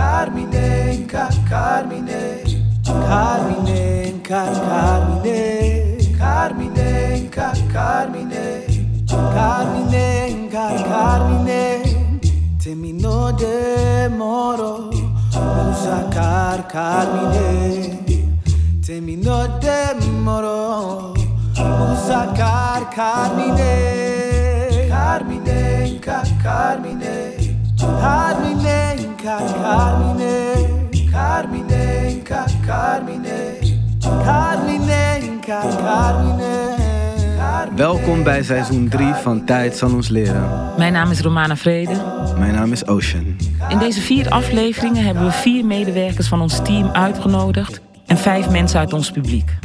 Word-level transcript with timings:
Carmine, 0.00 1.04
car, 1.06 1.28
Carmine, 1.46 2.42
Carmine, 2.82 4.22
car, 4.22 4.54
Carmine, 4.54 5.98
Carmine, 6.16 7.28
car, 7.30 7.54
Carmine, 7.70 8.64
Carmine, 9.06 10.48
car, 10.50 10.82
Carmine, 10.88 11.82
terminó 12.58 13.30
de 13.32 14.08
moro, 14.16 14.88
usa 14.88 16.08
car, 16.10 16.66
Carmine, 16.66 18.38
terminó 18.80 19.48
de 19.58 19.96
moro, 20.24 21.12
usa 21.52 22.32
car, 22.34 22.88
Carmine, 22.88 24.88
Carmine, 24.88 26.00
car, 26.00 26.26
Carmine. 26.42 27.50
Carmine, 27.80 28.60
car, 28.60 28.89
Carmine, 29.22 30.88
Carmine, 31.10 32.22
car, 32.24 32.48
Carmine, 32.66 33.58
Carmine, 34.00 35.38
car, 35.46 35.76
Carmine. 35.76 36.78
Welkom 37.76 38.22
bij 38.22 38.42
seizoen 38.42 38.88
3 38.88 39.14
van 39.14 39.44
Tijd 39.44 39.76
zal 39.76 39.94
ons 39.94 40.08
leren. 40.08 40.72
Mijn 40.76 40.92
naam 40.92 41.10
is 41.10 41.20
Romana 41.20 41.56
Vrede. 41.56 41.92
Mijn 42.38 42.54
naam 42.54 42.72
is 42.72 42.86
Ocean. 42.86 43.36
In 43.68 43.78
deze 43.78 44.00
vier 44.00 44.28
afleveringen 44.28 45.04
hebben 45.04 45.24
we 45.24 45.32
vier 45.32 45.64
medewerkers 45.64 46.28
van 46.28 46.40
ons 46.40 46.62
team 46.62 46.90
uitgenodigd 46.90 47.80
en 48.10 48.18
vijf 48.18 48.50
mensen 48.50 48.80
uit 48.80 48.92
ons 48.92 49.10
publiek. 49.10 49.58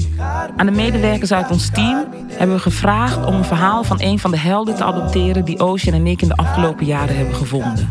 Aan 0.55 0.65
de 0.65 0.71
medewerkers 0.71 1.33
uit 1.33 1.51
ons 1.51 1.69
team 1.69 2.05
hebben 2.29 2.55
we 2.55 2.61
gevraagd 2.61 3.25
om 3.25 3.33
een 3.33 3.43
verhaal 3.43 3.83
van 3.83 4.01
een 4.01 4.19
van 4.19 4.31
de 4.31 4.37
helden 4.37 4.75
te 4.75 4.83
adopteren 4.83 5.45
die 5.45 5.59
Ocean 5.59 5.95
en 5.95 6.07
ik 6.07 6.21
in 6.21 6.27
de 6.27 6.35
afgelopen 6.35 6.85
jaren 6.85 7.15
hebben 7.15 7.35
gevonden. 7.35 7.89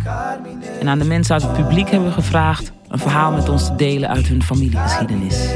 En 0.81 0.89
aan 0.89 0.99
de 0.99 1.05
mensen 1.05 1.35
uit 1.35 1.43
het 1.43 1.53
publiek 1.53 1.91
hebben 1.91 2.09
we 2.09 2.15
gevraagd 2.15 2.73
een 2.89 2.99
verhaal 2.99 3.33
met 3.33 3.49
ons 3.49 3.67
te 3.67 3.75
delen 3.75 4.09
uit 4.09 4.27
hun 4.27 4.43
familiegeschiedenis. 4.43 5.49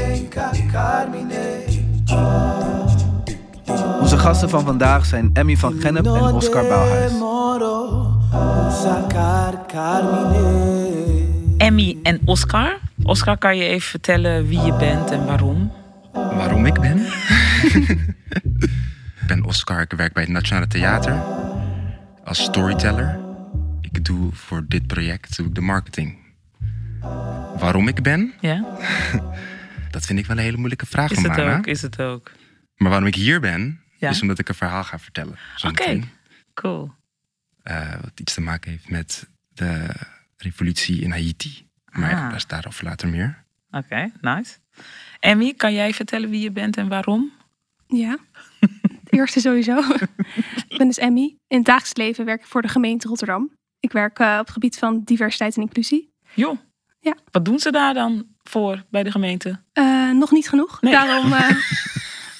Onze 3.99 4.17
gasten 4.17 4.49
van 4.49 4.65
vandaag 4.65 5.05
zijn 5.05 5.29
Emmy 5.33 5.57
van 5.57 5.75
Gennep 5.79 6.05
en 6.05 6.33
Oscar 6.33 6.67
Bouwhuis. 6.67 7.11
Emmy 11.57 11.97
en 12.03 12.19
Oscar. 12.25 12.88
Oscar, 13.03 13.37
kan 13.37 13.57
je 13.57 13.63
even 13.63 13.89
vertellen 13.89 14.47
wie 14.47 14.59
je 14.59 14.75
bent 14.77 15.11
en 15.11 15.25
waarom? 15.25 15.71
waarom 16.13 16.65
ik 16.65 16.79
ben. 16.79 16.97
ik 19.21 19.27
ben 19.27 19.43
Oscar, 19.43 19.81
ik 19.81 19.91
werk 19.91 20.13
bij 20.13 20.23
het 20.23 20.31
Nationale 20.31 20.67
Theater 20.67 21.13
als 22.23 22.43
storyteller. 22.43 23.19
Ik 23.81 24.05
doe 24.05 24.33
voor 24.33 24.65
dit 24.67 24.87
project 24.87 25.37
doe 25.37 25.47
ik 25.47 25.55
de 25.55 25.61
marketing. 25.61 26.17
Waarom 27.57 27.87
ik 27.87 28.01
ben? 28.01 28.33
Ja, 28.39 28.65
Dat 29.91 30.05
vind 30.05 30.19
ik 30.19 30.25
wel 30.25 30.37
een 30.37 30.43
hele 30.43 30.57
moeilijke 30.57 30.85
vraag 30.85 31.11
is 31.11 31.21
het 31.21 31.39
ook? 31.39 31.65
Is 31.67 31.81
het 31.81 32.01
ook? 32.01 32.31
Maar 32.75 32.89
waarom 32.89 33.07
ik 33.07 33.15
hier 33.15 33.39
ben, 33.39 33.81
Ja. 33.97 34.09
is 34.09 34.21
omdat 34.21 34.39
ik 34.39 34.49
een 34.49 34.55
verhaal 34.55 34.83
ga 34.83 34.99
vertellen. 34.99 35.35
Oké, 35.67 35.99
cool. 36.53 36.91
Eh, 37.63 37.91
wat 38.01 38.19
iets 38.19 38.33
te 38.33 38.41
maken 38.41 38.71
heeft 38.71 38.89
met 38.89 39.29
de 39.53 39.85
revolutie 40.37 41.01
in 41.01 41.11
Haiti. 41.11 41.67
Maar 41.91 42.09
ja, 42.09 42.15
Ah. 42.15 42.21
daar 42.27 42.35
is 42.35 42.47
daarover 42.47 42.83
later 42.85 43.07
meer. 43.09 43.43
Oké, 43.71 44.11
nice. 44.21 44.57
Emmy, 45.19 45.53
kan 45.53 45.73
jij 45.73 45.93
vertellen 45.93 46.29
wie 46.29 46.41
je 46.41 46.51
bent 46.51 46.77
en 46.77 46.87
waarom? 46.87 47.31
Ja, 47.87 48.17
het 48.59 49.09
eerste 49.09 49.39
sowieso. 49.39 49.77
ik 50.67 50.77
ben 50.77 50.87
dus 50.87 50.97
Emmy. 50.97 51.35
In 51.47 51.57
het 51.57 51.65
dagelijks 51.65 51.95
leven 51.97 52.25
werk 52.25 52.39
ik 52.39 52.47
voor 52.47 52.61
de 52.61 52.67
gemeente 52.67 53.07
Rotterdam. 53.07 53.51
Ik 53.79 53.91
werk 53.91 54.19
eh, 54.19 54.31
op 54.33 54.39
het 54.45 54.49
gebied 54.49 54.77
van 54.77 55.01
diversiteit 55.03 55.55
en 55.55 55.61
inclusie. 55.61 56.11
Joh. 56.33 56.57
Ja. 56.99 57.15
Wat 57.31 57.45
doen 57.45 57.59
ze 57.59 57.71
daar 57.71 57.93
dan 57.93 58.27
voor 58.43 58.83
bij 58.89 59.03
de 59.03 59.11
gemeente? 59.11 59.59
Eh, 59.73 60.11
nog 60.11 60.31
niet 60.31 60.49
genoeg. 60.49 60.81
Nee. 60.81 60.91
Daarom, 60.93 61.33
eh, 61.33 61.49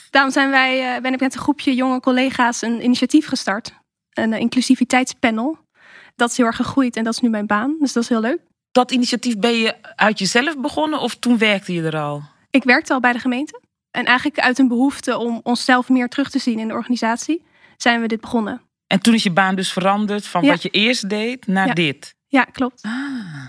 daarom 0.10 0.32
zijn 0.32 0.50
wij, 0.50 0.96
eh, 0.96 1.02
ben 1.02 1.14
ik 1.14 1.20
met 1.20 1.34
een 1.36 1.42
groepje 1.42 1.76
jonge 1.76 2.00
collega's 2.00 2.62
een 2.62 2.84
initiatief 2.84 3.28
gestart. 3.28 3.74
Een 4.10 4.34
inclusiviteitspanel. 4.34 5.58
Dat 6.16 6.30
is 6.32 6.38
heel 6.38 6.46
erg 6.46 6.56
gegroeid 6.56 6.96
en 6.96 7.04
dat 7.04 7.14
is 7.14 7.20
nu 7.20 7.30
mijn 7.30 7.48
baan. 7.48 7.76
Dus 7.80 7.94
dat 7.94 8.04
is 8.04 8.10
heel 8.10 8.22
leuk. 8.22 8.40
Dat 8.72 8.92
initiatief 8.92 9.38
ben 9.38 9.52
je 9.54 9.76
uit 9.96 10.20
jezelf 10.20 10.58
begonnen 10.58 11.00
of 11.00 11.16
toen 11.16 11.38
werkte 11.38 11.74
je 11.74 11.82
er 11.84 11.98
al? 11.98 12.22
Ik 12.50 12.64
werkte 12.64 12.94
al 12.94 13.00
bij 13.00 13.14
de 13.14 13.20
gemeente. 13.20 13.62
En 13.92 14.06
eigenlijk 14.06 14.40
uit 14.40 14.60
een 14.60 14.68
behoefte 14.68 15.18
om 15.18 15.40
onszelf 15.44 15.90
meer 15.90 16.08
terug 16.10 16.30
te 16.30 16.40
zien 16.40 16.60
in 16.60 16.68
de 16.68 16.74
organisatie, 16.74 17.44
zijn 17.78 18.02
we 18.02 18.08
dit 18.08 18.22
begonnen. 18.22 18.62
En 18.88 19.00
toen 19.00 19.14
is 19.14 19.24
je 19.24 19.32
baan 19.32 19.56
dus 19.56 19.72
veranderd 19.72 20.28
van 20.28 20.44
Ja. 20.44 20.50
wat 20.50 20.62
je 20.62 20.70
eerst 20.70 21.10
deed 21.10 21.48
naar 21.48 21.68
Ja. 21.68 21.74
dit. 21.74 22.16
Ja, 22.28 22.44
klopt. 22.44 22.82
Ah. 22.84 23.46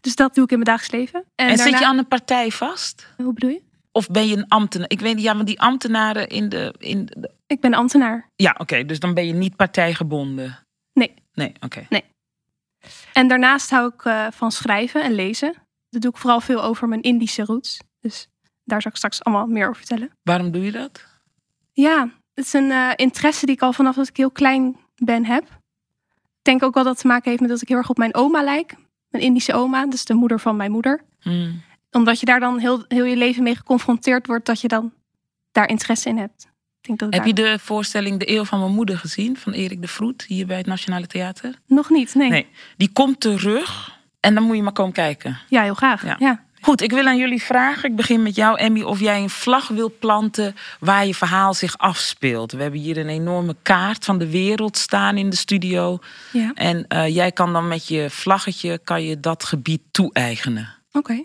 Dus 0.00 0.14
dat 0.14 0.34
doe 0.34 0.44
ik 0.44 0.50
in 0.50 0.58
mijn 0.58 0.76
dagelijks 0.76 0.94
leven. 1.12 1.24
En, 1.34 1.46
daarna- 1.46 1.62
zit 1.62 1.78
je 1.78 1.86
aan 1.86 1.98
een 1.98 2.08
partij 2.08 2.50
vast? 2.50 3.06
Hoe 3.16 3.32
bedoel 3.32 3.50
je? 3.50 3.62
Of 3.92 4.08
ben 4.08 4.28
je 4.28 4.36
een 4.36 4.48
ambtenaar? 4.48 4.90
Ik 4.90 5.00
weet 5.00 5.14
niet, 5.14 5.24
ja, 5.24 5.32
maar 5.34 5.44
die 5.44 5.60
ambtenaren 5.60 6.28
in 6.28 6.48
de. 6.48 6.74
In 6.78 7.04
de 7.06 7.30
Ik 7.46 7.60
ben 7.60 7.74
ambtenaar. 7.74 8.28
ja, 8.36 8.54
oké, 8.58 8.84
dus 8.84 9.00
dan 9.00 9.14
ben 9.14 9.26
je 9.26 9.32
niet 9.32 9.56
partijgebonden. 9.56 10.58
Nee. 10.92 11.14
Nee, 11.34 11.52
oké. 11.60 11.86
En 13.12 13.28
daarnaast 13.28 13.70
hou 13.70 13.92
ik 13.94 14.04
eh, 14.04 14.26
van 14.30 14.52
schrijven 14.52 15.02
en 15.02 15.12
lezen. 15.12 15.54
Dat 15.88 16.02
doe 16.02 16.10
ik 16.10 16.16
vooral 16.16 16.40
veel 16.40 16.62
over 16.62 16.88
mijn 16.88 17.02
Indische 17.02 17.44
roots. 17.44 17.78
Dus 18.00 18.28
daar 18.64 18.82
zal 18.82 18.90
ik 18.90 18.96
straks 18.96 19.24
allemaal 19.24 19.46
meer 19.46 19.68
over 19.68 19.76
vertellen. 19.76 20.10
Waarom 20.22 20.50
doe 20.50 20.64
je 20.64 20.72
dat? 20.72 21.06
Ja, 21.72 22.08
het 22.34 22.44
is 22.44 22.52
een 22.52 22.70
eh, 22.70 22.90
interesse 22.96 23.46
die 23.46 23.54
ik 23.54 23.62
al 23.62 23.72
vanaf 23.72 23.94
dat 23.94 24.08
ik 24.08 24.16
heel 24.16 24.30
klein 24.30 24.76
ben 24.94 25.24
heb. 25.24 25.42
Ik 25.42 26.46
denk 26.46 26.62
ook 26.62 26.74
wel 26.74 26.82
dat 26.82 26.92
het 26.92 27.02
te 27.02 27.08
maken 27.08 27.28
heeft 27.28 27.40
met 27.40 27.50
dat 27.50 27.62
ik 27.62 27.68
heel 27.68 27.76
erg 27.76 27.90
op 27.90 27.98
mijn 27.98 28.14
oma 28.14 28.42
lijk. 28.42 28.74
Mijn 29.08 29.24
Indische 29.24 29.54
oma, 29.54 29.86
dus 29.86 30.04
de 30.04 30.14
moeder 30.14 30.40
van 30.40 30.56
mijn 30.56 30.70
moeder. 30.70 31.04
Hmm. 31.20 31.62
Omdat 31.90 32.20
je 32.20 32.26
daar 32.26 32.40
dan 32.40 32.58
heel, 32.58 32.84
heel 32.88 33.04
je 33.04 33.16
leven 33.16 33.42
mee 33.42 33.56
geconfronteerd 33.56 34.26
wordt, 34.26 34.46
dat 34.46 34.60
je 34.60 34.68
dan 34.68 34.92
daar 35.52 35.68
interesse 35.68 36.08
in 36.08 36.18
hebt. 36.18 36.46
Denk 36.98 37.12
dat 37.12 37.14
Heb 37.14 37.36
je 37.36 37.42
de 37.42 37.58
voorstelling 37.60 38.18
De 38.18 38.30
Eeuw 38.30 38.44
van 38.44 38.60
mijn 38.60 38.72
moeder 38.72 38.98
gezien 38.98 39.36
van 39.36 39.52
Erik 39.52 39.80
de 39.80 39.88
Vroet 39.88 40.24
hier 40.26 40.46
bij 40.46 40.56
het 40.56 40.66
Nationale 40.66 41.06
Theater? 41.06 41.54
Nog 41.66 41.90
niet, 41.90 42.14
nee. 42.14 42.30
Nee. 42.30 42.46
Die 42.76 42.90
komt 42.92 43.20
terug 43.20 43.98
en 44.20 44.34
dan 44.34 44.42
moet 44.42 44.56
je 44.56 44.62
maar 44.62 44.72
komen 44.72 44.92
kijken. 44.92 45.38
Ja, 45.48 45.62
heel 45.62 45.74
graag. 45.74 46.04
Ja. 46.04 46.16
Ja. 46.18 46.44
Goed, 46.60 46.80
ik 46.80 46.90
wil 46.90 47.06
aan 47.06 47.16
jullie 47.18 47.42
vragen. 47.42 47.90
Ik 47.90 47.96
begin 47.96 48.22
met 48.22 48.34
jou, 48.34 48.58
Emmy, 48.58 48.82
of 48.82 49.00
jij 49.00 49.22
een 49.22 49.30
vlag 49.30 49.68
wil 49.68 49.92
planten 49.98 50.54
waar 50.80 51.06
je 51.06 51.14
verhaal 51.14 51.54
zich 51.54 51.78
afspeelt. 51.78 52.52
We 52.52 52.62
hebben 52.62 52.80
hier 52.80 52.98
een 52.98 53.08
enorme 53.08 53.56
kaart 53.62 54.04
van 54.04 54.18
de 54.18 54.30
wereld 54.30 54.76
staan 54.76 55.16
in 55.16 55.30
de 55.30 55.36
studio. 55.36 55.98
ja. 56.32 56.52
En 56.54 56.86
eh, 56.88 57.14
jij 57.14 57.32
kan 57.32 57.52
dan 57.52 57.68
met 57.68 57.88
je 57.88 58.10
vlaggetje 58.10 58.80
kan 58.84 59.02
je 59.02 59.20
dat 59.20 59.44
gebied 59.44 59.80
toe-eigenen. 59.90 60.68
Oké. 60.92 61.22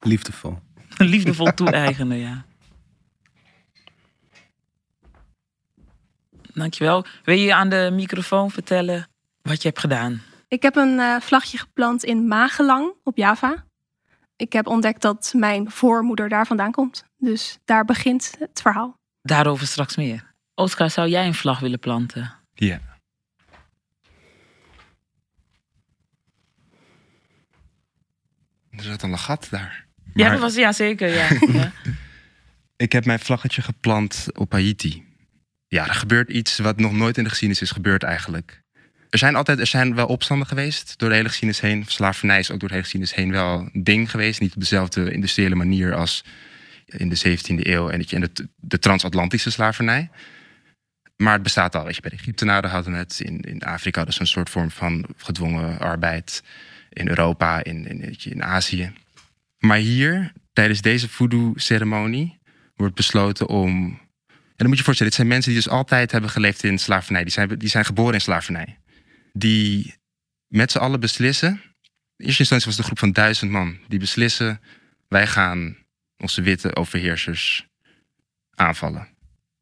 Liefdevol. 0.00 0.58
Liefdevol 0.96 1.54
toe-eigenen, 1.54 2.18
ja. 2.18 2.45
Dankjewel. 6.56 7.04
Wil 7.24 7.36
je 7.36 7.54
aan 7.54 7.68
de 7.68 7.90
microfoon 7.92 8.50
vertellen 8.50 9.08
wat 9.42 9.62
je 9.62 9.68
hebt 9.68 9.80
gedaan? 9.80 10.22
Ik 10.48 10.62
heb 10.62 10.76
een 10.76 10.98
eh, 10.98 11.20
vlagje 11.20 11.58
geplant 11.58 12.04
in 12.04 12.26
Magelang 12.26 12.92
op 13.02 13.16
Java. 13.16 13.64
Ik 14.36 14.52
heb 14.52 14.66
ontdekt 14.66 15.02
dat 15.02 15.32
mijn 15.36 15.70
voormoeder 15.70 16.28
daar 16.28 16.46
vandaan 16.46 16.70
komt. 16.70 17.04
Dus 17.18 17.58
daar 17.64 17.84
begint 17.84 18.34
het 18.38 18.60
verhaal. 18.62 18.98
Daarover 19.22 19.66
straks 19.66 19.96
meer. 19.96 20.34
Oscar, 20.54 20.90
zou 20.90 21.08
jij 21.08 21.26
een 21.26 21.34
vlag 21.34 21.60
willen 21.60 21.78
planten? 21.78 22.32
Ja. 22.54 22.80
Er 28.70 28.82
zat 28.82 29.02
een 29.02 29.18
gat 29.18 29.46
daar. 29.50 29.86
Ja, 30.14 30.30
dat 30.30 30.40
was 30.40 30.54
ja 30.54 30.72
zeker. 30.72 31.08
Ja. 31.08 31.28
ja. 31.60 31.72
Ik 32.76 32.92
heb 32.92 33.04
mijn 33.04 33.18
vlaggetje 33.18 33.62
geplant 33.62 34.26
op 34.34 34.52
Haiti. 34.52 35.05
Ja, 35.76 35.88
er 35.88 35.94
gebeurt 35.94 36.30
iets 36.30 36.58
wat 36.58 36.78
nog 36.78 36.92
nooit 36.92 37.16
in 37.18 37.24
de 37.24 37.28
geschiedenis 37.28 37.62
is 37.62 37.70
gebeurd 37.70 38.02
eigenlijk. 38.02 38.62
Er 39.10 39.18
zijn 39.18 39.36
altijd 39.36 39.58
er 39.58 39.66
zijn 39.66 39.94
wel 39.94 40.06
opstanden 40.06 40.46
geweest 40.46 40.98
door 40.98 41.08
de 41.08 41.14
hele 41.14 41.28
geschiedenis 41.28 41.60
heen. 41.60 41.84
Slavernij 41.86 42.38
is 42.38 42.50
ook 42.50 42.60
door 42.60 42.68
de 42.68 42.74
hele 42.74 42.86
geschiedenis 42.86 43.16
heen 43.16 43.30
wel 43.30 43.68
een 43.72 43.84
ding 43.84 44.10
geweest. 44.10 44.40
Niet 44.40 44.54
op 44.54 44.60
dezelfde 44.60 45.12
industriële 45.12 45.54
manier 45.54 45.94
als 45.94 46.24
in 46.86 47.08
de 47.08 47.18
17e 47.18 47.66
eeuw 47.66 47.88
en 47.88 48.00
de, 48.00 48.48
de, 48.56 48.78
transatlantische 48.78 49.50
slavernij. 49.50 50.10
Maar 51.16 51.32
het 51.32 51.42
bestaat 51.42 51.74
al. 51.74 51.84
Weet 51.84 51.94
je, 51.94 52.00
bij 52.00 52.10
de 52.10 52.16
Egyptenaren 52.16 52.70
hadden 52.70 52.92
het. 52.92 53.20
In, 53.20 53.40
in 53.40 53.62
Afrika 53.62 53.96
hadden 53.96 54.14
ze 54.14 54.20
een 54.20 54.26
soort 54.26 54.50
vorm 54.50 54.70
van 54.70 55.06
gedwongen 55.16 55.78
arbeid. 55.78 56.42
In 56.88 57.08
Europa, 57.08 57.64
in, 57.64 57.86
in, 57.88 58.16
in 58.24 58.44
Azië. 58.44 58.92
Maar 59.58 59.78
hier, 59.78 60.32
tijdens 60.52 60.80
deze 60.80 61.08
voodoo-ceremonie, 61.08 62.38
wordt 62.74 62.94
besloten 62.94 63.48
om. 63.48 63.98
En 64.56 64.64
dan 64.64 64.66
moet 64.66 64.76
je 64.76 64.84
je 64.84 64.84
voorstellen, 64.84 65.12
dit 65.12 65.20
zijn 65.20 65.32
mensen 65.34 65.52
die 65.52 65.62
dus 65.62 65.72
altijd 65.72 66.12
hebben 66.12 66.30
geleefd 66.30 66.64
in 66.64 66.78
slavernij. 66.78 67.22
Die 67.22 67.32
zijn, 67.32 67.58
die 67.58 67.68
zijn 67.68 67.84
geboren 67.84 68.14
in 68.14 68.20
slavernij. 68.20 68.78
Die 69.32 69.94
met 70.46 70.70
z'n 70.70 70.78
allen 70.78 71.00
beslissen. 71.00 71.48
In 72.16 72.24
eerste 72.26 72.40
instantie 72.40 72.66
was 72.66 72.76
het 72.76 72.78
een 72.78 72.84
groep 72.84 72.98
van 72.98 73.12
duizend 73.12 73.50
man. 73.50 73.78
Die 73.88 73.98
beslissen, 73.98 74.60
wij 75.08 75.26
gaan 75.26 75.76
onze 76.16 76.42
witte 76.42 76.76
overheersers 76.76 77.66
aanvallen. 78.50 79.08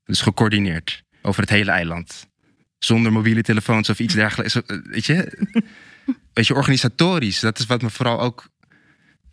Dus 0.04 0.20
gecoördineerd 0.20 1.02
over 1.22 1.40
het 1.40 1.50
hele 1.50 1.70
eiland. 1.70 2.28
Zonder 2.78 3.12
mobiele 3.12 3.42
telefoons 3.42 3.88
of 3.88 3.98
iets 3.98 4.14
dergelijks. 4.14 4.56
Weet 4.84 5.06
je? 5.06 5.38
Weet 6.32 6.46
je, 6.46 6.54
organisatorisch. 6.54 7.40
Dat 7.40 7.58
is 7.58 7.66
wat 7.66 7.82
me 7.82 7.90
vooral 7.90 8.20
ook 8.20 8.48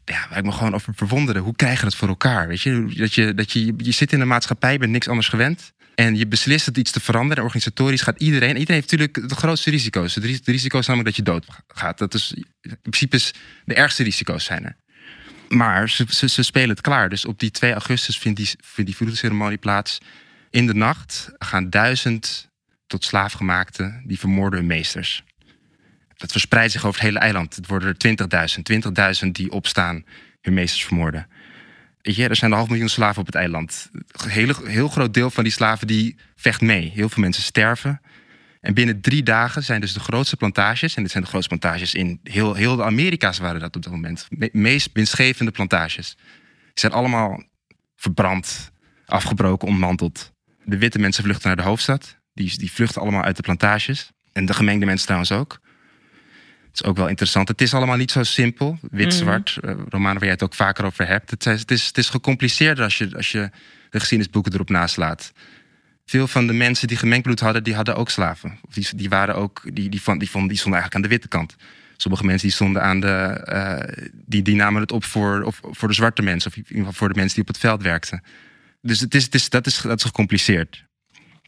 ja, 0.05 0.27
waar 0.29 0.37
ik 0.37 0.43
me 0.43 0.51
gewoon 0.51 0.73
over 0.73 0.93
verwonderde. 0.95 1.39
Hoe 1.39 1.55
krijg 1.55 1.77
je 1.77 1.83
dat 1.83 1.95
voor 1.95 2.07
elkaar? 2.07 2.47
Weet 2.47 2.61
je, 2.61 2.93
dat 2.95 3.13
je, 3.13 3.33
dat 3.33 3.51
je, 3.51 3.73
je 3.77 3.91
zit 3.91 4.13
in 4.13 4.21
een 4.21 4.27
maatschappij, 4.27 4.77
bent 4.77 4.91
niks 4.91 5.07
anders 5.07 5.27
gewend. 5.27 5.73
En 5.95 6.15
je 6.15 6.27
beslist 6.27 6.65
het 6.65 6.77
iets 6.77 6.91
te 6.91 6.99
veranderen. 6.99 7.43
Organisatorisch 7.43 8.01
gaat 8.01 8.19
iedereen. 8.19 8.57
Iedereen 8.57 8.81
heeft 8.81 8.91
natuurlijk 8.91 9.29
de 9.29 9.35
grootste 9.35 9.69
risico's. 9.69 10.13
De 10.13 10.39
risico's 10.43 10.87
namelijk 10.87 11.15
dat 11.15 11.25
je 11.25 11.31
dood 11.31 11.45
gaat. 11.67 11.97
Dat 11.97 12.13
is 12.13 12.33
in 12.61 12.77
principe 12.81 13.15
is 13.15 13.33
de 13.65 13.73
ergste 13.73 14.03
risico's 14.03 14.43
zijn 14.43 14.65
er. 14.65 14.75
Maar 15.49 15.89
ze, 15.89 16.05
ze, 16.09 16.29
ze 16.29 16.43
spelen 16.43 16.69
het 16.69 16.81
klaar. 16.81 17.09
Dus 17.09 17.25
op 17.25 17.39
die 17.39 17.51
2 17.51 17.71
augustus 17.71 18.17
vindt 18.17 18.37
die, 18.37 18.49
vindt 18.59 18.97
die 18.97 19.15
ceremonie 19.15 19.57
plaats. 19.57 19.97
In 20.49 20.67
de 20.67 20.73
nacht 20.73 21.31
gaan 21.37 21.69
duizend 21.69 22.49
tot 22.87 23.03
slaafgemaakte 23.03 24.01
die 24.05 24.19
vermoorden 24.19 24.59
hun 24.59 24.67
meesters. 24.67 25.23
Dat 26.21 26.31
verspreidt 26.31 26.71
zich 26.71 26.85
over 26.85 26.99
het 26.99 27.09
hele 27.09 27.19
eiland. 27.19 27.55
Het 27.55 27.67
worden 27.67 27.95
er 27.97 28.49
20.000. 28.55 29.23
20.000 29.25 29.31
die 29.31 29.51
opstaan 29.51 30.05
hun 30.41 30.53
meesters 30.53 30.85
vermoorden. 30.85 31.27
Weet 32.01 32.15
je, 32.15 32.27
er 32.27 32.35
zijn 32.35 32.51
een 32.51 32.57
half 32.57 32.69
miljoen 32.69 32.89
slaven 32.89 33.19
op 33.19 33.25
het 33.25 33.35
eiland. 33.35 33.89
Een 33.91 34.29
heel, 34.29 34.55
heel 34.65 34.87
groot 34.87 35.13
deel 35.13 35.29
van 35.29 35.43
die 35.43 35.53
slaven 35.53 35.87
die 35.87 36.15
vecht 36.35 36.61
mee. 36.61 36.91
Heel 36.93 37.09
veel 37.09 37.23
mensen 37.23 37.43
sterven. 37.43 38.01
En 38.59 38.73
binnen 38.73 39.01
drie 39.01 39.23
dagen 39.23 39.63
zijn 39.63 39.81
dus 39.81 39.93
de 39.93 39.99
grootste 39.99 40.37
plantages, 40.37 40.95
en 40.95 41.01
dit 41.01 41.11
zijn 41.11 41.23
de 41.23 41.29
grootste 41.29 41.57
plantages 41.57 41.93
in 41.93 42.19
heel, 42.23 42.53
heel 42.53 42.75
de 42.75 42.83
Amerika's 42.83 43.37
waren 43.37 43.59
dat 43.59 43.75
op 43.75 43.83
dat 43.83 43.91
moment, 43.91 44.27
de 44.29 44.49
meest 44.53 44.89
winstgevende 44.93 45.51
plantages. 45.51 46.15
Die 46.47 46.71
zijn 46.73 46.91
allemaal 46.91 47.43
verbrand, 47.95 48.71
afgebroken, 49.05 49.67
ontmanteld. 49.67 50.31
De 50.63 50.77
witte 50.77 50.99
mensen 50.99 51.23
vluchten 51.23 51.47
naar 51.47 51.55
de 51.55 51.63
hoofdstad. 51.63 52.19
Die, 52.33 52.57
die 52.57 52.71
vluchten 52.71 53.01
allemaal 53.01 53.23
uit 53.23 53.35
de 53.35 53.41
plantages. 53.41 54.11
En 54.31 54.45
de 54.45 54.53
gemengde 54.53 54.85
mensen 54.85 55.05
trouwens 55.05 55.31
ook. 55.31 55.59
Het 56.71 56.81
is 56.81 56.83
ook 56.83 56.97
wel 56.97 57.07
interessant. 57.07 57.47
Het 57.47 57.61
is 57.61 57.73
allemaal 57.73 57.97
niet 57.97 58.11
zo 58.11 58.23
simpel, 58.23 58.79
wit-zwart. 58.91 59.57
Mm. 59.61 59.85
Romanen 59.89 60.13
waar 60.13 60.23
jij 60.23 60.31
het 60.31 60.43
ook 60.43 60.53
vaker 60.53 60.85
over 60.85 61.07
hebt. 61.07 61.29
Het 61.29 61.45
is, 61.45 61.59
het 61.59 61.71
is, 61.71 61.87
het 61.87 61.97
is 61.97 62.09
gecompliceerder 62.09 62.83
als 62.83 62.97
je, 62.97 63.09
als 63.15 63.31
je 63.31 63.49
de 63.89 63.99
geschiedenisboeken 63.99 64.53
erop 64.53 64.69
naslaat. 64.69 65.31
Veel 66.05 66.27
van 66.27 66.47
de 66.47 66.53
mensen 66.53 66.87
die 66.87 66.97
gemengd 66.97 67.23
bloed 67.23 67.39
hadden, 67.39 67.63
die 67.63 67.75
hadden 67.75 67.95
ook 67.95 68.09
slaven. 68.09 68.59
Die, 68.69 68.87
die, 68.95 69.09
waren 69.09 69.35
ook, 69.35 69.61
die, 69.63 69.73
die, 69.73 69.89
die, 69.89 70.17
die 70.17 70.27
stonden 70.27 70.51
eigenlijk 70.53 70.95
aan 70.95 71.01
de 71.01 71.07
witte 71.07 71.27
kant. 71.27 71.55
Sommige 71.97 72.25
mensen 72.25 72.47
die 72.47 72.55
stonden 72.55 72.81
aan 72.81 72.99
de. 72.99 73.47
Uh, 73.53 74.05
die, 74.25 74.41
die 74.41 74.55
namen 74.55 74.81
het 74.81 74.91
op 74.91 75.03
voor, 75.03 75.41
of, 75.41 75.59
voor 75.63 75.87
de 75.87 75.93
zwarte 75.93 76.21
mensen, 76.21 76.51
of 76.51 76.57
in 76.57 76.63
ieder 76.63 76.77
geval 76.77 76.93
voor 76.93 77.07
de 77.07 77.19
mensen 77.19 77.35
die 77.35 77.43
op 77.43 77.53
het 77.53 77.57
veld 77.57 77.83
werkten. 77.83 78.23
Dus 78.81 78.99
het 78.99 79.15
is, 79.15 79.23
het 79.23 79.35
is, 79.35 79.49
dat, 79.49 79.67
is, 79.67 79.81
dat 79.81 79.97
is 79.97 80.03
gecompliceerd. 80.03 80.85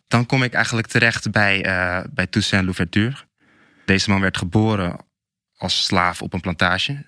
Dan 0.07 0.25
kom 0.25 0.43
ik 0.43 0.53
eigenlijk 0.53 0.87
terecht 0.87 1.31
bij, 1.31 1.65
uh, 1.65 2.03
bij 2.13 2.27
Toussaint 2.27 2.65
Louverture. 2.65 3.15
Deze 3.85 4.09
man 4.09 4.21
werd 4.21 4.37
geboren 4.37 4.97
als 5.57 5.85
slaaf 5.85 6.21
op 6.21 6.33
een 6.33 6.39
plantage 6.39 7.05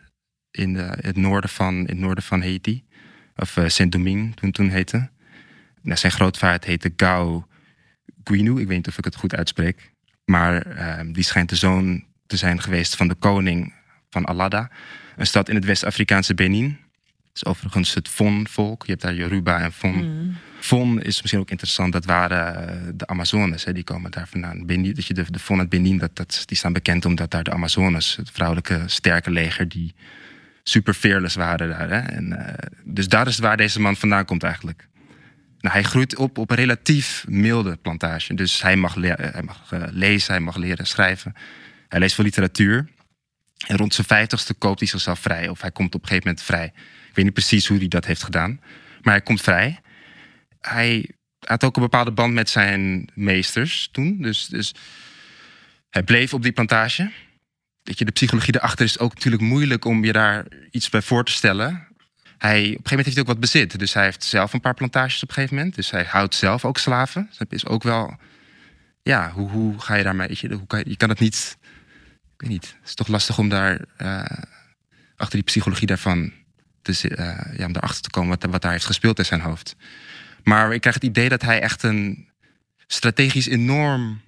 in, 0.52 0.74
de, 0.74 0.98
het, 1.02 1.18
noorden 1.18 1.50
van, 1.50 1.74
in 1.74 1.86
het 1.86 1.98
noorden 1.98 2.24
van 2.24 2.42
Haiti. 2.42 2.84
Of 3.36 3.58
uh, 3.58 3.68
Saint-Domingue 3.68 4.34
toen, 4.34 4.52
toen 4.52 4.70
heette. 4.70 5.10
Nou, 5.82 5.98
zijn 5.98 6.12
grootvader 6.12 6.68
heette 6.70 6.94
Gao 6.96 7.48
Guinu. 8.24 8.60
Ik 8.60 8.68
weet 8.68 8.78
niet 8.78 8.88
of 8.88 8.98
ik 8.98 9.06
het 9.06 9.16
goed 9.16 9.36
uitspreek. 9.36 9.92
Maar 10.26 10.68
uh, 10.68 11.14
die 11.14 11.24
schijnt 11.24 11.50
de 11.50 11.56
zoon 11.56 12.06
te 12.28 12.38
zijn 12.38 12.62
geweest 12.62 12.96
van 12.96 13.08
de 13.08 13.16
koning 13.16 13.74
van 14.10 14.28
Alada. 14.28 14.72
Een 15.16 15.28
stad 15.28 15.50
in 15.50 15.56
het 15.56 15.66
West-Afrikaanse 15.66 16.34
Benin. 16.34 16.68
Dat 17.04 17.34
is 17.34 17.46
overigens 17.46 17.94
het 17.94 18.08
Fon-volk. 18.08 18.86
Je 18.86 18.92
hebt 18.92 19.04
daar 19.04 19.14
Yoruba 19.14 19.62
en 19.62 19.72
Fon. 19.72 19.96
Mm. 19.96 20.38
Fon 20.66 21.02
is 21.02 21.22
misschien 21.22 21.40
ook 21.42 21.50
interessant. 21.50 21.94
Dat 21.94 22.06
waren 22.06 22.70
eh, 22.70 22.92
de 22.94 23.08
Amazones. 23.08 23.64
Hè, 23.64 23.74
die 23.74 23.84
komen 23.84 24.12
daar 24.12 24.28
vandaan. 24.28 24.66
Benin, 24.66 24.94
dat 24.94 25.06
je 25.06 25.14
de, 25.14 25.32
de 25.32 25.40
Fon 25.40 25.60
uit 25.60 25.70
Benin, 25.70 25.98
dat, 25.98 26.16
dat, 26.16 26.44
die 26.46 26.58
staan 26.58 26.74
bekend 26.74 27.06
omdat 27.06 27.32
daar 27.32 27.44
de 27.44 27.52
Amazones, 27.52 28.16
het 28.16 28.32
vrouwelijke 28.32 28.84
sterke 28.86 29.32
leger, 29.32 29.68
die 29.70 29.96
super 30.64 30.94
fearless 30.94 31.36
waren 31.36 31.70
daar. 31.70 31.90
Hè. 31.90 32.00
En, 32.00 32.32
uh, 32.32 32.70
dus 32.84 33.08
daar 33.08 33.28
is 33.28 33.38
waar 33.38 33.58
deze 33.58 33.82
man 33.82 33.96
vandaan 33.96 34.26
komt 34.26 34.44
eigenlijk. 34.44 34.88
Nou, 35.60 35.74
hij 35.74 35.84
groeit 35.84 36.16
op 36.16 36.38
op 36.38 36.50
een 36.50 36.56
relatief 36.56 37.26
milde 37.28 37.76
plantage. 37.76 38.34
Dus 38.34 38.62
hij 38.62 38.76
mag, 38.76 38.96
hij 38.96 39.44
mag 39.44 39.72
lezen, 39.92 40.34
hij 40.34 40.42
mag 40.42 40.56
leren 40.56 40.88
schrijven. 40.88 41.34
Hij 41.88 42.00
leest 42.00 42.16
veel 42.16 42.24
literatuur. 42.24 42.90
En 43.68 43.78
rond 43.78 43.94
zijn 43.94 44.08
vijftigste 44.08 44.54
koopt 44.54 44.80
hij 44.80 44.88
zichzelf 44.88 45.20
vrij. 45.20 45.50
Of 45.50 45.62
hij 45.62 45.72
komt 45.72 45.96
op 45.96 46.02
een 46.02 46.08
gegeven 46.08 46.28
moment 46.28 46.46
vrij. 46.46 46.66
Ik 47.10 47.16
weet 47.16 47.26
niet 47.26 47.34
precies 47.34 47.68
hoe 47.68 47.78
hij 47.78 47.88
dat 47.88 48.06
heeft 48.06 48.24
gedaan. 48.24 48.60
Maar 49.02 49.14
hij 49.14 49.22
komt 49.22 49.42
vrij 49.42 49.80
hij 50.70 51.10
had 51.40 51.64
ook 51.64 51.76
een 51.76 51.82
bepaalde 51.82 52.12
band 52.12 52.34
met 52.34 52.50
zijn 52.50 53.10
meesters 53.14 53.90
toen. 53.92 54.22
Dus, 54.22 54.48
dus 54.48 54.74
hij 55.90 56.04
bleef 56.04 56.34
op 56.34 56.44
die 56.44 56.52
plantage. 56.52 57.12
Weet 57.84 58.00
je, 58.00 58.06
de 58.06 58.12
psychologie 58.12 58.56
erachter 58.56 58.86
is 58.86 59.00
ook 59.00 59.14
natuurlijk 59.14 59.44
moeilijk 59.44 59.86
om 59.86 60.04
je 60.04 60.12
daar 60.12 60.46
iets 60.72 60.90
bij 60.90 61.02
voor 61.02 61.26
te 61.26 61.32
stellen. 61.32 61.88
Hij, 62.38 62.60
op 62.60 62.66
een 62.66 62.70
gegeven 62.70 62.90
moment 62.90 63.06
heeft 63.06 63.14
hij 63.14 63.20
ook 63.20 63.28
wat 63.28 63.40
bezit. 63.40 63.80
Dus 63.80 63.94
hij 63.94 64.04
heeft 64.04 64.24
zelf 64.24 64.54
een 64.54 64.60
paar 64.60 64.74
plantages 64.74 65.24
op 65.24 65.28
een 65.28 65.34
gegeven 65.34 65.56
moment. 65.56 65.76
Dus 65.76 65.92
hij 65.92 66.04
houdt 66.04 66.36
zelf 66.36 66.66
ook 66.66 66.78
slaven. 66.78 67.30
Dat 67.38 67.52
is 67.52 67.66
ook 67.66 67.84
wel. 67.84 68.18
Ja, 69.02 69.32
hoe, 69.32 69.50
hoe 69.50 69.80
ga 69.82 69.96
je 69.96 70.04
daarmee? 70.04 70.30
Je, 70.32 70.54
hoe 70.54 70.68
kan 70.68 70.84
je, 70.88 70.98
kan 70.98 71.10
het 71.10 71.20
niet. 71.20 71.58
Ik 72.34 72.42
weet 72.42 72.50
niet. 72.50 72.76
Het 72.80 72.88
is 72.88 72.94
toch 72.94 73.08
lastig 73.08 73.38
om 73.38 73.50
daar. 73.50 73.82
Uh, 73.98 74.26
achter 75.16 75.36
die 75.36 75.44
psychologie 75.44 75.88
daarvan. 75.88 76.34
Te, 76.82 76.92
uh, 76.92 77.58
ja, 77.58 77.66
om 77.66 77.76
erachter 77.76 78.02
te 78.02 78.10
komen 78.10 78.30
wat, 78.30 78.52
wat 78.52 78.62
daar 78.62 78.72
heeft 78.72 78.86
gespeeld 78.86 79.20
in 79.20 79.26
zijn 79.26 79.42
hoofd. 79.42 79.76
Maar 80.46 80.74
ik 80.74 80.82
krijg 80.82 80.96
het 80.96 81.04
idee 81.04 81.30
dat 81.30 81.42
hij 81.42 81.62
echt 81.62 81.84
een 81.84 82.30
strategisch 82.88 83.48
enorm 83.48 84.22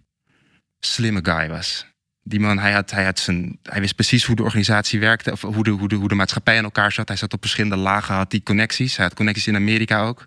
slimme 0.80 1.20
guy 1.24 1.50
was. 1.50 1.86
Die 2.24 2.40
man, 2.40 2.60
hij, 2.60 2.72
had, 2.72 2.92
hij, 2.92 3.06
had 3.06 3.20
zijn, 3.20 3.60
hij 3.64 3.80
wist 3.80 3.96
precies 3.96 4.26
hoe 4.26 4.36
de 4.36 4.44
organisatie 4.44 5.00
werkte, 5.00 5.32
of 5.32 5.42
hoe 5.42 5.64
de, 5.64 5.70
hoe, 5.70 5.88
de, 5.88 5.96
hoe 5.96 6.08
de 6.08 6.16
maatschappij 6.16 6.58
in 6.58 6.64
elkaar 6.64 6.92
zat. 6.92 7.08
Hij 7.08 7.18
zat 7.18 7.34
op 7.34 7.42
verschillende 7.42 7.76
lagen, 7.76 8.16
had 8.16 8.32
die 8.32 8.44
connecties. 8.44 8.96
Hij 8.96 9.06
had 9.06 9.16
connecties 9.16 9.48
in 9.48 9.56
Amerika 9.56 10.02
ook. 10.02 10.26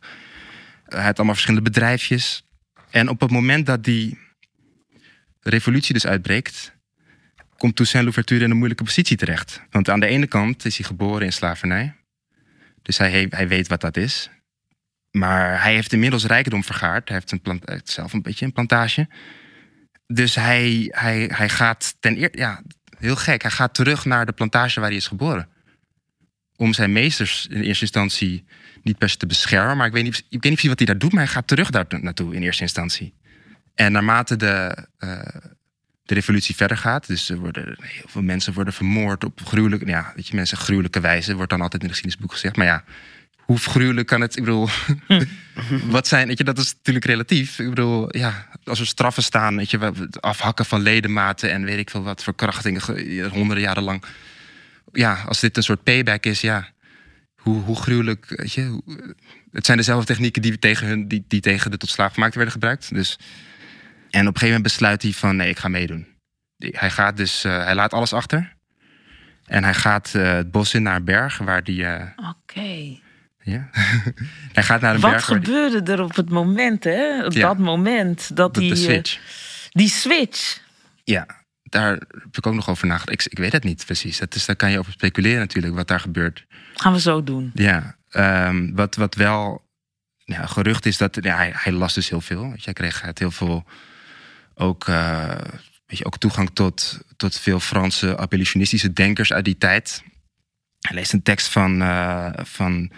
Hij 0.85 1.05
had 1.05 1.17
allemaal 1.17 1.35
verschillende 1.35 1.71
bedrijfjes. 1.71 2.45
En 2.91 3.09
op 3.09 3.21
het 3.21 3.31
moment 3.31 3.67
dat 3.67 3.85
die 3.85 4.19
revolutie 5.41 5.95
dus 5.95 6.07
uitbreekt, 6.07 6.73
komt 7.57 7.77
Toussaint 7.77 8.05
Louverture 8.05 8.45
in 8.45 8.51
een 8.51 8.57
moeilijke 8.57 8.85
positie 8.85 9.17
terecht. 9.17 9.63
Want 9.71 9.89
aan 9.89 10.01
de 10.01 10.07
ene 10.07 10.27
kant 10.27 10.65
is 10.65 10.77
hij 10.77 10.87
geboren 10.87 11.25
in 11.25 11.33
slavernij. 11.33 11.95
Dus 12.83 12.99
hij, 12.99 13.27
hij 13.31 13.49
weet 13.49 13.69
wat 13.69 13.81
dat 13.81 13.97
is. 13.97 14.31
Maar 15.11 15.63
hij 15.63 15.75
heeft 15.75 15.93
inmiddels 15.93 16.25
rijkdom 16.25 16.65
vergaard. 16.65 17.09
Hij 17.09 17.17
heeft, 17.17 17.33
een 17.33 17.41
plant, 17.41 17.65
zelf 17.85 18.13
een 18.13 18.23
beetje 18.23 18.45
een 18.45 18.53
plantage. 18.53 19.09
Dus 20.07 20.35
hij, 20.35 20.87
hij, 20.91 21.31
hij 21.33 21.49
gaat 21.49 21.97
ten 22.01 22.17
eerste, 22.17 22.39
ja, 22.39 22.63
heel 22.99 23.17
gek. 23.17 23.43
Hij 23.43 23.51
gaat 23.51 23.75
terug 23.75 24.05
naar 24.05 24.27
de 24.27 24.33
plantage 24.33 24.81
waar 24.81 24.89
hij 24.89 24.99
is 24.99 25.07
geboren. 25.07 25.49
Om 26.57 26.73
zijn 26.73 26.93
meesters 26.93 27.47
in 27.47 27.61
eerste 27.61 27.85
instantie 27.85 28.45
niet 28.83 28.99
per 28.99 29.09
se 29.11 29.17
te 29.17 29.27
beschermen. 29.27 29.77
Maar 29.77 29.87
ik 29.87 29.93
weet 29.93 30.05
niet, 30.05 30.17
ik 30.17 30.25
weet 30.31 30.43
niet 30.43 30.53
precies 30.53 30.69
wat 30.69 30.79
hij 30.79 30.87
daar 30.87 30.99
doet. 30.99 31.13
Maar 31.13 31.23
hij 31.23 31.33
gaat 31.33 31.47
terug 31.47 31.71
daar 31.71 31.87
naartoe 31.89 32.35
in 32.35 32.43
eerste 32.43 32.63
instantie. 32.63 33.15
En 33.75 33.93
naarmate 33.93 34.37
de, 34.37 34.87
uh, 34.99 35.21
de 36.03 36.15
revolutie 36.15 36.55
verder 36.55 36.77
gaat. 36.77 37.07
Dus 37.07 37.31
er 37.31 37.39
worden, 37.39 37.77
heel 37.79 38.09
veel 38.09 38.23
mensen 38.23 38.53
worden 38.53 38.73
vermoord 38.73 39.25
op 39.25 39.41
gruwelijke, 39.45 39.87
ja, 39.87 40.13
weet 40.17 40.29
je, 40.29 40.35
mensen 40.35 40.57
gruwelijke 40.57 41.01
wijze. 41.01 41.35
Wordt 41.35 41.51
dan 41.51 41.61
altijd 41.61 41.83
in 41.83 41.89
de 41.89 41.95
geschiedenisboek 41.95 42.33
gezegd. 42.33 42.57
Maar 42.57 42.67
ja, 42.67 42.85
hoe 43.51 43.59
gruwelijk 43.59 44.07
kan 44.07 44.21
het? 44.21 44.37
Ik 44.37 44.45
bedoel, 44.45 44.69
wat 45.97 46.07
zijn, 46.07 46.27
weet 46.27 46.39
je, 46.39 46.45
dat 46.45 46.59
is 46.59 46.75
natuurlijk 46.75 47.05
relatief. 47.05 47.59
Ik 47.59 47.69
bedoel, 47.69 48.17
ja, 48.17 48.47
als 48.65 48.81
er 48.81 48.87
straffen 48.87 49.23
staan, 49.23 49.57
weet 49.57 49.71
je, 49.71 50.09
afhakken 50.21 50.65
van 50.65 50.81
ledematen 50.81 51.51
en 51.51 51.65
weet 51.65 51.79
ik 51.79 51.91
veel 51.91 52.03
wat, 52.03 52.23
verkrachtingen 52.23 52.83
honderden 53.29 53.65
jaren 53.65 53.83
lang. 53.83 54.05
Ja, 54.93 55.23
als 55.27 55.41
dit 55.41 55.57
een 55.57 55.63
soort 55.63 55.83
payback 55.83 56.25
is, 56.27 56.41
ja, 56.41 56.69
hoe, 57.35 57.63
hoe 57.63 57.77
gruwelijk, 57.77 58.27
weet 58.29 58.53
je, 58.53 58.83
het 59.53 59.67
zijn 59.67 59.77
dezelfde 59.77 60.07
technieken 60.07 60.43
die 60.43 60.59
tegen, 60.59 60.87
hun, 60.87 61.09
die, 61.09 61.25
die 61.29 61.41
tegen 61.41 61.71
de 61.71 61.77
tot 61.77 61.89
slaafgemaakte 61.89 62.37
werden 62.37 62.55
gebruikt. 62.55 62.95
Dus, 62.95 63.19
en 64.11 64.21
op 64.21 64.35
een 64.35 64.41
gegeven 64.41 64.47
moment 64.47 64.63
besluit 64.63 65.03
hij 65.03 65.13
van, 65.13 65.37
nee, 65.37 65.49
ik 65.49 65.59
ga 65.59 65.69
meedoen. 65.69 66.07
Hij 66.57 66.91
gaat 66.91 67.17
dus, 67.17 67.45
uh, 67.45 67.65
hij 67.65 67.75
laat 67.75 67.93
alles 67.93 68.13
achter. 68.13 68.57
En 69.45 69.65
hij 69.65 69.75
gaat 69.75 70.13
uh, 70.17 70.33
het 70.33 70.51
bos 70.51 70.75
in 70.75 70.83
naar 70.83 70.97
een 70.97 71.05
berg 71.05 71.39
waar 71.39 71.65
die. 71.65 71.83
Uh, 71.83 72.03
Oké. 72.17 72.99
Ja. 73.43 73.69
Hij 74.53 74.63
gaat 74.63 74.81
naar 74.81 74.95
een 74.95 75.01
Wat 75.01 75.11
berg. 75.11 75.25
gebeurde 75.25 75.93
er 75.93 76.03
op 76.03 76.17
het 76.17 76.31
moment, 76.31 76.85
hè? 76.85 77.25
Op 77.27 77.33
Ja. 77.33 77.49
dat 77.49 77.59
moment 77.59 78.37
dat 78.37 78.55
De, 78.55 78.61
die, 78.61 78.69
de 78.75 78.77
eh, 78.77 78.83
switch. 78.83 79.19
die 79.71 79.89
switch. 79.89 80.61
Ja, 81.05 81.27
daar 81.63 81.91
heb 81.91 82.37
ik 82.37 82.47
ook 82.47 82.55
nog 82.55 82.69
over 82.71 82.87
nagedacht. 82.87 83.27
Ik, 83.27 83.33
ik 83.33 83.39
weet 83.39 83.53
het 83.53 83.65
niet 83.65 83.87
precies. 83.87 84.19
Dat 84.19 84.35
is, 84.35 84.47
daar 84.47 84.57
kan 84.57 84.71
je 84.71 84.79
over 84.79 84.93
speculeren 84.93 85.39
natuurlijk, 85.39 85.75
wat 85.75 85.89
daar 85.89 86.01
gebeurt. 86.01 86.47
Gaan 86.75 86.93
we 86.93 87.01
zo 87.01 87.25
doen. 87.25 87.51
Ja, 87.55 87.97
ehm, 88.11 88.75
wat, 88.75 88.95
wat 88.97 89.15
wel 89.15 89.69
ja, 90.25 90.47
gerucht 90.47 90.87
is 90.87 90.97
dat 90.97 91.19
ja, 91.21 91.37
hij, 91.37 91.51
hij 91.55 91.73
las 91.73 91.95
dus 91.95 92.09
heel 92.09 92.21
veel. 92.21 92.43
Weet 92.49 92.59
je, 92.59 92.65
hij 92.65 92.73
kreeg 92.73 93.03
uit 93.03 93.19
heel 93.19 93.31
veel 93.31 93.65
ook, 94.55 94.89
eh, 94.89 95.29
weet 95.87 95.99
je, 95.99 96.05
ook 96.05 96.19
toegang 96.19 96.51
tot, 96.53 97.01
tot 97.17 97.39
veel 97.39 97.61
Franse 97.61 98.17
abolitionistische 98.19 98.93
denkers 98.93 99.33
uit 99.33 99.45
die 99.45 99.59
tijd. 99.59 100.03
Hij 100.81 100.97
leest 100.97 101.13
een 101.13 101.23
tekst 101.23 101.49
van, 101.49 101.83
eh, 101.83 102.31
van 102.37 102.91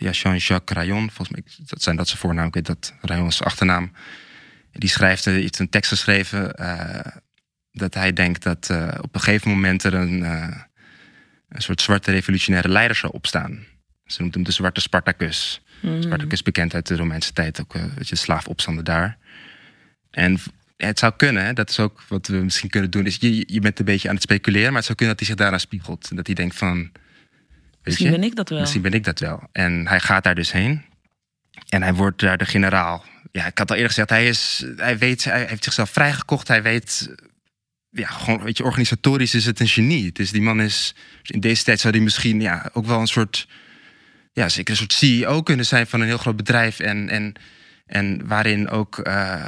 ja, 0.00 0.10
Jean-Jacques 0.10 0.78
Rayon. 0.78 1.10
Volgens 1.10 1.28
mij, 1.28 1.66
dat 1.66 1.82
zijn 1.82 1.96
dat 1.96 2.08
zijn 2.08 2.18
voornaam. 2.18 2.46
Ik 2.46 2.54
weet 2.54 2.66
dat 2.66 2.94
Rayon 3.00 3.26
is 3.26 3.36
zijn 3.36 3.48
achternaam. 3.48 3.92
Die 4.72 4.88
schrijft 4.88 5.26
eh, 5.26 5.44
iets 5.44 5.58
een 5.58 5.68
tekst 5.68 5.90
geschreven. 5.90 6.54
eh, 6.54 7.12
dat 7.72 7.94
hij 7.94 8.12
denkt 8.12 8.42
dat 8.42 8.70
eh, 8.70 8.88
op 9.00 9.14
een 9.14 9.20
gegeven 9.20 9.50
moment 9.50 9.82
er 9.82 9.94
een, 9.94 10.22
een 11.48 11.62
soort 11.62 11.80
zwarte 11.80 12.10
revolutionaire 12.10 12.68
leider 12.68 12.96
zou 12.96 13.12
opstaan. 13.12 13.64
Ze 14.04 14.20
noemt 14.20 14.34
hem 14.34 14.42
de 14.42 14.52
zwarte 14.52 14.80
Spartacus. 14.80 15.62
Mhm. 15.82 16.02
Spartacus 16.02 16.42
bekend 16.42 16.74
uit 16.74 16.86
de 16.86 16.96
Romeinse 16.96 17.32
tijd, 17.32 17.60
ook 17.60 17.72
weet 17.72 18.08
je, 18.08 18.16
slaafopstanden 18.16 18.84
daar. 18.84 19.18
En 20.10 20.38
het 20.76 20.98
zou 20.98 21.12
kunnen, 21.16 21.44
hè, 21.44 21.52
dat 21.52 21.70
is 21.70 21.78
ook 21.78 22.02
wat 22.08 22.26
we 22.26 22.36
misschien 22.36 22.70
kunnen 22.70 22.90
doen, 22.90 23.06
is 23.06 23.16
je, 23.20 23.44
je 23.46 23.60
bent 23.60 23.78
een 23.78 23.84
beetje 23.84 24.08
aan 24.08 24.14
het 24.14 24.22
speculeren, 24.22 24.66
maar 24.66 24.76
het 24.76 24.84
zou 24.84 24.96
kunnen 24.96 25.16
dat 25.16 25.26
hij 25.26 25.34
zich 25.34 25.44
daaraan 25.44 25.60
spiegelt. 25.60 26.10
En 26.10 26.16
dat 26.16 26.26
hij 26.26 26.34
denkt 26.34 26.56
van, 26.56 26.90
Misschien 27.82 28.10
ben 28.10 28.22
ik 28.22 28.36
dat 28.36 28.48
wel. 28.48 28.60
Misschien 28.60 28.82
ben 28.82 28.92
ik 28.92 29.04
dat 29.04 29.18
wel. 29.18 29.48
En 29.52 29.86
hij 29.86 30.00
gaat 30.00 30.24
daar 30.24 30.34
dus 30.34 30.52
heen. 30.52 30.82
En 31.68 31.82
hij 31.82 31.94
wordt 31.94 32.20
daar 32.20 32.38
de 32.38 32.44
generaal. 32.44 33.04
Ja, 33.32 33.46
ik 33.46 33.58
had 33.58 33.70
al 33.70 33.76
eerder 33.76 33.90
gezegd, 33.90 34.10
hij, 34.10 34.26
is, 34.28 34.64
hij, 34.76 34.98
weet, 34.98 35.24
hij 35.24 35.44
heeft 35.44 35.64
zichzelf 35.64 35.90
vrijgekocht. 35.90 36.48
Hij 36.48 36.62
weet, 36.62 37.14
ja, 37.90 38.06
gewoon, 38.06 38.42
weet 38.42 38.56
je, 38.56 38.64
organisatorisch 38.64 39.34
is 39.34 39.46
het 39.46 39.60
een 39.60 39.68
genie. 39.68 40.12
Dus 40.12 40.30
die 40.30 40.42
man 40.42 40.60
is, 40.60 40.94
in 41.22 41.40
deze 41.40 41.64
tijd 41.64 41.80
zou 41.80 41.94
hij 41.94 42.02
misschien 42.02 42.40
ja, 42.40 42.70
ook 42.72 42.86
wel 42.86 43.00
een 43.00 43.06
soort, 43.06 43.48
ja, 44.32 44.48
zeker 44.48 44.70
een 44.70 44.78
soort 44.78 44.92
CEO 44.92 45.42
kunnen 45.42 45.66
zijn 45.66 45.86
van 45.86 46.00
een 46.00 46.06
heel 46.06 46.18
groot 46.18 46.36
bedrijf. 46.36 46.80
En, 46.80 47.08
en, 47.08 47.34
en 47.86 48.26
waarin 48.26 48.68
ook, 48.68 49.06
uh, 49.06 49.44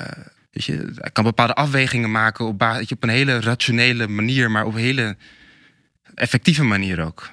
weet 0.51 0.65
je, 0.65 0.93
hij 0.95 1.11
kan 1.11 1.25
bepaalde 1.25 1.55
afwegingen 1.55 2.11
maken 2.11 2.47
op, 2.47 2.61
je, 2.61 2.95
op 2.95 3.03
een 3.03 3.09
hele 3.09 3.41
rationele 3.41 4.09
manier, 4.09 4.51
maar 4.51 4.65
op 4.65 4.75
een 4.75 4.81
hele 4.81 5.17
effectieve 6.15 6.63
manier 6.63 7.05
ook. 7.05 7.31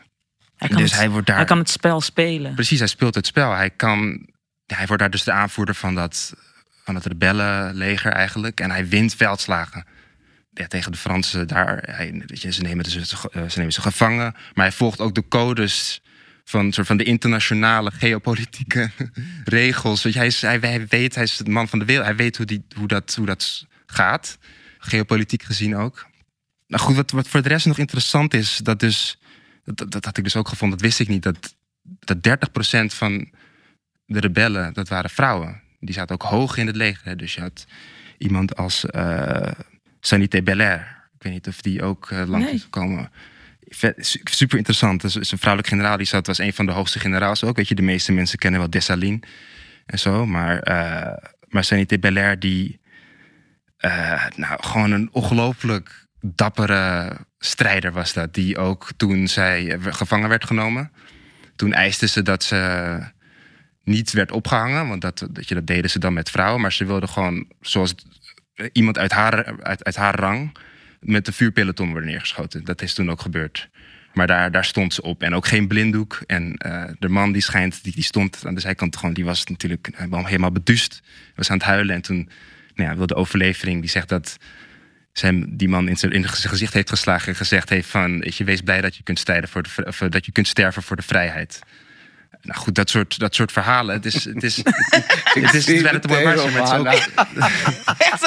Hij 0.60 0.70
kan, 0.70 0.78
dus 0.78 0.92
het, 0.92 1.00
hij, 1.00 1.10
wordt 1.10 1.28
daar, 1.28 1.36
hij 1.36 1.46
kan 1.46 1.58
het 1.58 1.70
spel 1.70 2.02
spelen. 2.02 2.54
Precies, 2.54 2.80
hij 2.80 2.88
speelt 2.88 3.16
het 3.16 3.26
spel. 3.26 3.52
Hij, 3.52 3.70
kan, 3.70 4.28
hij 4.66 4.86
wordt 4.86 5.02
daar 5.02 5.12
dus 5.12 5.24
de 5.24 5.32
aanvoerder 5.32 5.76
van, 5.76 5.96
dat, 5.96 6.34
van 6.84 6.96
het 6.96 7.06
rebellenleger 7.06 8.12
eigenlijk. 8.12 8.60
En 8.60 8.72
hij 8.72 8.88
wint 8.88 9.16
veldslagen 9.16 9.86
ja, 10.52 10.68
tegen 10.68 10.92
de 10.92 10.98
Fransen 10.98 11.48
daar. 11.48 11.84
Hij, 11.86 12.24
weet 12.26 12.42
je, 12.42 12.52
ze, 12.52 12.62
nemen 12.62 12.86
ze, 12.86 13.06
ze 13.06 13.58
nemen 13.58 13.74
ze 13.74 13.82
gevangen. 13.82 14.34
Maar 14.54 14.66
hij 14.66 14.72
volgt 14.72 15.00
ook 15.00 15.16
de 15.16 15.28
codes 15.28 16.02
van, 16.44 16.72
soort 16.72 16.88
van 16.88 16.98
de 16.98 17.04
internationale 17.04 17.92
geopolitieke 17.92 18.92
regels. 19.44 20.04
Weet 20.04 20.14
je, 20.14 20.20
hij, 20.20 20.28
is, 20.28 20.42
hij, 20.42 20.58
hij, 20.62 20.88
weet, 20.88 21.16
hij 21.16 21.24
is 21.24 21.38
het 21.38 21.48
man 21.48 21.68
van 21.68 21.80
de 21.80 21.86
wereld. 21.86 22.06
Hij 22.06 22.16
weet 22.16 22.38
hoe, 22.38 22.46
die, 22.46 22.64
hoe, 22.76 22.88
dat, 22.88 23.16
hoe 23.16 23.26
dat 23.26 23.66
gaat. 23.86 24.38
Geopolitiek 24.80 25.44
gezien 25.44 25.76
ook. 25.76 26.08
Nou 26.68 26.84
goed, 26.84 26.96
wat, 26.96 27.12
wat 27.12 27.28
voor 27.28 27.42
de 27.42 27.50
rest 27.50 27.66
nog 27.66 27.78
interessant 27.78 28.34
is, 28.34 28.58
dat 28.58 28.80
dus 28.80 29.20
dat, 29.76 29.92
dat, 29.92 30.06
had 30.06 30.18
ik 30.18 30.24
dus 30.24 30.36
ook 30.36 30.48
gevonden, 30.48 30.78
dat 30.78 30.88
wist 30.88 31.00
ik 31.00 31.08
niet. 31.08 31.24
Dat, 31.24 31.56
dat 32.00 32.18
30% 32.84 32.86
van 32.86 33.30
de 34.06 34.20
rebellen, 34.20 34.74
dat 34.74 34.90
waren 34.90 35.10
vrouwen. 35.10 35.62
Die 35.80 35.94
zaten 35.94 36.16
ook 36.16 36.30
hoog 36.30 36.58
in 36.58 36.68
het 36.68 36.76
leger. 36.76 37.18
Dus 37.18 37.34
je 37.34 37.42
had 37.42 37.66
iemand 38.18 38.56
als 38.56 38.86
uh, 38.92 39.52
Sanité 40.00 40.42
Belair. 40.42 41.10
Ik 41.16 41.24
weet 41.24 41.34
niet 41.34 41.48
of 41.48 41.62
die 41.62 41.84
ook 41.84 42.10
uh, 42.10 42.24
lang 42.28 42.44
Nee. 42.44 42.54
is 42.54 42.64
gekomen. 42.64 43.12
Super 44.24 44.58
interessant. 44.58 45.02
Dat 45.02 45.16
is 45.16 45.32
een 45.32 45.38
vrouwelijke 45.38 45.76
generaal. 45.76 45.98
Die 45.98 46.06
zat, 46.06 46.28
was 46.28 46.38
een 46.38 46.54
van 46.54 46.66
de 46.66 46.72
hoogste 46.72 47.00
generaals 47.00 47.44
ook. 47.44 47.56
Weet 47.56 47.68
je, 47.68 47.76
de 47.76 47.82
meeste 47.82 48.12
mensen 48.12 48.38
kennen 48.38 48.60
wel 48.60 48.70
Dessalines 48.70 49.30
en 49.86 50.00
zo. 50.00 50.26
Maar, 50.26 50.68
uh, 50.68 51.30
maar 51.48 51.64
Sanité 51.64 52.00
Belair, 52.00 52.40
die 52.40 52.80
uh, 53.80 54.26
nou, 54.36 54.64
gewoon 54.64 54.92
een 54.92 55.10
ongelooflijk 55.12 56.08
dappere 56.22 57.12
strijder 57.40 57.92
was 57.92 58.14
dat. 58.14 58.34
Die 58.34 58.58
ook 58.58 58.90
toen 58.98 59.28
zij 59.28 59.78
gevangen 59.80 60.30
werd 60.30 60.46
genomen. 60.46 60.92
Toen 61.56 61.74
eiste 61.74 62.08
ze 62.08 62.22
dat 62.22 62.44
ze 62.44 63.00
niet 63.84 64.12
werd 64.12 64.32
opgehangen. 64.32 64.88
Want 64.88 65.02
dat, 65.02 65.28
dat, 65.32 65.48
dat 65.48 65.68
deden 65.68 65.90
ze 65.90 66.00
dan 66.00 66.14
met 66.14 66.30
vrouwen. 66.30 66.62
Maar 66.62 66.74
ze 66.74 66.86
wilde 66.86 67.08
gewoon, 67.08 67.48
zoals 67.62 67.96
iemand 68.72 68.98
uit 68.98 69.12
haar, 69.12 69.62
uit, 69.62 69.84
uit 69.84 69.96
haar 69.96 70.20
rang... 70.20 70.58
met 71.00 71.26
de 71.26 71.32
vuurpeloton 71.32 71.92
worden 71.92 72.10
neergeschoten. 72.10 72.64
Dat 72.64 72.82
is 72.82 72.94
toen 72.94 73.12
ook 73.12 73.22
gebeurd. 73.22 73.70
Maar 74.14 74.28
daar, 74.28 74.52
daar 74.52 74.66
stond 74.66 74.94
ze 74.94 75.02
op. 75.02 75.24
En 75.24 75.36
ook 75.36 75.48
geen 75.48 75.68
blinddoek. 75.68 76.22
En 76.28 76.56
uh, 76.66 76.84
de 77.00 77.10
man 77.10 77.32
die 77.32 77.42
schijnt, 77.42 77.84
die, 77.84 77.94
die 77.94 78.04
stond 78.04 78.46
aan 78.46 78.56
de 78.56 78.62
zijkant 78.62 78.98
gewoon... 78.98 79.14
die 79.14 79.26
was 79.26 79.46
natuurlijk 79.46 79.90
helemaal 80.10 80.52
beduust. 80.52 81.02
Was 81.36 81.50
aan 81.50 81.58
het 81.58 81.66
huilen. 81.66 81.96
En 81.96 82.02
toen 82.02 82.30
nou 82.76 82.90
ja, 82.90 82.98
wilde 82.98 83.14
de 83.14 83.20
overlevering, 83.20 83.82
die 83.82 83.90
zegt 83.90 84.10
dat 84.10 84.38
zijn 85.20 85.58
die 85.58 85.70
man 85.70 85.88
in 85.88 85.98
zijn, 85.98 86.12
in 86.12 86.24
zijn 86.24 86.50
gezicht 86.50 86.74
heeft 86.74 86.90
geslagen 86.90 87.28
en 87.28 87.36
gezegd 87.36 87.70
heeft 87.70 87.90
van, 87.90 88.20
weet 88.20 88.36
je, 88.36 88.44
wees 88.44 88.62
blij 88.62 88.82
dat 88.82 88.96
je 88.96 89.04
kunt 89.04 89.20
strijden 89.20 89.50
voor 89.50 89.64
de, 89.64 89.70
of, 89.86 89.98
dat 89.98 90.26
je 90.26 90.32
kunt 90.32 90.48
sterven 90.48 90.84
voor 90.84 90.96
de 90.96 91.02
vrijheid. 91.02 91.60
Nou 92.42 92.60
goed, 92.60 92.76
dat 92.76 92.90
soort, 92.90 93.20
dat 93.20 93.36
soort 93.36 93.52
verhalen. 93.52 93.96
Het 93.96 94.06
is, 94.06 94.24
het 94.24 94.44
is, 94.44 94.58
het 94.64 95.36
is, 95.36 95.44
het 95.44 95.54
is 95.54 95.66
te 95.66 95.72
mooi 96.08 96.24
maar 96.24 96.34
het 96.34 96.44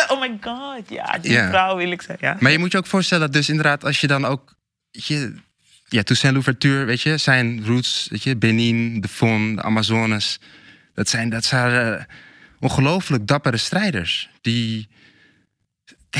oh 0.11 0.21
my 0.21 0.39
god, 0.41 0.89
ja, 0.89 1.19
die 1.19 1.33
Ja. 1.33 1.49
vrouw 1.49 1.77
wil 1.77 1.91
ik 1.91 2.03
zeggen. 2.03 2.29
Ja. 2.29 2.37
Maar 2.41 2.53
je 2.53 2.59
moet 2.59 2.73
je 2.73 2.79
ook 2.79 2.87
voorstellen, 2.87 3.33
dus 3.33 3.49
inderdaad, 3.49 3.85
als 3.85 4.01
je 4.01 4.07
dan 4.07 4.25
ook, 4.25 4.55
je, 4.91 5.35
ja, 5.89 6.03
Toussaint 6.03 6.35
Louverture, 6.37 6.85
weet 6.85 7.01
je, 7.01 7.17
zijn 7.17 7.65
roots, 7.65 8.07
weet 8.11 8.23
je, 8.23 8.37
Benin, 8.37 9.01
de 9.01 9.09
Fon, 9.09 9.57
de 9.57 9.63
Amazones, 9.63 10.39
dat 10.95 11.09
zijn, 11.09 11.31
dat 11.31 11.45
zijn 11.45 11.87
uh, 11.93 12.03
ongelooflijk 12.61 13.27
dappere 13.27 13.57
strijders 13.57 14.29
die 14.41 14.89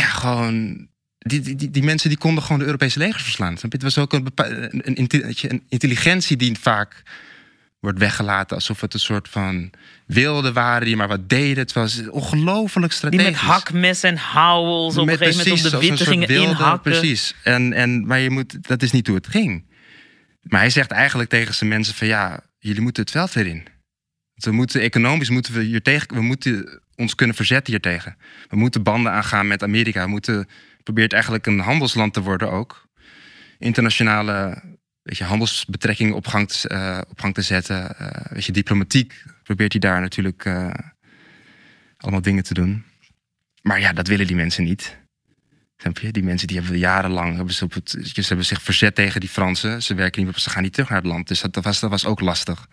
ja, 0.01 0.07
gewoon. 0.07 0.87
Die, 1.19 1.41
die, 1.41 1.71
die 1.71 1.83
mensen 1.83 2.09
die 2.09 2.19
konden 2.19 2.43
gewoon 2.43 2.59
de 2.59 2.65
Europese 2.65 2.99
legers 2.99 3.23
verslaan. 3.23 3.57
Het 3.69 3.83
was 3.83 3.99
ook 3.99 4.13
een, 4.13 4.27
een, 4.35 5.09
een, 5.11 5.63
intelligentie 5.69 6.37
die 6.37 6.59
vaak 6.59 7.03
wordt 7.81 7.99
weggelaten 7.99 8.57
alsof 8.57 8.81
het 8.81 8.95
een 8.95 9.01
soort 9.01 9.29
van 9.29 9.71
wilde 10.07 10.53
waren 10.53 10.87
die 10.87 10.97
maar 10.97 11.09
wat 11.09 11.29
deden. 11.29 11.59
Het 11.59 11.73
was 11.73 12.09
ongelooflijk 12.09 12.93
strategisch. 12.93 13.27
Die 13.27 13.35
met 13.35 13.45
hakmes 13.45 14.03
en 14.03 14.17
houwels 14.17 14.97
op 14.97 15.07
Met 15.07 15.21
een 15.21 15.27
gegeven 15.27 15.49
moment 15.49 15.75
op 15.75 15.81
de 15.81 15.89
witte 15.89 16.05
gingen 16.05 16.29
wilde- 16.29 16.49
inhakken. 16.49 16.93
Precies. 16.93 17.35
En, 17.43 17.73
en, 17.73 18.07
maar 18.07 18.19
je 18.19 18.31
moet, 18.31 18.69
dat 18.69 18.83
is 18.83 18.91
niet 18.91 19.07
hoe 19.07 19.17
het 19.17 19.27
ging. 19.27 19.65
Maar 20.43 20.61
hij 20.61 20.71
zegt 20.71 20.91
eigenlijk 20.91 21.31
tegen 21.31 21.55
zijn 21.55 21.71
mensen 21.71 21.95
van 21.95 22.07
ja, 22.07 22.41
jullie 22.59 22.81
moeten 22.81 23.03
het 23.03 23.13
veld 23.13 23.33
weer 23.33 23.47
in. 23.47 23.67
We 24.35 24.53
moeten 24.53 24.81
economisch 24.81 25.31
moeten 25.31 25.53
we 25.53 25.63
hier 25.63 25.83
tegen, 25.83 26.15
we 26.15 26.21
moeten 26.21 26.82
ons 26.97 27.15
kunnen 27.15 27.37
verzetten 27.37 27.73
hiertegen. 27.73 28.17
We 28.49 28.57
moeten 28.57 28.83
banden 28.83 29.13
aangaan 29.13 29.47
met 29.47 29.63
Amerika. 29.63 30.05
We 30.05 30.11
moeten 30.11 30.49
probeert 30.83 31.13
eigenlijk 31.13 31.47
een 31.47 31.59
handelsland 31.59 32.15
te 32.15 32.21
worden 32.23 32.51
ook. 32.51 32.89
Internationale 33.59 34.63
weet 35.03 35.19
je, 35.19 35.25
handelsbetrekkingen 35.25 36.15
op 36.15 36.27
gang 36.27 36.49
te, 36.49 37.05
gang 37.15 37.35
te 37.35 37.43
zetten. 37.43 37.95
Uh, 38.01 38.09
weet 38.29 38.45
je, 38.45 38.53
diplomatiek 38.53 39.25
probeert 39.43 39.73
hij 39.73 39.81
daar 39.81 40.01
natuurlijk 40.01 40.45
uh, 40.45 40.75
allemaal 41.97 42.23
dingen 42.23 42.43
te 42.43 42.55
doen. 42.55 42.85
Maar 43.63 43.81
ja, 43.81 43.93
dat 43.93 44.07
willen 44.07 44.27
die 44.27 44.37
mensen 44.37 44.65
niet. 44.65 45.01
Die 46.11 46.23
mensen 46.23 46.47
die 46.47 46.59
hebben 46.59 46.79
jarenlang 46.79 47.37
hebben 47.37 47.55
ze, 47.55 47.65
op 47.65 47.73
het, 47.73 47.91
ze 48.13 48.23
hebben 48.27 48.47
zich 48.47 48.63
verzet 48.63 48.95
tegen 48.95 49.21
die 49.21 49.29
Fransen. 49.29 49.83
Ze 49.83 49.95
werken 49.95 50.23
niet 50.23 50.31
meer, 50.31 50.41
ze 50.41 50.51
gaan 50.51 50.63
niet 50.63 50.73
terug 50.73 50.89
naar 50.89 50.99
het 50.99 51.07
land. 51.07 51.29
Dus 51.29 51.41
dat, 51.41 51.65
was, 51.65 51.81
dat 51.81 51.91
was 51.91 52.07
ook 52.07 52.21
lastig. 52.21 52.67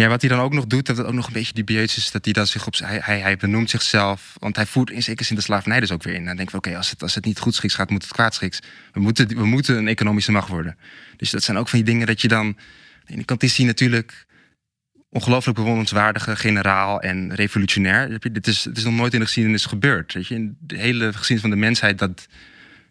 Ja, 0.00 0.08
wat 0.08 0.20
hij 0.20 0.30
dan 0.30 0.40
ook 0.40 0.52
nog 0.52 0.66
doet, 0.66 0.86
dat 0.86 0.96
het 0.96 1.06
ook 1.06 1.12
nog 1.12 1.26
een 1.26 1.32
beetje 1.32 1.52
dubieus 1.52 1.96
is, 1.96 2.10
dat 2.10 2.24
hij 2.24 2.32
dan 2.32 2.46
zich 2.46 2.66
op 2.66 2.74
hij, 2.78 3.20
hij, 3.20 3.36
benoemt 3.36 3.70
zichzelf, 3.70 4.36
want 4.38 4.56
hij 4.56 4.66
voert 4.66 4.90
in 4.90 5.02
zekere 5.02 5.24
zin 5.24 5.36
de 5.36 5.42
slavernij 5.42 5.80
dus 5.80 5.90
ook 5.90 6.02
weer 6.02 6.14
in. 6.14 6.24
Dan 6.24 6.36
denken 6.36 6.54
we, 6.54 6.68
oké, 6.68 6.76
als, 6.76 6.90
het, 6.90 7.02
als 7.02 7.14
het 7.14 7.24
niet 7.24 7.38
goed 7.38 7.54
schiks 7.54 7.74
gaat, 7.74 7.90
moet 7.90 8.02
het 8.02 8.12
kwaadschiks. 8.12 8.58
We 8.92 9.00
moeten, 9.00 9.28
we 9.28 9.46
moeten 9.46 9.76
een 9.76 9.88
economische 9.88 10.32
macht 10.32 10.48
worden. 10.48 10.76
Dus 11.16 11.30
dat 11.30 11.42
zijn 11.42 11.56
ook 11.56 11.68
van 11.68 11.78
die 11.78 11.88
dingen 11.88 12.06
dat 12.06 12.20
je 12.20 12.28
dan. 12.28 12.46
Aan 12.46 12.56
de 13.06 13.12
ene 13.12 13.24
kant 13.24 13.42
is 13.42 13.56
hij 13.56 13.66
natuurlijk 13.66 14.26
ongelooflijk 15.08 15.56
bewonderenswaardige 15.56 16.36
generaal 16.36 17.00
en 17.00 17.34
revolutionair. 17.34 18.18
Dit 18.32 18.46
is, 18.46 18.64
het 18.64 18.76
is 18.76 18.84
nog 18.84 18.94
nooit 18.94 19.12
in 19.12 19.18
de 19.18 19.24
geschiedenis 19.24 19.66
gebeurd. 19.66 20.12
Weet 20.12 20.26
je? 20.26 20.34
In 20.34 20.56
de 20.60 20.76
hele 20.76 21.12
geschiedenis 21.12 21.40
van 21.40 21.50
de 21.50 21.66
mensheid 21.66 21.98
dat 21.98 22.26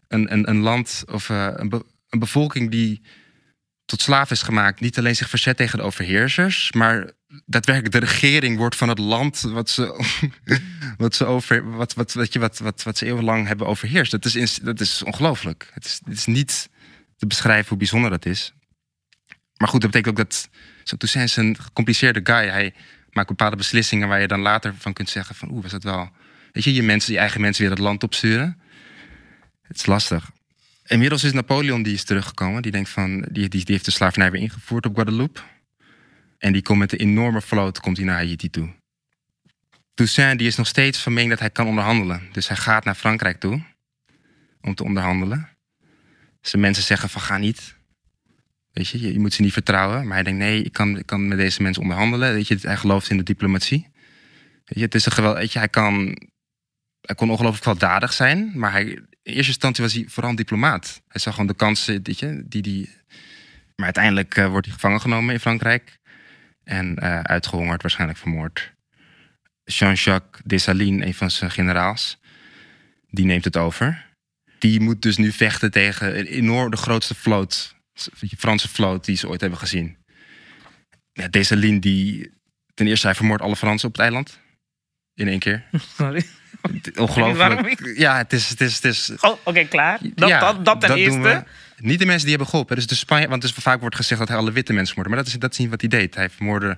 een, 0.07 0.33
een, 0.33 0.49
een 0.49 0.59
land 0.59 1.03
of 1.11 1.27
be, 1.27 1.85
een 2.09 2.19
bevolking 2.19 2.71
die 2.71 3.01
tot 3.89 4.01
slaaf 4.01 4.31
is 4.31 4.41
gemaakt, 4.41 4.79
niet 4.79 4.97
alleen 4.97 5.15
zich 5.15 5.29
verzet 5.29 5.57
tegen 5.57 5.77
de 5.77 5.83
overheersers, 5.83 6.71
maar 6.71 7.11
daadwerkelijk 7.45 7.93
de 7.93 7.99
regering 7.99 8.57
wordt 8.57 8.75
van 8.75 8.89
het 8.89 8.97
land 8.97 9.41
wat 9.41 9.69
ze, 9.69 10.05
wat 10.97 11.15
ze, 11.15 11.25
over, 11.25 11.71
wat, 11.71 11.93
wat, 11.93 12.13
wat, 12.13 12.33
wat, 12.33 12.59
wat, 12.59 12.83
wat 12.83 12.97
ze 12.97 13.05
eeuwenlang 13.05 13.47
hebben 13.47 13.67
overheerst. 13.67 14.11
Dat 14.11 14.25
is, 14.25 14.55
dat 14.55 14.79
is 14.79 15.03
ongelooflijk. 15.03 15.69
Het 15.73 15.85
is, 15.85 16.01
het 16.05 16.17
is 16.17 16.25
niet 16.25 16.69
te 17.17 17.27
beschrijven 17.27 17.69
hoe 17.69 17.77
bijzonder 17.77 18.09
dat 18.09 18.25
is. 18.25 18.53
Maar 19.57 19.67
goed, 19.67 19.81
dat 19.81 19.91
betekent 19.91 20.19
ook 20.19 20.29
dat 20.29 20.49
zo 20.83 20.95
Toussaint 20.97 21.29
is 21.29 21.35
een 21.35 21.57
gecompliceerde 21.59 22.19
guy. 22.23 22.47
Hij 22.47 22.73
maakt 23.09 23.27
bepaalde 23.27 23.55
beslissingen 23.55 24.07
waar 24.07 24.21
je 24.21 24.27
dan 24.27 24.39
later 24.39 24.73
van 24.77 24.93
kunt 24.93 25.09
zeggen 25.09 25.35
van 25.35 25.51
oeh, 25.51 25.61
was 25.61 25.71
dat 25.71 25.83
wel... 25.83 26.09
Weet 26.51 26.63
je, 26.63 26.73
je, 26.73 26.83
mensen, 26.83 27.13
je 27.13 27.19
eigen 27.19 27.41
mensen 27.41 27.61
weer 27.61 27.71
het 27.71 27.79
land 27.79 28.03
opsturen. 28.03 28.61
Het 29.61 29.77
is 29.77 29.85
lastig. 29.85 30.29
Inmiddels 30.89 31.23
is 31.23 31.33
Napoleon 31.33 31.83
die 31.83 31.93
is 31.93 32.03
teruggekomen. 32.03 32.61
Die, 32.61 32.71
denkt 32.71 32.89
van, 32.89 33.21
die, 33.31 33.49
die, 33.49 33.65
die 33.65 33.73
heeft 33.73 33.85
de 33.85 33.91
slavernij 33.91 34.31
weer 34.31 34.41
ingevoerd 34.41 34.85
op 34.85 34.93
Guadeloupe. 34.93 35.39
En 36.37 36.53
die 36.53 36.61
komt 36.61 36.79
met 36.79 36.91
een 36.91 36.99
enorme 36.99 37.41
vloot 37.41 37.79
komt 37.79 37.97
hij 37.97 38.05
naar 38.05 38.15
Haiti 38.15 38.49
toe. 38.49 38.69
Toussaint 39.93 40.39
die 40.39 40.47
is 40.47 40.55
nog 40.55 40.67
steeds 40.67 40.99
van 40.99 41.13
mening 41.13 41.31
dat 41.31 41.39
hij 41.39 41.49
kan 41.49 41.67
onderhandelen. 41.67 42.21
Dus 42.31 42.47
hij 42.47 42.57
gaat 42.57 42.83
naar 42.83 42.95
Frankrijk 42.95 43.39
toe 43.39 43.61
om 44.61 44.75
te 44.75 44.83
onderhandelen. 44.83 45.49
Zijn 46.41 46.61
mensen 46.61 46.83
zeggen 46.83 47.09
van 47.09 47.21
ga 47.21 47.37
niet. 47.37 47.75
Weet 48.71 48.87
je, 48.87 49.13
je, 49.13 49.19
moet 49.19 49.33
ze 49.33 49.41
niet 49.41 49.53
vertrouwen. 49.53 50.05
Maar 50.05 50.13
hij 50.13 50.23
denkt 50.23 50.39
nee, 50.39 50.63
ik 50.63 50.73
kan, 50.73 50.97
ik 50.97 51.05
kan 51.05 51.27
met 51.27 51.37
deze 51.37 51.61
mensen 51.61 51.81
onderhandelen. 51.81 52.33
Weet 52.33 52.47
je, 52.47 52.57
hij 52.61 52.77
gelooft 52.77 53.09
in 53.09 53.17
de 53.17 53.23
diplomatie. 53.23 53.87
Weet 54.65 54.77
je, 54.77 54.81
het 54.81 54.95
is 54.95 55.05
een 55.05 55.11
geweld, 55.11 55.37
weet 55.37 55.53
je, 55.53 55.59
hij 55.59 55.69
kan, 55.69 56.17
hij 57.01 57.15
kon 57.15 57.29
ongelooflijk 57.29 57.65
weldadig 57.65 58.13
zijn. 58.13 58.51
Maar 58.55 58.71
hij, 58.71 58.99
in 59.29 59.35
eerste 59.35 59.51
instantie 59.51 59.83
was 59.83 59.93
hij 59.93 60.05
vooral 60.07 60.29
een 60.29 60.35
diplomaat. 60.35 61.01
Hij 61.07 61.21
zag 61.21 61.33
gewoon 61.33 61.47
de 61.47 61.55
kansen 61.55 61.93
je, 62.03 62.43
die, 62.47 62.61
die, 62.61 62.89
Maar 63.75 63.85
uiteindelijk 63.85 64.35
eh, 64.35 64.47
wordt 64.47 64.65
hij 64.65 64.75
gevangen 64.75 65.01
genomen 65.01 65.33
in 65.33 65.39
Frankrijk. 65.39 65.99
En 66.63 66.95
eh, 66.97 67.19
uitgehongerd, 67.19 67.81
waarschijnlijk 67.81 68.19
vermoord. 68.19 68.73
Jean-Jacques 69.63 70.41
Dessalines, 70.45 71.05
een 71.05 71.13
van 71.13 71.31
zijn 71.31 71.51
generaals, 71.51 72.19
die 73.09 73.25
neemt 73.25 73.43
het 73.43 73.57
over. 73.57 74.05
Die 74.59 74.79
moet 74.79 75.01
dus 75.01 75.17
nu 75.17 75.31
vechten 75.31 75.71
tegen 75.71 76.19
een 76.19 76.25
enorm, 76.25 76.71
de 76.71 76.77
grootste 76.77 77.15
vloot, 77.15 77.75
de 78.19 78.37
Franse 78.37 78.69
vloot 78.69 79.05
die 79.05 79.15
ze 79.15 79.27
ooit 79.27 79.41
hebben 79.41 79.59
gezien. 79.59 79.97
Ja, 81.11 81.27
Dessalines, 81.27 81.81
die, 81.81 82.31
ten 82.73 82.87
eerste, 82.87 83.07
hij 83.07 83.15
vermoordt 83.15 83.43
alle 83.43 83.55
Fransen 83.55 83.87
op 83.87 83.93
het 83.93 84.03
eiland. 84.03 84.39
In 85.13 85.27
één 85.27 85.39
keer. 85.39 85.65
Sorry. 85.97 86.25
Ongelooflijk. 86.95 87.97
Ja, 87.97 88.17
het 88.17 88.33
is, 88.33 88.49
het 88.49 88.61
is, 88.61 88.75
het 88.75 88.83
is 88.85 89.11
Oh, 89.21 89.37
oké, 89.43 89.63
klaar. 89.63 89.99
Dat, 90.15 90.29
ja, 90.29 90.39
dat, 90.39 90.65
dat 90.65 90.81
ten 90.81 90.95
eerste. 90.95 91.19
we. 91.19 91.43
Niet 91.77 91.99
de 91.99 92.05
mensen 92.05 92.21
die 92.21 92.29
hebben 92.29 92.47
geholpen. 92.47 92.75
Dus 92.75 92.87
de 92.87 92.95
Spanje, 92.95 93.27
want 93.27 93.41
dus 93.41 93.51
vaak 93.51 93.79
wordt 93.81 93.95
gezegd 93.95 94.19
dat 94.19 94.29
hij 94.29 94.37
alle 94.37 94.51
witte 94.51 94.73
mensen 94.73 94.93
vermoordde. 94.93 95.15
Maar 95.15 95.23
dat 95.25 95.33
is, 95.33 95.39
dat 95.39 95.51
is 95.51 95.57
niet 95.57 95.69
wat 95.69 95.81
hij 95.81 95.89
deed. 95.89 96.15
Hij 96.15 96.29
vermoordde, 96.29 96.77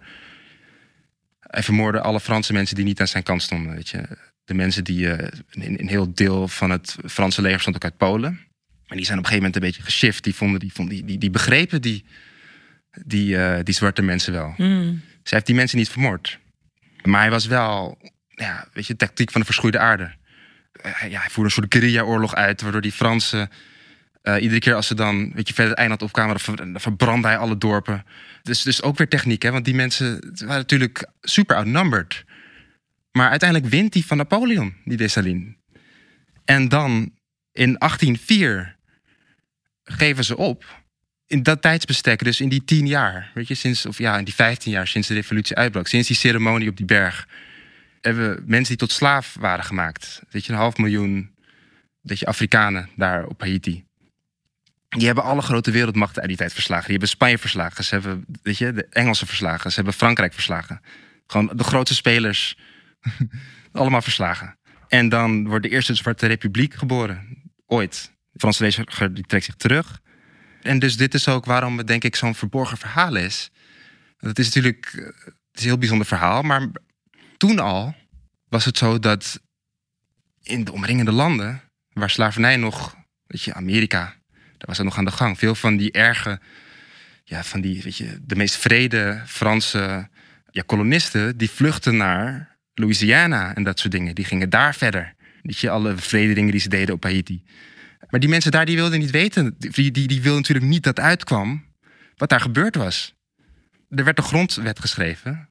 hij 1.40 1.64
vermoordde 1.64 2.02
alle 2.02 2.20
Franse 2.20 2.54
mensen 2.54 2.76
die 2.76 2.86
niet 2.86 3.00
aan 3.00 3.08
zijn 3.08 3.24
kant 3.24 3.42
stonden. 3.44 3.76
Weet 3.76 3.90
je. 3.90 4.04
De 4.46 4.54
mensen 4.54 4.84
die. 4.84 5.12
eh, 5.12 5.28
een, 5.52 5.80
een 5.80 5.88
heel 5.88 6.14
deel 6.14 6.48
van 6.48 6.70
het 6.70 6.96
Franse 7.06 7.42
leger 7.42 7.60
stond 7.60 7.76
ook 7.76 7.84
uit 7.84 7.98
Polen. 7.98 8.40
Maar 8.88 8.98
die 8.98 9.06
zijn 9.06 9.18
op 9.18 9.24
een 9.24 9.30
gegeven 9.30 9.36
moment 9.36 9.56
een 9.56 9.62
beetje 9.62 9.82
geshift. 9.84 10.24
Die, 10.24 10.36
vonden, 10.36 10.60
die, 10.60 10.74
vonden, 10.74 10.96
die, 10.96 11.06
die, 11.06 11.18
die 11.18 11.30
begrepen 11.30 11.82
die, 11.82 12.06
die, 13.06 13.38
eh, 13.38 13.64
die 13.64 13.74
zwarte 13.74 14.02
mensen 14.02 14.34
wel. 14.34 14.54
Hmm. 14.56 15.02
Zij 15.24 15.38
heeft 15.38 15.46
die 15.46 15.56
mensen 15.56 15.78
niet 15.78 15.90
vermoord. 15.90 16.40
Maar 17.04 17.22
hij 17.22 17.30
was 17.30 17.46
wel, 17.46 17.98
ja, 18.42 18.68
weet 18.74 18.88
je, 18.88 18.96
tactiek 18.96 19.32
van 19.32 19.40
de 19.40 19.46
verschroeide 19.46 19.80
aarde. 19.80 20.12
Eh, 20.72 21.12
ja, 21.12 21.20
hij 21.20 21.30
voerde 21.30 21.50
een 21.50 21.56
soort 21.56 21.74
guerrilla-oorlog 21.74 22.36
uit, 22.36 22.62
waardoor 22.62 22.82
die 22.82 22.92
Fransen... 22.92 23.50
eh, 24.22 24.42
iedere 24.42 24.60
keer 24.60 24.76
als 24.76 24.88
ze 24.88 24.96
dan, 24.96 25.32
weet 25.34 25.48
je, 25.48 25.54
verder 25.54 25.72
het 25.72 25.80
eiland 25.80 26.02
opkwamen... 26.02 26.32
dan 26.32 26.40
ver- 26.40 26.72
dan 26.72 26.82
verbrandde 26.82 27.28
hij 27.28 27.38
alle 27.38 27.58
dorpen. 27.58 28.06
Dus, 28.42 28.62
dus 28.62 28.82
ook 28.82 28.98
weer 28.98 29.08
techniek, 29.08 29.42
hè. 29.42 29.52
Want 29.52 29.66
die 29.66 29.76
mensen 29.76 30.34
waren 30.38 30.56
natuurlijk 30.56 31.08
super 31.22 31.56
outnumbered. 31.56 32.24
Maar 33.12 33.30
uiteindelijk 33.30 33.72
wint 33.72 33.94
hij 33.94 34.04
van 34.04 34.18
Napoleon, 34.18 34.74
die 34.86 34.98
Dessalines. 34.98 35.54
En 36.46 36.70
dan 36.70 36.92
in 37.52 37.76
1804 37.78 38.76
geven 39.84 40.24
ze 40.24 40.38
op 40.38 40.80
in 41.28 41.44
dat 41.44 41.62
tijdsbestek, 41.62 42.24
dus 42.24 42.42
in 42.42 42.50
die 42.50 42.64
tien 42.64 42.88
jaar, 42.88 43.32
weet 43.34 43.48
je, 43.48 43.56
sinds, 43.56 43.86
of 43.86 43.98
ja, 43.98 44.18
in 44.18 44.24
die 44.24 44.34
vijftien 44.34 44.72
jaar 44.72 44.88
sinds 44.88 45.08
de 45.08 45.14
revolutie 45.14 45.56
uitbrak, 45.56 45.88
sinds 45.88 46.08
die 46.08 46.18
ceremonie 46.18 46.70
op 46.70 46.78
die 46.78 46.86
berg, 46.86 47.28
hebben 48.02 48.44
mensen 48.46 48.78
die 48.78 48.88
tot 48.88 48.92
slaaf 48.92 49.36
waren 49.40 49.66
gemaakt. 49.66 50.22
Weet 50.30 50.46
je, 50.46 50.52
een 50.52 50.58
half 50.58 50.78
miljoen, 50.78 51.36
weet 52.02 52.20
je, 52.20 52.26
Afrikanen 52.26 52.90
daar 52.96 53.26
op 53.26 53.42
Haiti. 53.42 53.86
Die 54.90 55.06
hebben 55.06 55.24
alle 55.24 55.42
grote 55.42 55.72
wereldmachten 55.72 56.20
uit 56.20 56.28
die 56.28 56.38
tijd 56.38 56.54
verslagen. 56.54 56.84
Die 56.84 56.92
hebben 56.92 57.10
Spanje 57.10 57.38
verslagen. 57.38 57.84
Ze 57.84 57.94
hebben, 57.94 58.26
weet 58.44 58.58
je, 58.58 58.74
de 58.74 58.86
Engelsen 58.86 59.28
verslagen. 59.28 59.70
Ze 59.70 59.76
hebben 59.76 59.94
Frankrijk 59.94 60.34
verslagen. 60.34 60.82
Gewoon 61.28 61.52
de 61.56 61.64
grootste 61.64 61.96
spelers. 61.96 62.58
allemaal 63.72 64.02
verslagen. 64.02 64.58
En 64.88 65.10
dan 65.10 65.48
wordt 65.48 65.64
de 65.64 65.70
eerste 65.70 65.96
Zwarte 65.96 66.28
Republiek 66.28 66.74
geboren. 66.74 67.42
Ooit. 67.66 68.12
De 68.32 68.40
Franse 68.40 68.64
leger 68.64 69.14
die 69.14 69.24
trekt 69.24 69.46
zich 69.46 69.56
terug. 69.56 70.02
En 70.62 70.80
dus 70.80 70.98
dit 70.98 71.14
is 71.14 71.28
ook 71.28 71.46
waarom 71.46 71.78
het 71.78 71.88
denk 71.88 72.04
ik 72.04 72.16
zo'n 72.16 72.36
verborgen 72.36 72.78
verhaal 72.78 73.16
is. 73.16 73.52
Het 74.18 74.40
is 74.40 74.46
natuurlijk 74.46 74.94
eh, 74.96 75.06
het 75.06 75.60
is 75.60 75.62
een 75.62 75.68
heel 75.68 75.78
bijzonder 75.78 76.08
verhaal, 76.08 76.42
maar 76.42 76.68
toen 77.42 77.60
al 77.60 77.96
was 78.50 78.66
het 78.66 78.78
zo 78.78 79.00
dat 79.00 79.42
in 80.42 80.64
de 80.64 80.72
omringende 80.72 81.12
landen, 81.12 81.62
waar 81.94 82.10
slavernij 82.10 82.58
nog, 82.58 82.96
weet 83.28 83.42
je, 83.42 83.54
Amerika, 83.54 84.16
daar 84.32 84.68
was 84.68 84.78
het 84.78 84.86
nog 84.86 84.98
aan 84.98 85.06
de 85.06 85.12
gang. 85.12 85.38
Veel 85.38 85.56
van 85.56 85.78
die 85.78 85.92
erge, 85.92 86.40
ja, 87.24 87.44
van 87.44 87.62
die, 87.62 87.82
weet 87.84 87.98
je, 87.98 88.20
de 88.22 88.36
meest 88.36 88.56
vrede 88.56 89.22
Franse 89.26 90.10
ja, 90.50 90.64
kolonisten, 90.66 91.38
die 91.38 91.50
vluchten 91.50 91.98
naar 91.98 92.58
Louisiana 92.74 93.56
en 93.56 93.64
dat 93.64 93.80
soort 93.80 93.92
dingen. 93.92 94.16
Die 94.16 94.26
gingen 94.26 94.50
daar 94.50 94.76
verder. 94.76 95.14
Weet 95.42 95.58
je, 95.58 95.70
alle 95.70 95.98
vrederingen 95.98 96.52
die 96.52 96.62
ze 96.62 96.70
deden 96.70 96.96
op 96.96 97.04
Haiti. 97.04 97.44
Maar 98.10 98.20
die 98.20 98.30
mensen 98.30 98.52
daar 98.52 98.66
die 98.66 98.76
wilden 98.76 99.00
niet 99.00 99.12
weten. 99.12 99.56
Die, 99.58 99.92
die, 99.92 100.08
die 100.08 100.22
wilden 100.22 100.42
natuurlijk 100.42 100.68
niet 100.68 100.84
dat 100.84 101.00
uitkwam 101.00 101.66
wat 102.16 102.30
daar 102.30 102.42
gebeurd 102.42 102.76
was. 102.76 103.14
Er 103.90 104.04
werd 104.04 104.18
een 104.18 104.24
grondwet 104.24 104.80
geschreven. 104.80 105.51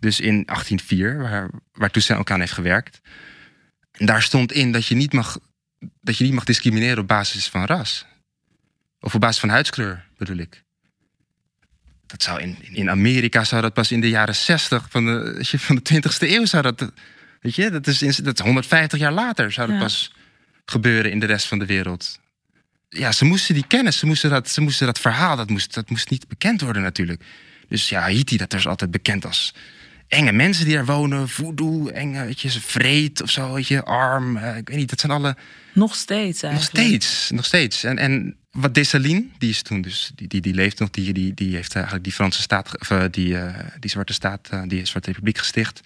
Dus 0.00 0.20
in 0.20 0.44
1804, 0.46 1.18
waar, 1.18 1.50
waar 1.72 1.90
Toussaint 1.90 2.22
ook 2.22 2.30
aan 2.30 2.40
heeft 2.40 2.52
gewerkt. 2.52 3.00
En 3.92 4.06
daar 4.06 4.22
stond 4.22 4.52
in 4.52 4.72
dat 4.72 4.86
je 4.86 4.94
niet 4.94 5.12
mag, 5.12 5.38
dat 6.00 6.16
je 6.18 6.24
niet 6.24 6.32
mag 6.32 6.44
discrimineren 6.44 6.98
op 6.98 7.08
basis 7.08 7.48
van 7.48 7.64
ras. 7.64 8.06
Of 9.00 9.14
op 9.14 9.20
basis 9.20 9.40
van 9.40 9.48
huidskleur, 9.48 10.06
bedoel 10.18 10.36
ik. 10.36 10.62
Dat 12.06 12.22
zou 12.22 12.40
in, 12.40 12.56
in 12.60 12.90
Amerika 12.90 13.44
zou 13.44 13.62
dat 13.62 13.74
pas 13.74 13.92
in 13.92 14.00
de 14.00 14.08
jaren 14.08 14.34
60 14.34 14.86
van 14.90 15.04
de, 15.04 15.38
van 15.58 15.76
de 15.82 15.94
20ste 16.02 16.28
eeuw 16.28 16.44
zou 16.46 16.62
dat. 16.62 16.92
Weet 17.40 17.54
je, 17.54 17.70
dat 17.70 17.86
is, 17.86 18.02
in- 18.02 18.24
dat 18.24 18.38
is 18.38 18.44
150 18.44 18.98
jaar 18.98 19.12
later 19.12 19.52
zou 19.52 19.66
dat 19.68 19.76
Ja. 19.76 19.82
pas 19.82 20.12
gebeuren 20.64 21.10
in 21.10 21.18
de 21.20 21.26
rest 21.26 21.46
van 21.46 21.58
de 21.58 21.66
wereld. 21.66 22.20
Ja, 22.88 23.12
ze 23.12 23.24
moesten 23.24 23.54
die 23.54 23.66
kennis, 23.66 23.98
ze 23.98 24.06
moesten 24.06 24.30
dat, 24.30 24.48
ze 24.48 24.60
moesten 24.60 24.86
dat 24.86 24.98
verhaal, 25.00 25.36
dat 25.36 25.50
moest, 25.50 25.74
dat 25.74 25.90
moest 25.90 26.10
niet 26.10 26.28
bekend 26.28 26.60
worden 26.60 26.82
natuurlijk. 26.82 27.22
Dus 27.68 27.88
ja, 27.88 28.00
Haiti, 28.00 28.36
dat 28.36 28.54
is 28.54 28.66
altijd 28.66 28.90
bekend 28.90 29.24
als 29.26 29.54
enge 30.10 30.32
mensen 30.32 30.64
die 30.64 30.74
daar 30.74 30.84
wonen, 30.84 31.28
voodoo, 31.28 31.88
enge, 31.88 32.24
weet 32.24 32.40
je, 32.40 32.50
vreed 32.50 33.22
of 33.22 33.30
zo, 33.30 33.52
weet 33.52 33.68
je, 33.68 33.84
arm, 33.84 34.36
eh, 34.36 34.56
ik 34.56 34.68
weet 34.68 34.76
niet, 34.78 34.90
dat 34.90 35.00
zijn 35.00 35.12
alle, 35.12 35.36
Nog 35.72 35.94
steeds 35.94 36.42
nog 36.42 36.50
eigenlijk. 36.50 36.86
steeds, 36.86 37.30
nog 37.30 37.44
steeds. 37.44 37.84
En, 37.84 37.98
en 37.98 38.36
wat 38.50 38.74
Dessalines, 38.74 39.24
die 39.38 39.50
is 39.50 39.62
toen 39.62 39.82
dus, 39.82 40.12
die, 40.14 40.28
die, 40.28 40.40
die 40.40 40.54
leeft 40.54 40.78
nog, 40.78 40.90
die, 40.90 41.12
die, 41.12 41.34
die 41.34 41.54
heeft 41.54 41.74
eigenlijk 41.74 42.04
die 42.04 42.12
Franse 42.12 42.42
staat, 42.42 42.80
of 42.80 42.90
eh, 42.90 43.04
die, 43.10 43.38
eh, 43.38 43.66
die 43.78 43.90
Zwarte 43.90 44.12
Staat, 44.12 44.48
eh, 44.50 44.62
die 44.66 44.84
Zwarte 44.86 45.08
Republiek 45.10 45.38
gesticht. 45.38 45.80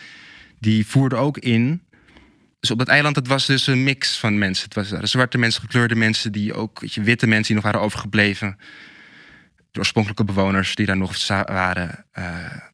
Die 0.58 0.86
voerde 0.86 1.16
ook 1.16 1.38
in. 1.38 1.82
Dus 2.60 2.70
op 2.70 2.78
dat 2.78 2.88
eiland, 2.88 3.16
het 3.16 3.26
was 3.26 3.46
dus 3.46 3.66
een 3.66 3.84
mix 3.84 4.16
van 4.18 4.38
mensen. 4.38 4.64
Het 4.64 4.74
was 4.74 4.90
er 4.90 5.08
zwarte 5.08 5.38
mensen, 5.38 5.60
gekleurde 5.60 5.94
mensen, 5.94 6.32
die 6.32 6.54
ook, 6.54 6.80
weet 6.80 6.94
je, 6.94 7.02
witte 7.02 7.26
mensen 7.26 7.46
die 7.46 7.54
nog 7.54 7.64
waren 7.64 7.80
overgebleven. 7.80 8.58
De 9.70 9.78
oorspronkelijke 9.78 10.24
bewoners 10.24 10.74
die 10.74 10.86
daar 10.86 10.96
nog 10.96 11.26
waren. 11.46 12.04
eh. 12.12 12.72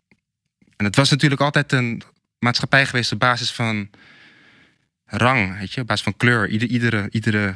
En 0.81 0.87
het 0.87 0.97
was 0.97 1.11
natuurlijk 1.11 1.40
altijd 1.40 1.73
een 1.73 2.03
maatschappij 2.38 2.87
geweest 2.87 3.12
op 3.12 3.19
basis 3.19 3.53
van 3.53 3.90
rang, 5.07 5.59
weet 5.59 5.73
je, 5.73 5.81
op 5.81 5.87
basis 5.87 6.05
van 6.05 6.16
kleur. 6.16 6.49
Ieder, 6.49 6.69
iedere, 6.69 7.09
iedere, 7.11 7.55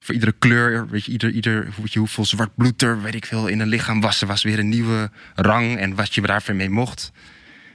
voor 0.00 0.14
iedere 0.14 0.34
kleur, 0.38 0.88
weet 0.88 1.04
je, 1.04 1.12
ieder, 1.12 1.30
ieder, 1.30 1.68
weet 1.76 1.94
hoeveel 1.94 2.24
zwart 2.24 2.54
bloed 2.54 2.82
er, 2.82 3.02
weet 3.02 3.14
ik 3.14 3.26
veel, 3.26 3.46
in 3.46 3.60
een 3.60 3.68
lichaam 3.68 4.00
was. 4.00 4.20
Er 4.20 4.26
was 4.26 4.42
weer 4.42 4.58
een 4.58 4.68
nieuwe 4.68 5.10
rang 5.34 5.78
en 5.78 5.94
wat 5.94 6.14
je 6.14 6.20
daarvoor 6.20 6.54
mee 6.54 6.70
mocht. 6.70 7.12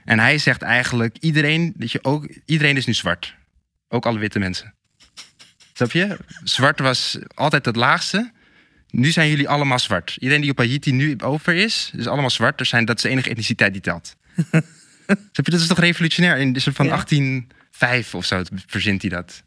En 0.04 0.18
hij 0.18 0.38
zegt 0.38 0.62
eigenlijk, 0.62 1.16
iedereen, 1.20 1.72
dat 1.76 1.92
je 1.92 2.04
ook, 2.04 2.28
iedereen 2.44 2.76
is 2.76 2.86
nu 2.86 2.94
zwart. 2.94 3.36
Ook 3.88 4.06
alle 4.06 4.18
witte 4.18 4.38
mensen. 4.38 4.74
Snap 5.72 5.92
je? 5.92 6.18
Zwart 6.44 6.78
was 6.78 7.18
altijd 7.34 7.64
het 7.64 7.76
laagste. 7.76 8.32
Nu 8.90 9.10
zijn 9.10 9.28
jullie 9.28 9.48
allemaal 9.48 9.78
zwart. 9.78 10.16
Iedereen 10.18 10.42
die 10.42 10.50
op 10.50 10.58
Haiti 10.58 10.92
nu 10.92 11.18
over 11.18 11.54
is, 11.54 11.90
is 11.96 12.06
allemaal 12.06 12.30
zwart. 12.30 12.60
Er 12.60 12.66
zijn, 12.66 12.84
dat 12.84 12.96
is 12.96 13.02
de 13.02 13.08
enige 13.08 13.30
etniciteit 13.30 13.72
die 13.72 13.82
telt. 13.82 14.16
Snap 15.32 15.44
je? 15.46 15.50
Dat 15.50 15.60
is 15.60 15.66
toch 15.66 15.78
revolutionair? 15.78 16.36
In 16.36 16.52
de 16.52 16.60
soort 16.60 16.76
van 16.76 16.84
Ja. 16.86 16.90
1805 16.90 18.14
of 18.14 18.24
zo 18.24 18.42
verzint 18.66 19.00
hij 19.02 19.10
dat. 19.10 19.42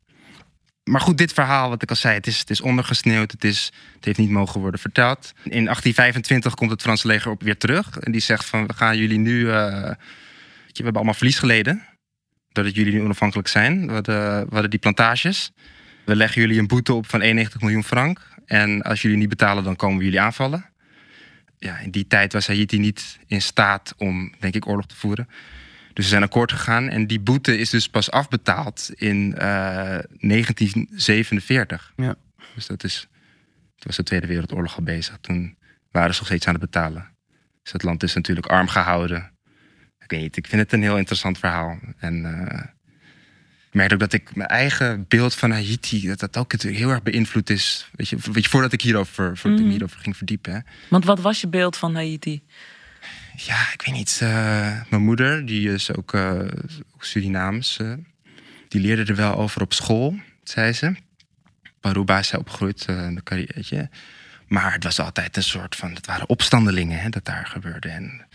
Maar 0.84 1.02
goed, 1.02 1.18
dit 1.18 1.34
verhaal, 1.34 1.70
wat 1.70 1.82
ik 1.82 1.90
al 1.90 1.96
zei, 1.96 2.14
het 2.14 2.28
is, 2.28 2.40
het 2.40 2.50
is 2.50 2.62
ondergesneeuwd. 2.62 3.32
Het, 3.32 3.44
is, 3.44 3.72
het 3.96 4.06
heeft 4.06 4.18
niet 4.18 4.30
mogen 4.30 4.62
worden 4.62 4.80
verteld. 4.80 5.32
In 5.36 5.64
1825 5.64 6.54
komt 6.54 6.72
het 6.72 6.82
Franse 6.82 7.08
leger 7.08 7.32
op 7.32 7.44
weer 7.44 7.58
terug. 7.58 7.98
En 7.98 8.12
die 8.12 8.22
zegt 8.22 8.46
van, 8.46 8.68
we 8.68 8.74
gaan 8.74 8.98
jullie 8.98 9.20
nu... 9.20 9.50
eh, 9.50 9.92
we 10.74 10.74
hebben 10.74 10.96
allemaal 10.96 11.14
verlies 11.14 11.40
geleden. 11.40 11.82
Doordat 12.52 12.76
jullie 12.76 12.94
nu 12.94 13.02
onafhankelijk 13.02 13.48
zijn. 13.48 13.88
We 13.88 13.94
hadden, 13.94 14.40
we 14.40 14.52
hadden 14.52 14.70
die 14.70 14.80
plantages. 14.80 15.52
We 16.06 16.16
leggen 16.16 16.42
jullie 16.42 16.60
een 16.60 16.68
boete 16.68 16.94
op 16.94 17.10
van 17.10 17.22
91 17.22 17.62
miljoen 17.62 17.84
frank. 17.84 18.20
En 18.46 18.82
als 18.82 19.02
jullie 19.02 19.18
niet 19.18 19.30
betalen, 19.30 19.64
dan 19.64 19.76
komen 19.76 19.98
we 19.98 20.04
jullie 20.04 20.22
aanvallen. 20.22 20.66
Ja, 21.64 21.80
in 21.80 21.92
die 21.92 22.08
tijd 22.08 22.34
was 22.34 22.48
Haiti 22.48 22.80
niet 22.80 23.20
in 23.28 23.42
staat 23.42 23.94
om, 23.98 24.34
denk 24.40 24.56
ik, 24.56 24.68
oorlog 24.68 24.86
te 24.86 24.96
voeren. 24.96 25.28
Dus 25.94 26.04
ze 26.04 26.12
zijn 26.12 26.24
akkoord 26.24 26.52
gegaan. 26.52 26.90
En 26.90 27.08
die 27.08 27.20
boete 27.20 27.58
is 27.58 27.70
dus 27.70 27.90
pas 27.90 28.12
afbetaald 28.12 28.92
in 28.96 29.34
eh, 29.38 30.00
1947. 30.20 31.94
Ja. 31.96 32.16
Dus 32.56 32.68
dat 32.68 32.84
is, 32.84 33.08
toen 33.76 33.86
was 33.86 33.96
de 33.96 34.04
Tweede 34.04 34.28
Wereldoorlog 34.28 34.78
al 34.78 34.84
bezig. 34.84 35.18
Toen 35.22 35.58
waren 35.92 36.14
ze 36.14 36.20
nog 36.20 36.28
steeds 36.28 36.48
aan 36.48 36.54
het 36.54 36.64
betalen. 36.64 37.16
Dus 37.62 37.72
het 37.72 37.84
land 37.84 38.04
is 38.04 38.14
natuurlijk 38.14 38.48
arm 38.48 38.68
gehouden. 38.68 39.32
Ik 40.00 40.10
weet 40.10 40.22
niet, 40.22 40.38
ik 40.38 40.48
vind 40.48 40.62
het 40.62 40.74
een 40.74 40.82
heel 40.82 40.98
interessant 40.98 41.38
verhaal. 41.38 41.80
En 41.98 42.26
eh, 42.26 42.64
ik 43.74 43.80
merk 43.80 43.94
ook 43.94 44.00
dat 44.00 44.14
ik 44.14 44.36
mijn 44.36 44.50
eigen 44.50 45.06
beeld 45.08 45.36
van 45.36 45.52
Haiti, 45.52 46.08
dat 46.08 46.20
dat 46.20 46.38
ook 46.38 46.52
natuurlijk 46.52 46.82
heel 46.84 46.92
erg 46.92 47.02
beïnvloed 47.04 47.50
is. 47.50 47.90
Weet 47.96 48.10
je, 48.10 48.18
weet 48.32 48.44
je 48.44 48.50
voordat 48.50 48.74
ik 48.74 48.82
hierover, 48.82 49.38
voordat 49.38 49.60
ik 49.60 49.66
me 49.66 49.72
hierover 49.72 50.00
ging 50.00 50.18
verdiepen. 50.18 50.54
Hè. 50.54 50.60
Want 50.90 51.06
wat 51.06 51.20
was 51.20 51.42
je 51.42 51.48
beeld 51.48 51.78
van 51.78 51.96
Haiti? 51.96 52.42
Ja, 53.36 53.72
ik 53.74 53.82
weet 53.86 53.96
niet. 53.96 54.20
eh, 54.22 54.82
mijn 54.90 55.02
moeder, 55.04 55.46
die 55.46 55.74
is 55.74 55.96
ook, 55.96 56.14
ook 56.94 57.04
Surinaams. 57.04 57.78
eh, 57.78 57.94
die 58.68 58.82
leerde 58.82 59.04
er 59.04 59.16
wel 59.16 59.36
over 59.36 59.62
op 59.62 59.74
school, 59.74 60.20
zei 60.44 60.74
ze. 60.74 60.96
Paruba 61.80 62.20
is 62.20 62.28
zij 62.28 62.40
opgegroeid, 62.40 62.86
in 62.88 63.22
de 63.26 63.48
je. 63.62 63.88
Maar 64.48 64.74
het 64.74 64.84
was 64.84 65.00
altijd 65.00 65.38
een 65.38 65.44
soort 65.44 65.76
van, 65.76 65.94
het 65.94 66.06
waren 66.06 66.30
opstandelingen 66.30 67.00
hè, 67.00 67.10
dat 67.10 67.26
daar 67.26 67.46
gebeurde. 67.46 67.90
En 67.90 68.26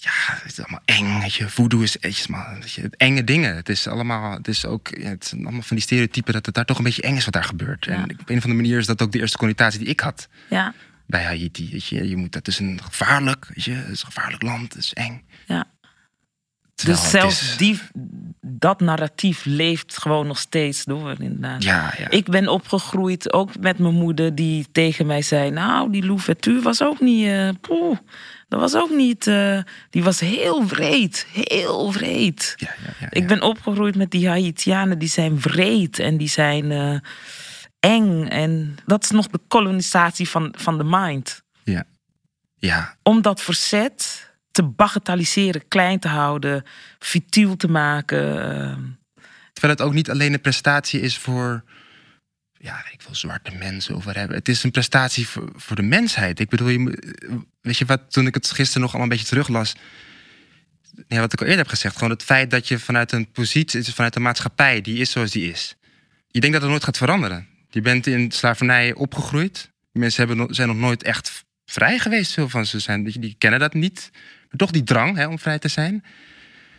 ja, 0.00 0.10
het 0.14 0.44
is 0.52 0.58
allemaal 0.58 0.82
eng. 0.84 1.20
Weet 1.20 1.34
je, 1.34 1.48
voodoo 1.48 1.80
is 1.80 1.96
weet 2.00 2.16
je, 2.16 2.24
maar, 2.28 2.58
weet 2.60 2.72
je, 2.72 2.90
enge 2.96 3.24
dingen. 3.24 3.56
Het 3.56 3.68
is 3.68 3.86
allemaal, 3.86 4.32
het 4.32 4.48
is 4.48 4.64
ook, 4.66 4.88
ja, 4.88 5.08
het 5.08 5.26
zijn 5.26 5.42
allemaal 5.42 5.62
van 5.62 5.76
die 5.76 5.84
stereotypen 5.84 6.32
dat 6.32 6.46
het 6.46 6.54
daar 6.54 6.64
toch 6.64 6.78
een 6.78 6.84
beetje 6.84 7.02
eng 7.02 7.16
is 7.16 7.24
wat 7.24 7.34
daar 7.34 7.44
gebeurt. 7.44 7.84
Ja. 7.84 7.92
En 7.92 8.02
op 8.02 8.10
een 8.10 8.36
of 8.36 8.44
andere 8.44 8.54
manier 8.54 8.78
is 8.78 8.86
dat 8.86 9.02
ook 9.02 9.12
de 9.12 9.18
eerste 9.18 9.38
connotatie 9.38 9.78
die 9.78 9.88
ik 9.88 10.00
had 10.00 10.28
Ja, 10.48 10.74
bij 11.06 11.24
Haiti. 11.24 11.68
Weet 11.72 11.86
je, 11.86 12.08
je 12.08 12.16
moet, 12.16 12.32
dat 12.32 12.48
is 12.48 12.58
een 12.58 12.80
gevaarlijk, 12.82 13.46
weet 13.54 13.64
je, 13.64 13.72
het 13.72 13.88
is 13.88 14.00
een 14.00 14.12
gevaarlijk 14.12 14.42
land, 14.42 14.72
het 14.72 14.82
is 14.82 14.92
eng. 14.92 15.22
ja. 15.46 15.64
Terwijl 16.78 17.00
Dus 17.00 17.10
zelfs 17.10 17.40
is- 17.42 17.56
die, 17.56 17.80
dat 18.40 18.80
narratief 18.80 19.44
leeft 19.44 19.98
gewoon 19.98 20.26
nog 20.26 20.38
steeds 20.38 20.84
door, 20.84 21.14
inderdaad. 21.20 21.62
Ja, 21.62 21.94
ja. 21.98 22.10
Ik 22.10 22.24
ben 22.28 22.48
opgegroeid 22.48 23.32
ook 23.32 23.58
met 23.60 23.78
mijn 23.78 23.94
moeder 23.94 24.34
die 24.34 24.66
tegen 24.72 25.06
mij 25.06 25.22
zei... 25.22 25.50
nou, 25.50 25.90
die 25.92 26.06
Louverture 26.06 26.60
was 26.62 26.82
ook 26.82 27.00
niet... 27.00 27.28
poeh, 27.60 27.98
dat 28.48 28.60
was 28.60 28.74
ook 28.76 28.90
niet... 28.90 29.26
eh, 29.26 29.58
die 29.90 30.02
was 30.02 30.20
heel 30.20 30.66
wreed, 30.66 31.26
heel 31.32 31.92
wreed. 31.92 32.54
ja, 32.56 32.74
ja, 32.84 32.92
ja, 33.00 33.06
Ik 33.10 33.26
ben 33.26 33.42
opgegroeid 33.42 33.96
met 33.96 34.10
die 34.10 34.28
Haitianen, 34.28 34.98
die 34.98 35.08
zijn 35.08 35.40
wreed 35.40 35.98
en 35.98 36.16
die 36.16 36.28
zijn 36.28 36.70
eh, 36.72 36.98
eng. 37.80 38.26
En 38.26 38.76
dat 38.86 39.04
is 39.04 39.10
nog 39.10 39.26
de 39.26 39.40
kolonisatie 39.48 40.28
van, 40.28 40.54
van 40.56 40.78
de 40.78 40.84
mind. 40.86 41.42
Ja. 41.64 41.84
ja, 42.56 42.96
Om 43.02 43.22
dat 43.22 43.40
verzet 43.40 44.26
te 44.58 44.64
bagatelliseren, 44.64 45.68
klein 45.68 45.98
te 45.98 46.08
houden, 46.08 46.64
futiel 46.98 47.56
te 47.56 47.68
maken. 47.68 48.42
eh, 48.52 48.76
Terwijl 49.52 49.72
het 49.78 49.82
ook 49.82 49.92
niet 49.94 50.10
alleen 50.10 50.32
een 50.32 50.40
prestatie 50.40 51.00
is 51.00 51.18
voor, 51.18 51.64
ja, 52.52 52.84
ik 52.92 53.02
veel, 53.02 53.14
zwarte 53.14 53.54
mensen 53.54 53.94
of 53.94 54.04
whatever. 54.04 54.34
Het 54.34 54.48
is 54.48 54.62
een 54.62 54.70
prestatie 54.70 55.28
voor, 55.28 55.76
de 55.76 55.82
mensheid. 55.82 56.40
Ik 56.40 56.48
bedoel, 56.48 56.68
je, 56.68 56.78
moet- 56.78 57.06
weet 57.60 57.78
je 57.78 57.84
wat, 57.84 58.12
toen 58.12 58.26
ik 58.26 58.34
het 58.34 58.50
gisteren 58.50 58.80
nog 58.82 58.90
allemaal 58.90 59.10
een 59.10 59.16
beetje 59.16 59.28
teruglas. 59.30 59.74
Ja, 61.08 61.20
wat 61.20 61.32
ik 61.32 61.38
al 61.40 61.46
eerder 61.46 61.62
heb 61.62 61.70
gezegd, 61.72 61.94
gewoon 61.94 62.10
het 62.10 62.22
feit 62.22 62.50
dat 62.50 62.68
je 62.68 62.78
vanuit 62.78 63.12
een 63.12 63.30
positie, 63.30 63.84
vanuit 63.94 64.16
een 64.16 64.22
maatschappij, 64.22 64.80
die 64.80 64.96
is 64.98 65.10
zoals 65.10 65.30
die 65.30 65.50
is. 65.50 65.76
Je 66.28 66.40
denkt 66.40 66.52
dat 66.52 66.62
het 66.62 66.70
nooit 66.70 66.84
gaat 66.84 66.96
veranderen. 66.96 67.46
Je 67.70 67.80
bent 67.80 68.06
in 68.06 68.30
slavernij 68.32 68.94
opgegroeid. 68.94 69.70
Mensen 69.92 70.26
hebben, 70.26 70.54
zijn 70.54 70.68
nog 70.68 70.76
nooit 70.76 71.02
echt 71.02 71.44
vrij 71.64 71.98
geweest. 71.98 72.32
Veel 72.32 72.48
van 72.48 72.66
ze 72.66 72.78
zijn, 72.78 73.04
die 73.04 73.34
kennen 73.38 73.60
dat 73.60 73.74
niet. 73.74 74.10
Maar 74.48 74.58
toch 74.58 74.70
die 74.70 74.84
drang 74.84 75.16
hè, 75.16 75.26
om 75.26 75.38
vrij 75.38 75.58
te 75.58 75.68
zijn. 75.68 76.04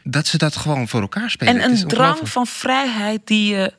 Dat 0.04 0.28
ze 0.28 0.38
dat 0.38 0.56
gewoon 0.56 0.88
voor 0.88 1.02
elkaar 1.02 1.30
spelen. 1.30 1.62
En 1.62 1.72
een 1.72 1.88
drang 1.88 2.30
van 2.30 2.48
vrijheid 2.48 3.28
die 3.28 3.56
je 3.56 3.74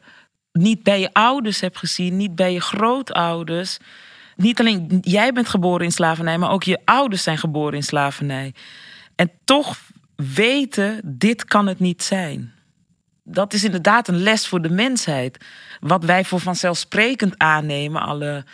niet 0.52 0.82
bij 0.82 1.00
je 1.00 1.12
ouders 1.12 1.60
hebt 1.60 1.78
gezien, 1.78 2.16
niet 2.16 2.34
bij 2.34 2.52
je 2.52 2.60
grootouders. 2.60 3.78
Niet 4.36 4.60
alleen 4.60 4.98
jij 5.00 5.32
bent 5.32 5.48
geboren 5.48 5.84
in 5.84 5.92
slavernij, 5.92 6.38
maar 6.38 6.50
ook 6.50 6.62
je 6.62 6.78
ouders 6.84 7.22
zijn 7.22 7.38
geboren 7.38 7.74
in 7.74 7.82
slavernij. 7.82 8.54
En 9.14 9.30
toch 9.44 9.78
weten, 10.16 11.00
dit 11.04 11.44
kan 11.44 11.66
het 11.66 11.78
niet 11.78 12.02
zijn. 12.02 12.52
Dat 13.24 13.52
is 13.52 13.64
inderdaad 13.64 14.08
een 14.08 14.22
les 14.22 14.46
voor 14.48 14.62
de 14.62 14.70
mensheid. 14.70 15.44
Wat 15.80 16.04
wij 16.04 16.24
voor 16.24 16.40
vanzelfsprekend 16.40 17.38
aannemen, 17.38 18.02
alle 18.02 18.44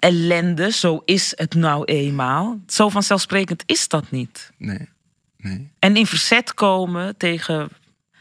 ellende, 0.00 0.72
zo 0.72 1.02
is 1.04 1.32
het 1.36 1.54
nou 1.54 1.84
eenmaal. 1.84 2.60
Zo 2.66 2.88
vanzelfsprekend 2.88 3.62
is 3.66 3.88
dat 3.88 4.10
niet. 4.10 4.52
Nee, 4.56 4.88
nee. 5.36 5.70
En 5.78 5.96
in 5.96 6.06
verzet 6.06 6.54
komen 6.54 7.16
tegen 7.16 7.68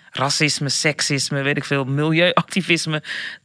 racisme, 0.09 0.69
seksisme, 0.69 1.41
weet 1.41 1.57
ik 1.57 1.65
veel, 1.65 1.85
milieuactivisme. 1.85 3.03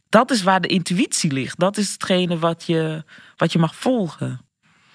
Dat 0.09 0.31
is 0.31 0.43
waar 0.43 0.61
de 0.61 0.67
intuïtie 0.67 1.31
ligt. 1.31 1.59
Dat 1.59 1.77
is 1.77 1.91
hetgene 1.91 2.37
wat 2.37 2.63
je, 2.63 3.03
wat 3.37 3.51
je 3.51 3.59
mag 3.59 3.75
volgen. 3.75 4.41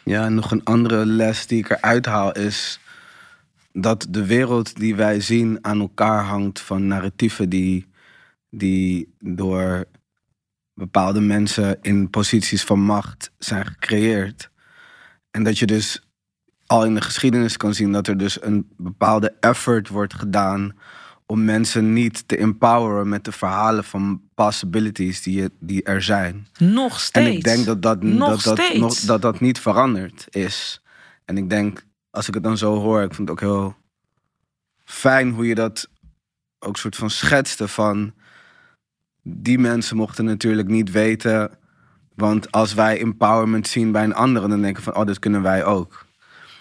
Ja, 0.05 0.25
en 0.25 0.35
nog 0.35 0.51
een 0.51 0.65
andere 0.65 1.07
les 1.07 1.47
die 1.47 1.59
ik 1.59 1.71
eruit 1.71 2.07
haal 2.07 2.33
is 2.33 2.81
dat 3.73 4.07
de 4.09 4.27
wereld 4.27 4.77
die 4.77 4.95
wij 4.95 5.21
zien 5.21 5.59
aan 5.63 5.81
elkaar 5.81 6.25
hangt 6.25 6.61
van 6.61 6.87
narratieven 6.87 7.49
die, 7.49 7.87
die 8.51 9.15
door 9.19 9.85
bepaalde 10.81 11.21
mensen 11.21 11.79
in 11.83 12.11
posities 12.11 12.63
van 12.65 12.81
macht 12.81 13.31
zijn 13.39 13.67
gecreëerd. 13.67 14.51
En 15.31 15.43
dat 15.43 15.59
je 15.59 15.67
dus 15.67 16.03
al 16.67 16.85
in 16.85 16.95
de 16.95 17.01
geschiedenis 17.01 17.57
kan 17.57 17.75
zien 17.75 17.93
dat 17.93 18.07
er 18.07 18.17
dus 18.19 18.43
een 18.43 18.69
bepaalde 18.77 19.35
effort 19.41 19.89
wordt 19.89 20.15
gedaan 20.15 20.73
om 21.27 21.45
mensen 21.45 21.93
niet 21.93 22.29
te 22.29 22.37
empoweren 22.37 23.09
met 23.09 23.25
de 23.25 23.33
verhalen 23.33 23.85
van 23.85 24.23
possibilities 24.35 25.23
die, 25.23 25.41
je- 25.43 25.51
die 25.59 25.83
er 25.83 26.03
zijn. 26.03 26.47
Nog 26.59 27.01
steeds. 27.01 27.27
En 27.27 27.33
ik 27.33 27.45
denk 27.45 27.65
dat 27.67 27.83
dat, 27.83 28.03
Nog 28.03 28.43
dat, 28.43 28.57
dat, 28.57 28.75
nog, 28.75 28.99
dat 28.99 29.23
dat 29.23 29.41
niet 29.41 29.59
veranderd 29.59 30.27
is. 30.31 30.83
En 31.25 31.37
ik 31.37 31.51
denk, 31.51 31.85
als 32.11 32.29
ik 32.29 32.35
het 32.35 32.43
dan 32.43 32.59
zo 32.59 32.75
hoor, 32.79 33.03
ik 33.03 33.15
vind 33.15 33.29
het 33.29 33.31
ook 33.31 33.41
heel 33.51 33.77
fijn 34.85 35.31
hoe 35.31 35.47
je 35.47 35.55
dat 35.55 35.89
ook 36.59 36.77
soort 36.77 36.97
van 36.97 37.11
schetste 37.11 37.69
van... 37.69 38.13
Die 39.23 39.59
mensen 39.59 39.97
mochten 39.97 40.25
natuurlijk 40.25 40.69
niet 40.69 40.91
weten... 40.91 41.51
Want 42.15 42.53
als 42.53 42.75
wij 42.75 43.01
empowerment 43.01 43.69
zien 43.69 43.93
bij 43.93 44.05
een 44.05 44.15
ander... 44.15 44.49
dan 44.49 44.61
denken 44.61 44.83
van, 44.83 44.97
oh, 44.97 45.07
dit 45.07 45.19
kunnen 45.19 45.43
wij 45.43 45.65
ook. 45.65 46.07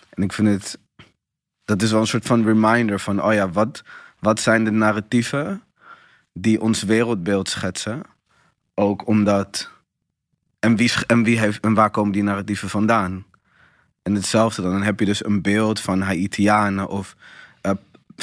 En 0.10 0.24
ik 0.24 0.34
vind 0.34 0.48
het... 0.48 0.80
Dat 1.66 1.82
is 1.82 1.92
wel 1.92 2.02
een 2.02 2.08
soort 2.08 2.26
van 2.26 2.46
reminder 2.46 3.00
van... 3.00 3.24
oh 3.24 3.34
ja, 3.34 3.50
wat, 3.50 3.84
wat 4.20 4.40
zijn 4.40 4.64
de 4.64 4.72
narratieven 4.72 5.64
die 6.34 6.62
ons 6.62 6.84
wereldbeeld 6.84 7.50
schetsen? 7.50 8.02
Ook 8.74 9.08
omdat... 9.08 9.72
En, 10.60 10.76
wie, 10.76 10.92
en, 11.08 11.24
wie 11.24 11.40
heeft, 11.40 11.64
en 11.64 11.74
waar 11.74 11.90
komen 11.90 12.12
die 12.12 12.24
narratieven 12.24 12.70
vandaan? 12.70 13.26
En 14.02 14.16
hetzelfde 14.16 14.62
dan. 14.62 14.72
Dan 14.72 14.84
heb 14.84 15.00
je 15.00 15.06
dus 15.06 15.26
een 15.26 15.42
beeld 15.42 15.80
van 15.80 16.02
Haitianen 16.02 16.88
of 16.88 17.16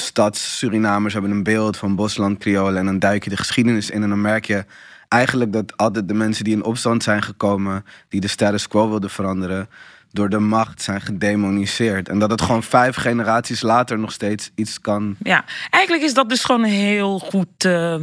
stads-Surinamers 0.00 1.12
hebben 1.12 1.30
een 1.30 1.42
beeld 1.42 1.76
van 1.76 1.96
Bosland 1.96 2.38
Creolen. 2.38 2.76
En 2.76 2.85
dan 2.85 2.98
duik 2.98 3.24
je 3.24 3.30
de 3.30 3.37
geschiedenis 3.37 3.90
in 3.90 4.02
en 4.02 4.09
dan 4.09 4.20
merk 4.20 4.44
je 4.46 4.64
eigenlijk 5.09 5.52
dat 5.52 5.76
altijd 5.76 6.09
de 6.09 6.14
mensen 6.14 6.44
die 6.44 6.54
in 6.54 6.64
opstand 6.64 7.02
zijn 7.02 7.22
gekomen, 7.22 7.85
die 8.09 8.20
de 8.20 8.28
status 8.28 8.68
quo 8.68 8.88
wilden 8.88 9.11
veranderen, 9.11 9.68
door 10.11 10.28
de 10.28 10.38
macht 10.38 10.82
zijn 10.82 11.00
gedemoniseerd. 11.00 12.09
En 12.09 12.18
dat 12.18 12.30
het 12.30 12.42
gewoon 12.42 12.62
vijf 12.62 12.96
generaties 12.96 13.62
later 13.62 13.98
nog 13.98 14.12
steeds 14.12 14.50
iets 14.54 14.80
kan. 14.80 15.16
Ja, 15.22 15.44
eigenlijk 15.70 16.04
is 16.04 16.14
dat 16.14 16.28
dus 16.28 16.44
gewoon 16.44 16.62
een 16.62 16.70
heel 16.70 17.18
goed, 17.18 17.64
eh, 17.64 17.96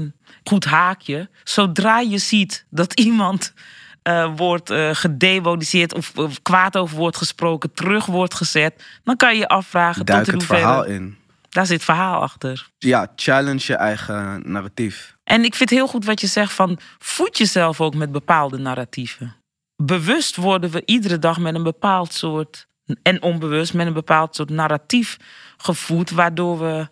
goed 0.43 0.65
haakje. 0.65 1.29
Zodra 1.43 1.99
je 1.99 2.17
ziet 2.17 2.65
dat 2.69 2.93
iemand 2.93 3.53
eh, 4.01 4.35
wordt 4.35 4.69
eh 4.69 4.89
gedemoniseerd 4.93 5.93
of, 5.93 6.11
of 6.15 6.41
kwaad 6.41 6.77
over 6.77 6.97
wordt 6.97 7.17
gesproken, 7.17 7.73
terug 7.73 8.05
wordt 8.05 8.33
gezet, 8.33 8.83
dan 9.03 9.15
kan 9.15 9.33
je 9.33 9.39
je 9.39 9.47
afvragen 9.47 10.05
Duik 10.05 10.23
tot 10.23 10.33
het 10.33 10.43
verhaal 10.45 10.83
in. 10.83 11.17
Daar 11.53 11.65
zit 11.65 11.83
verhaal 11.83 12.21
achter. 12.21 12.69
Ja, 12.77 13.11
challenge 13.15 13.63
je 13.65 13.75
eigen 13.75 14.51
narratief. 14.51 15.15
En 15.23 15.43
ik 15.43 15.55
vind 15.55 15.69
heel 15.69 15.87
goed 15.87 16.05
wat 16.05 16.21
je 16.21 16.27
zegt 16.27 16.53
van 16.53 16.79
voed 16.99 17.37
jezelf 17.37 17.81
ook 17.81 17.95
met 17.95 18.11
bepaalde 18.11 18.57
narratieven. 18.57 19.35
Bewust 19.75 20.35
worden 20.35 20.69
we 20.69 20.81
iedere 20.85 21.19
dag 21.19 21.39
met 21.39 21.55
een 21.55 21.63
bepaald 21.63 22.13
soort, 22.13 22.67
en 23.01 23.21
onbewust 23.21 23.73
met 23.73 23.87
een 23.87 23.93
bepaald 23.93 24.35
soort 24.35 24.49
narratief 24.49 25.17
gevoed, 25.57 26.09
waardoor 26.09 26.59
we 26.59 26.87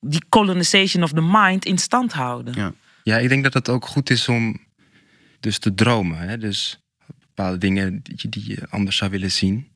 die 0.00 0.24
colonization 0.28 1.02
of 1.02 1.12
the 1.12 1.28
mind 1.30 1.64
in 1.64 1.78
stand 1.78 2.12
houden. 2.12 2.54
Ja. 2.54 2.72
Ja, 3.02 3.18
ik 3.18 3.28
denk 3.28 3.42
dat 3.42 3.54
het 3.54 3.68
ook 3.68 3.86
goed 3.86 4.10
is 4.10 4.28
om 4.28 4.60
dus 5.40 5.58
te 5.58 5.74
dromen. 5.74 6.18
Hè? 6.18 6.38
Dus 6.38 6.80
bepaalde 7.18 7.58
dingen 7.58 8.00
die 8.02 8.14
je, 8.16 8.28
die 8.28 8.48
je 8.48 8.66
anders 8.70 8.96
zou 8.96 9.10
willen 9.10 9.30
zien, 9.30 9.72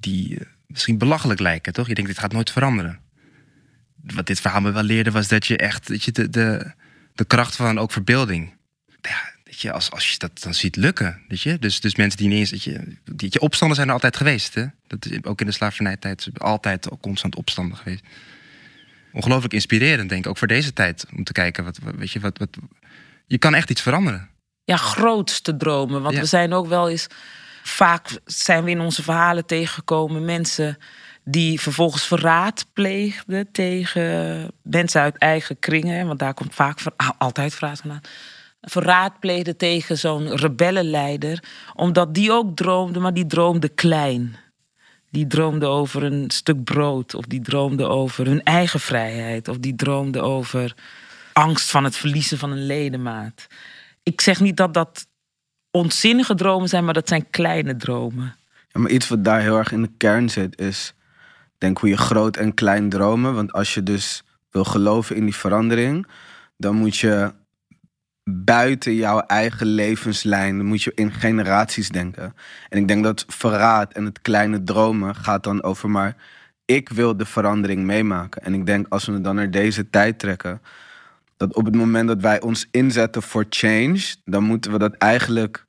die 0.00 0.38
eh, 0.38 0.46
misschien 0.66 0.98
belachelijk 0.98 1.40
lijken, 1.40 1.72
toch? 1.72 1.88
Je 1.88 1.94
denkt, 1.94 2.10
dit 2.10 2.18
gaat 2.18 2.32
nooit 2.32 2.50
veranderen. 2.50 3.01
Wat 4.06 4.26
dit 4.26 4.40
verhaal 4.40 4.60
me 4.60 4.70
wel 4.70 4.82
leerde, 4.82 5.10
was 5.10 5.28
dat 5.28 5.46
je 5.46 5.56
echt 5.56 5.88
dat 5.88 6.02
je 6.02 6.12
de, 6.12 6.30
de, 6.30 6.72
de 7.14 7.24
kracht 7.24 7.56
van 7.56 7.78
ook 7.78 7.92
verbeelding. 7.92 8.54
Ja, 9.00 9.30
dat 9.44 9.60
je, 9.60 9.72
als, 9.72 9.90
als 9.90 10.10
je 10.10 10.18
dat 10.18 10.42
dan 10.42 10.54
ziet 10.54 10.76
lukken. 10.76 11.20
Weet 11.28 11.40
je? 11.40 11.58
Dus, 11.58 11.80
dus 11.80 11.96
mensen 11.96 12.18
die 12.18 12.28
niet 12.28 12.38
eens. 12.38 12.50
Dat 12.50 12.62
je, 12.62 12.96
die, 13.04 13.28
je 13.32 13.40
opstanden 13.40 13.76
zijn 13.76 13.88
er 13.88 13.94
altijd 13.94 14.16
geweest. 14.16 14.54
Hè? 14.54 14.66
Dat 14.86 15.06
is 15.06 15.24
ook 15.24 15.40
in 15.40 15.46
de 15.46 15.52
slavernijtijd. 15.52 16.28
Altijd 16.38 16.88
constant 17.00 17.36
opstanden 17.36 17.76
geweest. 17.76 18.04
Ongelooflijk 19.12 19.52
inspirerend, 19.54 20.08
denk 20.08 20.24
ik, 20.24 20.30
ook 20.30 20.38
voor 20.38 20.48
deze 20.48 20.72
tijd. 20.72 21.06
Om 21.16 21.24
te 21.24 21.32
kijken, 21.32 21.64
wat, 21.64 21.78
weet 21.96 22.10
je, 22.10 22.20
wat, 22.20 22.38
wat, 22.38 22.48
je 23.26 23.38
kan 23.38 23.54
echt 23.54 23.70
iets 23.70 23.82
veranderen. 23.82 24.28
ja, 24.64 24.76
groots 24.76 25.40
te 25.40 25.56
dromen. 25.56 26.02
Want 26.02 26.14
Ja. 26.14 26.20
we 26.20 26.26
zijn 26.26 26.52
ook 26.52 26.66
wel 26.66 26.88
eens. 26.88 27.06
Vaak 27.62 28.18
zijn 28.24 28.64
we 28.64 28.70
in 28.70 28.80
onze 28.80 29.02
verhalen 29.02 29.46
tegengekomen 29.46 30.24
mensen 30.24 30.78
die 31.24 31.60
vervolgens 31.60 32.06
verraad 32.06 32.66
pleegden 32.72 33.52
tegen 33.52 34.48
mensen 34.62 35.00
uit 35.00 35.18
eigen 35.18 35.58
kringen. 35.58 36.06
Want 36.06 36.18
daar 36.18 36.34
komt 36.34 36.54
vaak 36.54 36.78
ah, 36.96 37.10
altijd 37.18 37.54
verraad 37.54 37.78
vandaan. 37.80 38.00
Verraad 38.60 39.20
pleegden 39.20 39.56
tegen 39.56 39.98
zo'n 39.98 40.36
rebellenleider. 40.36 41.44
Omdat 41.74 42.14
die 42.14 42.32
ook 42.32 42.56
droomde, 42.56 43.00
maar 43.00 43.14
die 43.14 43.26
droomde 43.26 43.68
klein. 43.68 44.36
Die 45.10 45.26
droomde 45.26 45.66
over 45.66 46.02
een 46.02 46.30
stuk 46.30 46.64
brood. 46.64 47.14
Of 47.14 47.24
die 47.24 47.40
droomde 47.40 47.86
over 47.86 48.26
hun 48.26 48.42
eigen 48.42 48.80
vrijheid. 48.80 49.48
Of 49.48 49.58
die 49.58 49.74
droomde 49.74 50.20
over 50.20 50.74
angst 51.32 51.70
van 51.70 51.84
het 51.84 51.96
verliezen 51.96 52.38
van 52.38 52.50
een 52.50 52.66
ledemaat. 52.66 53.46
Ik 54.02 54.20
zeg 54.20 54.40
niet 54.40 54.56
dat 54.56 54.74
dat 54.74 55.06
onzinnige 55.70 56.34
dromen 56.34 56.68
zijn, 56.68 56.84
maar 56.84 56.94
dat 56.94 57.08
zijn 57.08 57.30
kleine 57.30 57.76
dromen. 57.76 58.36
Ja, 58.68 58.80
maar 58.80 58.90
iets 58.90 59.08
wat 59.08 59.24
daar 59.24 59.40
heel 59.40 59.56
erg 59.56 59.72
in 59.72 59.82
de 59.82 59.90
kern 59.96 60.28
zit 60.28 60.60
is, 60.60 60.94
denk 61.62 61.78
hoe 61.78 61.88
je 61.88 61.96
groot 61.96 62.36
en 62.36 62.54
klein 62.54 62.88
dromen. 62.88 63.34
Want 63.34 63.52
als 63.52 63.74
je 63.74 63.82
dus 63.82 64.22
wil 64.50 64.64
geloven 64.64 65.16
in 65.16 65.24
die 65.24 65.36
verandering, 65.36 66.06
dan 66.56 66.74
moet 66.74 66.96
je 66.96 67.32
buiten 68.24 68.94
jouw 68.94 69.20
eigen 69.20 69.66
levenslijn, 69.66 70.56
dan 70.56 70.66
moet 70.66 70.82
je 70.82 70.92
in 70.94 71.12
generaties 71.12 71.88
denken. 71.88 72.34
En 72.68 72.78
ik 72.78 72.88
denk 72.88 73.04
dat 73.04 73.24
verraad 73.28 73.92
en 73.92 74.04
het 74.04 74.22
kleine 74.22 74.62
dromen 74.62 75.14
gaat 75.14 75.44
dan 75.44 75.62
over 75.62 75.90
maar 75.90 76.16
ik 76.64 76.88
wil 76.88 77.16
de 77.16 77.26
verandering 77.26 77.84
meemaken. 77.84 78.42
En 78.42 78.54
ik 78.54 78.66
denk 78.66 78.86
als 78.88 79.06
we 79.06 79.12
het 79.12 79.24
dan 79.24 79.34
naar 79.34 79.50
deze 79.50 79.90
tijd 79.90 80.18
trekken, 80.18 80.62
dat 81.36 81.54
op 81.54 81.64
het 81.64 81.74
moment 81.74 82.08
dat 82.08 82.20
wij 82.20 82.40
ons 82.40 82.66
inzetten 82.70 83.22
voor 83.22 83.46
change, 83.48 84.14
dan 84.24 84.44
moeten 84.44 84.72
we 84.72 84.78
dat 84.78 84.94
eigenlijk 84.94 85.66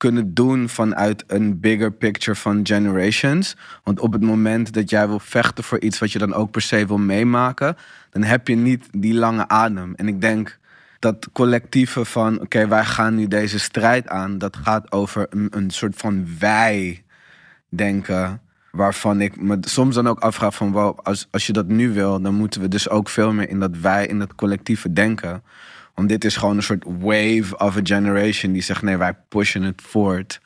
kunnen 0.00 0.34
doen 0.34 0.68
vanuit 0.68 1.24
een 1.26 1.60
bigger 1.60 1.92
picture 1.92 2.36
van 2.36 2.60
generations. 2.66 3.56
Want 3.84 4.00
op 4.00 4.12
het 4.12 4.22
moment 4.22 4.72
dat 4.72 4.90
jij 4.90 5.08
wil 5.08 5.18
vechten 5.18 5.64
voor 5.64 5.80
iets 5.80 5.98
wat 5.98 6.12
je 6.12 6.18
dan 6.18 6.34
ook 6.34 6.50
per 6.50 6.62
se 6.62 6.86
wil 6.86 6.98
meemaken, 6.98 7.76
dan 8.10 8.22
heb 8.22 8.48
je 8.48 8.56
niet 8.56 8.88
die 8.90 9.14
lange 9.14 9.48
adem. 9.48 9.94
En 9.94 10.08
ik 10.08 10.20
denk 10.20 10.58
dat 10.98 11.28
collectieve 11.32 12.04
van, 12.04 12.40
oké, 12.40 12.68
wij 12.68 12.84
gaan 12.84 13.14
nu 13.14 13.28
deze 13.28 13.58
strijd 13.58 14.08
aan, 14.08 14.38
dat 14.38 14.56
gaat 14.56 14.92
over 14.92 15.26
een, 15.30 15.70
soort 15.70 15.96
van 15.96 16.26
wij 16.38 17.02
denken. 17.68 18.40
Waarvan 18.70 19.20
ik 19.20 19.40
me 19.40 19.58
soms 19.60 19.94
dan 19.94 20.08
ook 20.08 20.20
afvraag 20.20 20.54
van, 20.54 20.72
wow, 20.72 20.98
als, 21.02 21.28
als 21.30 21.46
je 21.46 21.52
dat 21.52 21.66
nu 21.66 21.92
wil, 21.92 22.20
dan 22.20 22.34
moeten 22.34 22.60
we 22.60 22.68
dus 22.68 22.88
ook 22.88 23.08
veel 23.08 23.32
meer 23.32 23.48
in 23.48 23.60
dat 23.60 23.76
wij, 23.76 24.06
in 24.06 24.18
dat 24.18 24.34
collectieve 24.34 24.92
denken. 24.92 25.42
Want 26.00 26.12
dit 26.12 26.24
is 26.24 26.36
gewoon 26.36 26.56
een 26.56 26.62
soort 26.62 26.84
wave 26.86 27.56
of 27.58 27.76
a 27.76 27.80
generation 27.82 28.52
die 28.52 28.62
zegt, 28.62 28.82
nee, 28.82 28.96
wij 28.96 29.14
pushen 29.28 29.62
het 29.62 29.82
voort. 29.82 30.40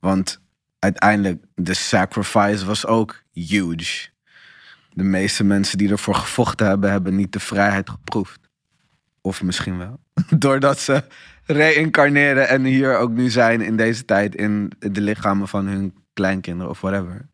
Want 0.00 0.40
uiteindelijk, 0.78 1.44
de 1.54 1.74
sacrifice 1.74 2.64
was 2.64 2.86
ook 2.86 3.22
huge. 3.32 4.08
De 4.92 5.02
meeste 5.02 5.44
mensen 5.44 5.78
die 5.78 5.90
ervoor 5.90 6.14
gevochten 6.14 6.66
hebben, 6.66 6.90
hebben 6.90 7.16
niet 7.16 7.32
de 7.32 7.40
vrijheid 7.40 7.90
geproefd. 7.90 8.40
Of 9.20 9.42
misschien 9.42 9.78
wel. 9.78 10.00
Doordat 10.38 10.78
ze 10.78 11.04
reïncarneren 11.44 12.48
en 12.48 12.64
hier 12.64 12.96
ook 12.96 13.10
nu 13.10 13.30
zijn 13.30 13.60
in 13.60 13.76
deze 13.76 14.04
tijd 14.04 14.34
in 14.34 14.72
de 14.78 15.00
lichamen 15.00 15.48
van 15.48 15.66
hun 15.66 15.94
kleinkinderen 16.12 16.70
of 16.70 16.80
whatever. 16.80 17.28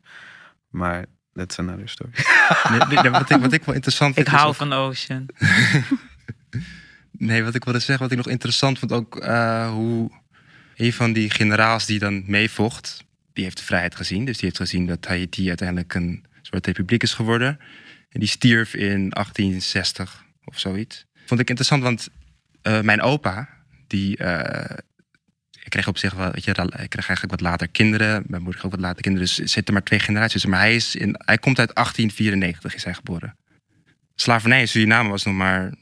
Maar 0.69 1.05
that's 1.33 1.59
another 1.59 1.89
story. 1.89 2.11
Nee, 2.69 3.11
wat, 3.11 3.29
ik, 3.29 3.37
wat 3.41 3.51
ik 3.53 3.63
wel 3.63 3.75
interessant 3.75 4.17
Ik 4.17 4.23
vind. 4.23 4.27
is 4.27 4.33
hou 4.33 4.47
ook- 4.49 4.55
van 4.55 4.73
Ocean. 4.73 5.25
Nee, 7.17 7.43
wat 7.43 7.55
ik 7.55 7.63
wilde 7.63 7.79
zeggen, 7.79 7.99
wat 7.99 8.11
ik 8.11 8.17
nog 8.17 8.27
interessant 8.27 8.79
vond, 8.79 8.91
ook 8.91 9.19
eh, 9.19 9.71
hoe 9.71 10.11
een 10.75 10.93
van 10.93 11.13
die 11.13 11.29
generaals 11.29 11.85
die 11.85 11.99
dan 11.99 12.23
meevocht, 12.25 13.03
die 13.33 13.43
heeft 13.43 13.57
de 13.57 13.63
vrijheid 13.63 13.95
gezien. 13.95 14.25
Dus 14.25 14.35
die 14.35 14.45
heeft 14.45 14.57
gezien 14.57 14.85
dat 14.85 15.05
Haiti 15.05 15.47
uiteindelijk 15.47 15.93
een 15.93 16.25
soort 16.41 16.65
republiek 16.65 17.03
is 17.03 17.13
geworden. 17.13 17.59
En 18.09 18.19
die 18.19 18.29
stierf 18.29 18.73
in 18.73 19.09
1860 19.09 20.23
of 20.45 20.59
zoiets. 20.59 21.05
Vond 21.25 21.39
ik 21.39 21.49
interessant, 21.49 21.83
want 21.83 22.09
eh, 22.61 22.81
mijn 22.81 23.01
opa, 23.01 23.49
die. 23.87 24.17
eh, 24.17 24.77
ik 25.63 25.71
kreeg 25.71 25.87
op 25.87 25.97
zich 25.97 26.13
wel, 26.13 26.31
weet 26.31 26.43
je, 26.43 26.51
ik 26.51 26.89
kreeg 26.89 27.07
eigenlijk 27.07 27.31
wat 27.31 27.41
later 27.41 27.67
kinderen. 27.67 28.23
Mijn 28.27 28.41
moeder 28.41 28.51
kreeg 28.51 28.65
ook 28.65 28.71
wat 28.71 28.79
later 28.79 29.01
kinderen. 29.01 29.27
Dus 29.27 29.39
er 29.39 29.47
zitten 29.47 29.73
maar 29.73 29.83
twee 29.83 29.99
generaties 29.99 30.31
tussen. 30.31 30.49
Maar 30.49 30.59
hij, 30.59 30.75
is 30.75 30.95
in, 30.95 31.15
hij 31.17 31.37
komt 31.37 31.59
uit 31.59 31.75
1894, 31.75 32.75
is 32.75 32.83
hij 32.83 32.93
geboren. 32.93 33.37
Slavernij 34.15 34.59
in 34.59 34.67
Suriname 34.67 35.09
was 35.09 35.23
nog 35.23 35.33
maar 35.33 35.73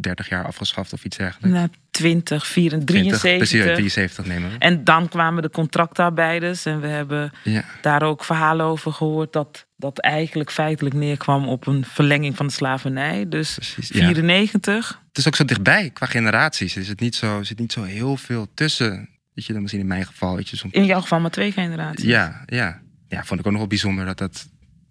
30 0.00 0.28
jaar 0.28 0.46
afgeschaft 0.46 0.92
of 0.92 1.04
iets 1.04 1.16
dergelijks. 1.16 1.58
Na 1.58 1.68
20, 1.90 2.46
24, 2.46 3.18
20, 3.20 3.36
precies, 3.36 3.48
73. 3.60 3.92
73 3.92 4.26
nemen 4.26 4.50
we. 4.50 4.56
En 4.58 4.84
dan 4.84 5.08
kwamen 5.08 5.42
de 5.42 5.50
contractarbeiders. 5.50 6.64
En 6.66 6.80
we 6.80 6.86
hebben 6.86 7.32
Ja. 7.44 7.64
daar 7.80 8.02
ook 8.02 8.24
verhalen 8.24 8.66
over 8.66 8.92
gehoord 8.92 9.32
dat 9.32 9.66
dat 9.76 9.98
eigenlijk 10.00 10.50
feitelijk 10.50 10.94
neerkwam 10.94 11.48
op 11.48 11.66
een 11.66 11.84
verlenging 11.84 12.36
van 12.36 12.46
de 12.46 12.52
slavernij. 12.52 13.28
Dus 13.28 13.54
Precies, 13.54 13.88
ja. 13.88 13.94
94. 14.04 15.00
Het 15.08 15.18
is 15.18 15.26
ook 15.26 15.36
zo 15.36 15.44
dichtbij 15.44 15.90
qua 15.90 16.06
generaties. 16.06 16.76
Er 16.76 16.84
zit 16.84 17.00
niet 17.00 17.14
zo, 17.14 17.38
er 17.38 17.44
zit 17.46 17.58
niet 17.58 17.72
zo 17.72 17.82
heel 17.82 18.16
veel 18.16 18.46
tussen. 18.54 19.08
Weet 19.34 19.44
je, 19.46 19.52
dan 19.52 19.60
misschien 19.62 19.82
in 19.82 19.88
mijn 19.88 20.06
geval. 20.06 20.36
Weet 20.36 20.48
je, 20.48 20.56
soms, 20.56 20.72
In 20.72 20.84
jouw 20.84 21.00
geval 21.00 21.20
maar 21.20 21.30
twee 21.30 21.52
generaties. 21.52 22.04
ja, 22.04 22.42
ja. 22.46 22.80
ja, 23.08 23.24
vond 23.24 23.40
ik 23.40 23.46
ook 23.46 23.52
nog 23.52 23.60
wel 23.60 23.68
bijzonder 23.70 24.04
dat 24.04 24.18
dat 24.18 24.48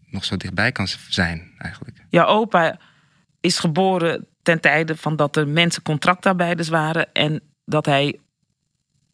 nog 0.10 0.26
zo 0.26 0.38
dichtbij 0.38 0.72
kan 0.72 0.88
zijn 1.10 1.52
eigenlijk. 1.58 1.98
Jouw 2.10 2.26
opa 2.26 2.80
is 3.42 3.60
geboren 3.60 4.26
ten 4.42 4.62
tijde 4.62 4.98
van 4.98 5.16
dat 5.16 5.36
er 5.36 5.48
mensen 5.48 5.82
contractarbeiders 5.82 6.70
waren. 6.70 7.14
En 7.14 7.42
dat 7.66 7.86
hij 7.86 8.20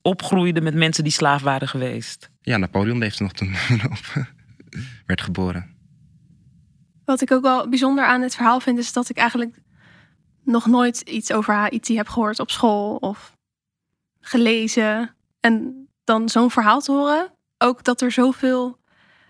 opgroeide 0.02 0.62
met 0.62 0.74
mensen 0.74 1.04
die 1.04 1.14
slaaf 1.14 1.42
waren 1.42 1.68
geweest. 1.68 2.30
Ja, 2.42 2.58
Napoleon 2.58 2.98
leefde 2.98 3.24
nog 3.24 3.34
toen 3.34 3.56
op. 3.90 4.26
werd 5.06 5.22
geboren. 5.22 5.76
Wat 7.06 7.22
ik 7.22 7.32
ook 7.32 7.42
wel 7.42 7.70
bijzonder 7.70 8.06
aan 8.06 8.22
het 8.22 8.36
verhaal 8.36 8.60
vind, 8.60 8.78
is 8.78 8.94
dat 8.94 9.10
ik 9.10 9.18
eigenlijk 9.18 9.58
nog 10.44 10.66
nooit 10.66 11.02
iets 11.02 11.32
over 11.32 11.54
Haiti 11.54 11.98
heb 11.98 12.08
gehoord 12.08 12.40
op 12.40 12.52
school 12.52 12.96
of 12.96 13.38
gelezen. 14.20 15.16
En 15.40 15.88
dan 16.04 16.30
zo'n 16.30 16.52
verhaal 16.52 16.82
te 16.82 16.92
horen, 16.92 17.34
ook 17.58 17.84
dat 17.84 18.02
er 18.02 18.12
zoveel 18.12 18.80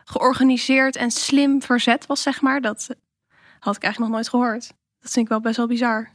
georganiseerd 0.04 0.96
en 0.96 1.12
slim 1.12 1.62
verzet 1.62 2.06
was, 2.06 2.22
zeg 2.22 2.42
maar, 2.42 2.62
dat 2.62 2.96
had 3.60 3.76
ik 3.76 3.84
eigenlijk 3.84 3.98
nog 3.98 4.10
nooit 4.10 4.30
gehoord. 4.30 4.74
Dat 5.08 5.16
vind 5.16 5.26
ik 5.26 5.32
wel 5.32 5.42
best 5.42 5.58
wel 5.58 5.68
bizar. 5.68 6.10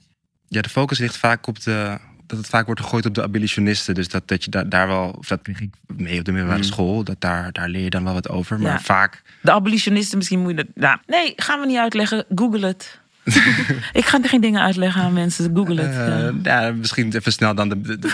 Ja, 0.49 0.61
de 0.63 0.69
focus 0.69 0.99
ligt 0.99 1.17
vaak 1.17 1.47
op 1.47 1.63
de. 1.63 1.99
Dat 2.27 2.39
het 2.39 2.47
vaak 2.47 2.67
wordt 2.67 2.81
gegooid 2.81 3.07
op 3.07 3.15
de 3.15 3.23
abolitionisten. 3.23 3.95
Dus 3.95 4.09
dat, 4.09 4.29
dat 4.29 4.45
je 4.45 4.51
daar, 4.51 4.69
daar 4.69 4.87
wel. 4.87 5.15
Of 5.19 5.27
dat 5.27 5.43
kreeg 5.43 5.61
ik 5.61 5.71
mee 5.97 6.19
op 6.19 6.25
de 6.25 6.31
middelbare 6.33 6.63
Mm. 6.63 6.67
school. 6.69 7.05
Dat 7.05 7.21
daar, 7.21 7.53
daar 7.53 7.69
leer 7.69 7.83
je 7.83 7.91
dan 7.91 8.05
wel 8.05 8.13
wat 8.13 8.29
over. 8.29 8.61
Maar 8.61 8.73
Ja. 8.73 8.81
vaak. 8.81 9.23
De 9.41 9.51
abolitionisten, 9.53 10.17
misschien 10.19 10.41
moet 10.41 10.51
je 10.51 10.57
dat... 10.57 10.67
Nou, 10.75 10.99
nee, 11.07 11.33
gaan 11.37 11.61
we 11.61 11.67
niet 11.67 11.77
uitleggen. 11.79 12.25
Google 12.35 12.67
het. 12.67 13.01
ik 13.93 14.05
ga 14.05 14.19
geen 14.23 14.41
dingen 14.41 14.61
uitleggen 14.63 15.03
aan 15.03 15.13
mensen. 15.13 15.57
Google 15.57 15.81
het. 15.83 15.95
eh, 15.97 16.43
ja. 16.43 16.61
ja, 16.63 16.73
misschien 16.73 17.13
even 17.13 17.33
snel 17.33 17.55
dan 17.55 17.69
de, 17.69 17.81
de, 17.81 17.99
de, 17.99 18.13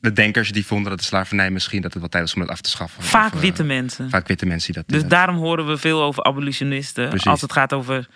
de 0.00 0.12
denkers 0.12 0.52
die 0.52 0.66
vonden 0.66 0.90
dat 0.90 0.98
de 0.98 1.04
slavernij 1.04 1.50
misschien 1.50 1.82
dat 1.82 1.90
het 1.92 2.00
wel 2.00 2.10
tijd 2.10 2.22
was 2.24 2.34
om 2.34 2.40
het 2.40 2.50
af 2.50 2.60
te 2.60 2.70
schaffen. 2.70 3.02
Vaak 3.02 3.26
Of, 3.28 3.34
eh, 3.34 3.40
witte 3.40 3.64
mensen. 3.64 4.10
Vaak 4.10 4.28
witte 4.28 4.46
mensen 4.46 4.72
die 4.72 4.82
dat 4.86 5.00
Dus 5.00 5.08
daarom 5.10 5.36
horen 5.36 5.66
we 5.66 5.76
veel 5.76 6.02
over 6.02 6.24
abolitionisten. 6.24 7.08
Precies. 7.08 7.26
Als 7.26 7.40
het 7.40 7.52
gaat 7.52 7.72
over... 7.72 8.08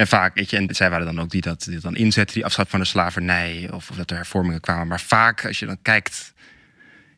En 0.00 0.06
vaak, 0.06 0.34
weet 0.34 0.50
je, 0.50 0.56
en 0.56 0.74
zij 0.74 0.90
waren 0.90 1.06
dan 1.06 1.20
ook 1.20 1.30
die 1.30 1.40
dat, 1.40 1.64
die 1.64 1.72
dat 1.72 1.82
dan 1.82 1.96
inzetten, 1.96 2.34
die 2.34 2.44
afschaffing 2.44 2.76
van 2.76 2.80
de 2.80 2.86
slavernij, 2.86 3.68
of, 3.72 3.90
of 3.90 3.96
dat 3.96 4.10
er 4.10 4.16
hervormingen 4.16 4.60
kwamen. 4.60 4.86
Maar 4.86 5.00
vaak, 5.00 5.46
als 5.46 5.58
je 5.58 5.66
dan 5.66 5.82
kijkt, 5.82 6.32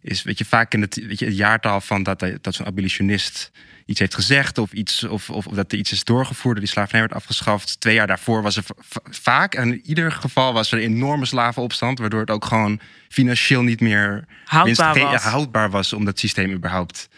is, 0.00 0.22
weet 0.22 0.38
je, 0.38 0.44
vaak 0.44 0.74
in 0.74 0.80
het, 0.80 1.06
weet 1.06 1.18
je, 1.18 1.24
het 1.24 1.36
jaartal 1.36 1.80
van 1.80 2.02
dat, 2.02 2.26
dat 2.40 2.54
zo'n 2.54 2.66
abolitionist 2.66 3.50
iets 3.86 3.98
heeft 3.98 4.14
gezegd, 4.14 4.58
of, 4.58 4.72
iets, 4.72 5.04
of, 5.04 5.30
of, 5.30 5.46
of 5.46 5.54
dat 5.54 5.72
er 5.72 5.78
iets 5.78 5.92
is 5.92 6.04
doorgevoerd, 6.04 6.54
dat 6.54 6.64
die 6.64 6.72
slavernij 6.72 7.00
werd 7.00 7.14
afgeschaft. 7.14 7.80
Twee 7.80 7.94
jaar 7.94 8.06
daarvoor 8.06 8.42
was 8.42 8.56
er 8.56 8.62
va- 8.62 8.74
va- 8.78 9.02
vaak, 9.10 9.54
en 9.54 9.68
in 9.68 9.86
ieder 9.86 10.12
geval 10.12 10.52
was 10.52 10.72
er 10.72 10.78
een 10.78 10.84
enorme 10.94 11.26
slavenopstand, 11.26 11.98
waardoor 11.98 12.20
het 12.20 12.30
ook 12.30 12.44
gewoon 12.44 12.80
financieel 13.08 13.62
niet 13.62 13.80
meer 13.80 14.24
Houdbaar 14.44 14.98
was. 14.98 15.22
houdbaar 15.22 15.70
was 15.70 15.92
om 15.92 16.04
dat 16.04 16.18
systeem 16.18 16.50
überhaupt. 16.50 17.08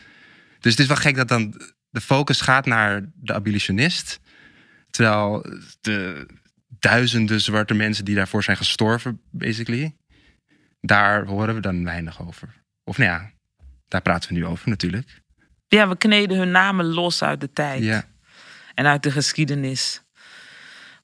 Dus 0.60 0.72
het 0.72 0.80
is 0.80 0.86
wel 0.86 0.96
gek 0.96 1.16
dat 1.16 1.28
dan 1.28 1.60
de 1.90 2.00
focus 2.00 2.40
gaat 2.40 2.66
naar 2.66 3.04
de 3.14 3.34
abolitionist. 3.34 4.20
Terwijl 4.94 5.46
de 5.80 6.26
duizenden 6.78 7.40
zwarte 7.40 7.74
mensen 7.74 8.04
die 8.04 8.14
daarvoor 8.14 8.42
zijn 8.42 8.56
gestorven, 8.56 9.20
basically, 9.30 9.96
daar 10.80 11.26
horen 11.26 11.54
we 11.54 11.60
dan 11.60 11.84
weinig 11.84 12.26
over. 12.26 12.48
Of 12.84 12.98
nou 12.98 13.10
ja, 13.10 13.30
daar 13.88 14.02
praten 14.02 14.28
we 14.28 14.34
nu 14.34 14.46
over 14.46 14.68
natuurlijk. 14.68 15.22
Ja, 15.66 15.88
we 15.88 15.96
kneden 15.96 16.38
hun 16.38 16.50
namen 16.50 16.84
los 16.86 17.22
uit 17.22 17.40
de 17.40 17.52
tijd. 17.52 17.82
Ja, 17.82 18.04
En 18.74 18.86
uit 18.86 19.02
de 19.02 19.10
geschiedenis. 19.10 20.02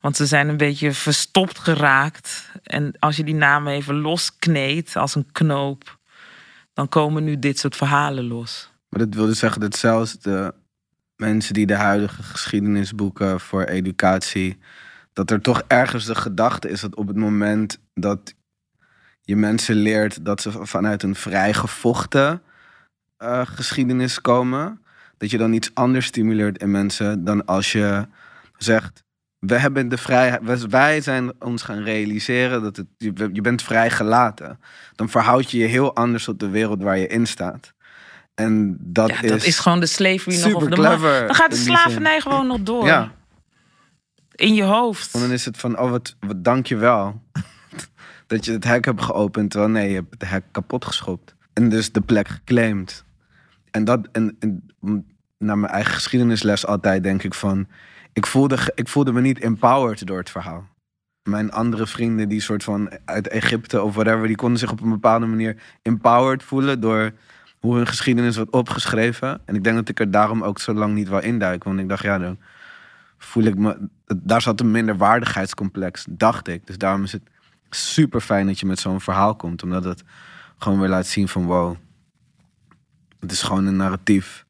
Want 0.00 0.16
ze 0.16 0.26
zijn 0.26 0.48
een 0.48 0.56
beetje 0.56 0.92
verstopt 0.92 1.58
geraakt. 1.58 2.50
En 2.62 2.92
als 2.98 3.16
je 3.16 3.24
die 3.24 3.34
namen 3.34 3.72
even 3.72 4.00
loskneedt 4.00 4.96
als 4.96 5.14
een 5.14 5.32
knoop, 5.32 5.98
dan 6.72 6.88
komen 6.88 7.24
nu 7.24 7.38
dit 7.38 7.58
soort 7.58 7.76
verhalen 7.76 8.24
los. 8.24 8.70
Maar 8.88 9.00
dat 9.00 9.14
wil 9.14 9.26
dus 9.26 9.38
zeggen 9.38 9.60
dat 9.60 9.76
zelfs 9.76 10.18
de 10.18 10.54
mensen 11.20 11.54
die 11.54 11.66
de 11.66 11.74
huidige 11.74 12.22
geschiedenis 12.22 12.94
boeken 12.94 13.40
voor 13.40 13.62
educatie, 13.64 14.58
dat 15.12 15.30
er 15.30 15.40
toch 15.40 15.62
ergens 15.66 16.04
de 16.04 16.14
gedachte 16.14 16.68
is 16.68 16.80
dat 16.80 16.94
op 16.94 17.06
het 17.06 17.16
moment 17.16 17.78
dat 17.94 18.34
je 19.22 19.36
mensen 19.36 19.74
leert 19.74 20.24
dat 20.24 20.40
ze 20.40 20.66
vanuit 20.66 21.02
een 21.02 21.14
vrijgevochten 21.14 22.42
eh, 23.16 23.46
geschiedenis 23.46 24.20
komen, 24.20 24.82
dat 25.18 25.30
je 25.30 25.38
dan 25.38 25.52
iets 25.52 25.70
anders 25.74 26.06
stimuleert 26.06 26.58
in 26.58 26.70
mensen 26.70 27.24
dan 27.24 27.46
als 27.46 27.72
je 27.72 28.06
zegt. 28.56 29.04
We 29.38 29.58
hebben 29.58 29.88
de 29.88 29.98
vrijheid, 29.98 30.66
wij- 30.66 31.00
zijn 31.00 31.32
ons 31.42 31.62
gaan 31.62 31.82
realiseren 31.82 32.62
dat 32.62 32.84
je, 32.96 33.28
je 33.32 33.40
bent 33.40 33.62
vrijgelaten. 33.62 34.60
Dan 34.94 35.08
verhoud 35.08 35.50
je 35.50 35.58
je 35.58 35.66
heel 35.66 35.94
anders 35.94 36.24
tot 36.24 36.40
de 36.40 36.48
wereld 36.48 36.82
waar 36.82 36.98
je 36.98 37.06
in 37.06 37.26
staat. 37.26 37.72
En 38.40 38.76
dat, 38.80 39.08
ja, 39.08 39.22
is, 39.22 39.30
dat 39.30 39.42
is 39.42 39.58
gewoon 39.58 39.80
de 39.80 39.86
slavery 39.86 40.40
nog 40.40 40.54
over 40.54 40.70
de 40.70 40.76
clever 40.76 41.26
Dan 41.26 41.34
gaat 41.34 41.50
de 41.50 41.56
slavernij 41.56 42.20
gewoon 42.20 42.46
nog 42.46 42.60
door. 42.60 42.86
Ja. 42.86 43.12
In 44.34 44.54
je 44.54 44.62
hoofd. 44.62 45.10
Want 45.10 45.24
dan 45.24 45.34
is 45.34 45.44
het 45.44 45.56
van, 45.56 45.78
oh 45.78 45.90
wat, 45.90 46.16
wat 46.20 46.44
dank 46.44 46.66
je 46.66 46.76
wel. 46.76 47.22
dat 48.26 48.44
je 48.44 48.52
het 48.52 48.64
hek 48.64 48.84
hebt 48.84 49.02
geopend, 49.02 49.50
terwijl 49.50 49.72
nee, 49.72 49.88
je 49.88 49.94
hebt 49.94 50.14
het 50.18 50.30
hek 50.30 50.44
kapot 50.50 50.84
geschopt. 50.84 51.34
En 51.52 51.68
dus 51.68 51.92
de 51.92 52.00
plek 52.00 52.28
geclaimd. 52.28 53.04
En 53.70 53.84
dat, 53.84 54.08
en, 54.12 54.36
en 54.38 54.70
naar 55.38 55.58
mijn 55.58 55.72
eigen 55.72 55.94
geschiedenisles 55.94 56.66
altijd 56.66 57.02
denk 57.02 57.22
ik 57.22 57.34
van, 57.34 57.66
ik 58.12 58.26
voelde, 58.26 58.58
ik 58.74 58.88
voelde 58.88 59.12
me 59.12 59.20
niet 59.20 59.38
empowered 59.38 60.06
door 60.06 60.18
het 60.18 60.30
verhaal. 60.30 60.68
Mijn 61.22 61.52
andere 61.52 61.86
vrienden 61.86 62.28
die 62.28 62.40
soort 62.40 62.64
van 62.64 62.90
uit 63.04 63.28
Egypte 63.28 63.82
of 63.82 63.94
whatever, 63.94 64.26
die 64.26 64.36
konden 64.36 64.58
zich 64.58 64.70
op 64.70 64.80
een 64.80 64.90
bepaalde 64.90 65.26
manier 65.26 65.56
empowered 65.82 66.42
voelen 66.42 66.80
door 66.80 67.12
hoe 67.60 67.76
hun 67.76 67.86
geschiedenis 67.86 68.36
wordt 68.36 68.50
opgeschreven. 68.50 69.40
En 69.44 69.54
ik 69.54 69.64
denk 69.64 69.76
dat 69.76 69.88
ik 69.88 70.00
er 70.00 70.10
daarom 70.10 70.42
ook 70.42 70.58
zo 70.58 70.74
lang 70.74 70.94
niet 70.94 71.08
wou 71.08 71.22
induiken. 71.22 71.68
Want 71.68 71.80
ik 71.80 71.88
dacht, 71.88 72.02
ja, 72.02 72.18
dan 72.18 72.38
voel 73.18 73.44
ik 73.44 73.56
me. 73.56 73.88
Daar 74.06 74.42
zat 74.42 74.60
een 74.60 74.70
minderwaardigheidscomplex, 74.70 76.06
dacht 76.08 76.48
ik. 76.48 76.66
Dus 76.66 76.78
daarom 76.78 77.02
is 77.02 77.12
het 77.12 77.22
super 77.70 78.20
fijn 78.20 78.46
dat 78.46 78.60
je 78.60 78.66
met 78.66 78.78
zo'n 78.78 79.00
verhaal 79.00 79.36
komt. 79.36 79.62
Omdat 79.62 79.84
het 79.84 80.02
gewoon 80.58 80.80
weer 80.80 80.88
laat 80.88 81.06
zien 81.06 81.28
van 81.28 81.44
wow. 81.44 81.76
Het 83.18 83.32
is 83.32 83.42
gewoon 83.42 83.66
een 83.66 83.76
narratief. 83.76 84.44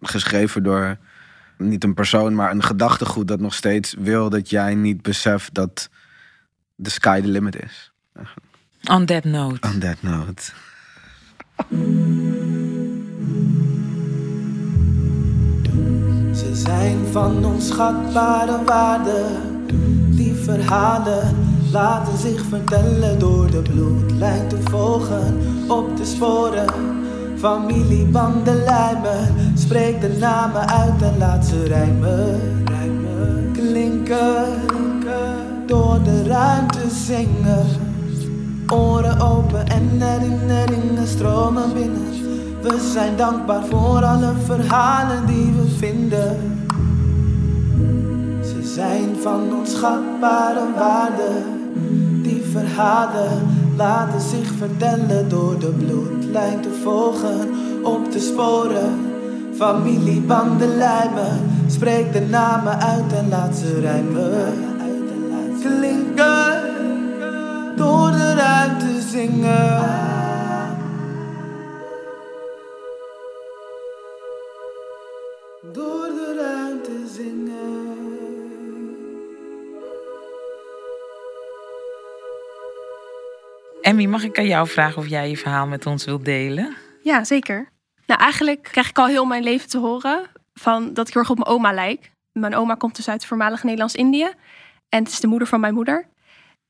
Geschreven 0.00 0.62
door 0.62 0.96
niet 1.58 1.84
een 1.84 1.94
persoon, 1.94 2.34
maar 2.34 2.50
een 2.50 2.62
gedachtegoed 2.62 3.28
dat 3.28 3.40
nog 3.40 3.54
steeds 3.54 3.94
wil 3.98 4.30
dat 4.30 4.50
jij 4.50 4.74
niet 4.74 5.02
beseft 5.02 5.54
dat 5.54 5.90
the 6.82 6.90
sky 6.90 7.20
the 7.20 7.28
limit 7.28 7.62
is. 7.62 7.92
On 8.90 9.06
that 9.06 9.24
note. 9.24 9.68
On 9.68 9.78
that 9.78 10.02
note. 10.02 10.52
Ze 16.34 16.50
zijn 16.52 17.06
van 17.12 17.44
onschatbare 17.44 18.64
waarde. 18.64 19.24
Die 20.10 20.34
verhalen 20.34 21.36
laten 21.70 22.18
zich 22.18 22.44
vertellen 22.44 23.18
door 23.18 23.50
de 23.50 23.62
bloedlijn 23.62 24.48
te 24.48 24.58
volgen. 24.64 25.38
Op 25.68 25.96
de 25.96 26.04
sporen, 26.04 26.68
familiebanden 27.38 28.64
lijmen. 28.64 29.34
Spreek 29.54 30.00
de 30.00 30.16
namen 30.20 30.68
uit 30.68 31.02
en 31.02 31.18
laat 31.18 31.44
ze 31.44 31.64
rijmen. 31.64 32.40
rijmen. 32.64 33.50
Klinken, 33.52 34.44
door 35.66 36.02
de 36.02 36.22
ruimte 36.24 36.90
zingen. 36.90 37.85
Oren 38.72 39.20
open 39.20 39.66
en 39.66 39.90
herinneringen 39.98 41.06
stromen 41.06 41.72
binnen. 41.74 42.06
We 42.62 42.90
zijn 42.92 43.16
dankbaar 43.16 43.64
voor 43.64 44.04
alle 44.04 44.32
verhalen 44.44 45.26
die 45.26 45.52
we 45.52 45.68
vinden. 45.76 46.58
Ze 48.42 48.72
zijn 48.74 49.16
van 49.22 49.54
onschatbare 49.58 50.64
waarde. 50.78 51.42
Die 52.22 52.42
verhalen 52.52 53.42
laten 53.76 54.20
zich 54.20 54.52
vertellen 54.58 55.28
door 55.28 55.58
de 55.58 55.70
bloedlijn 55.70 56.60
te 56.60 56.80
volgen. 56.82 57.50
Op 57.82 58.12
de 58.12 58.20
sporen, 58.20 58.92
familiebanden 59.54 60.76
lijmen. 60.76 61.50
Spreek 61.66 62.12
de 62.12 62.20
namen 62.20 62.80
uit 62.80 63.12
en 63.12 63.28
laat 63.28 63.56
ze 63.56 63.80
rijmen. 63.80 64.54
Klinken 65.60 66.55
door 67.86 68.10
de 68.10 68.34
ruimte 68.34 69.00
zingen. 69.00 69.84
Door 75.72 76.06
de 76.06 76.34
ruimte 76.40 77.06
zingen. 77.14 77.94
Emmy, 83.80 84.04
mag 84.04 84.22
ik 84.22 84.38
aan 84.38 84.46
jou 84.46 84.68
vragen 84.68 84.98
of 84.98 85.08
jij 85.08 85.28
je 85.28 85.36
verhaal 85.36 85.66
met 85.66 85.86
ons 85.86 86.04
wilt 86.04 86.24
delen? 86.24 86.76
Ja, 87.02 87.24
zeker. 87.24 87.68
Nou, 88.06 88.20
eigenlijk 88.20 88.62
krijg 88.62 88.88
ik 88.88 88.98
al 88.98 89.06
heel 89.06 89.24
mijn 89.24 89.42
leven 89.42 89.68
te 89.68 89.78
horen 89.78 90.20
van 90.54 90.94
dat 90.94 91.08
ik 91.08 91.12
heel 91.12 91.22
erg 91.22 91.30
op 91.30 91.38
mijn 91.38 91.50
oma 91.50 91.72
lijk. 91.72 92.10
Mijn 92.32 92.54
oma 92.54 92.74
komt 92.74 92.96
dus 92.96 93.08
uit 93.08 93.26
voormalig 93.26 93.62
Nederlands-Indië. 93.62 94.30
En 94.88 95.02
het 95.02 95.12
is 95.12 95.20
de 95.20 95.26
moeder 95.26 95.48
van 95.48 95.60
mijn 95.60 95.74
moeder. 95.74 96.08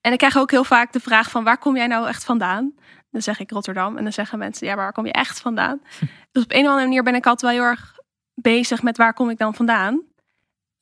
En 0.06 0.12
ik 0.12 0.18
krijg 0.18 0.36
ook 0.36 0.50
heel 0.50 0.64
vaak 0.64 0.92
de 0.92 1.00
vraag 1.00 1.30
van 1.30 1.44
waar 1.44 1.58
kom 1.58 1.76
jij 1.76 1.86
nou 1.86 2.08
echt 2.08 2.24
vandaan? 2.24 2.74
Dan 3.10 3.22
zeg 3.22 3.40
ik 3.40 3.50
Rotterdam. 3.50 3.96
En 3.96 4.02
dan 4.02 4.12
zeggen 4.12 4.38
mensen, 4.38 4.66
ja, 4.66 4.74
maar 4.74 4.84
waar 4.84 4.92
kom 4.92 5.06
je 5.06 5.12
echt 5.12 5.40
vandaan? 5.40 5.80
Dus 6.32 6.44
op 6.44 6.52
een 6.52 6.60
of 6.60 6.66
andere 6.66 6.86
manier 6.86 7.02
ben 7.02 7.14
ik 7.14 7.26
altijd 7.26 7.52
wel 7.52 7.60
heel 7.60 7.70
erg 7.70 7.98
bezig 8.34 8.82
met 8.82 8.96
waar 8.96 9.14
kom 9.14 9.30
ik 9.30 9.38
dan 9.38 9.54
vandaan. 9.54 10.02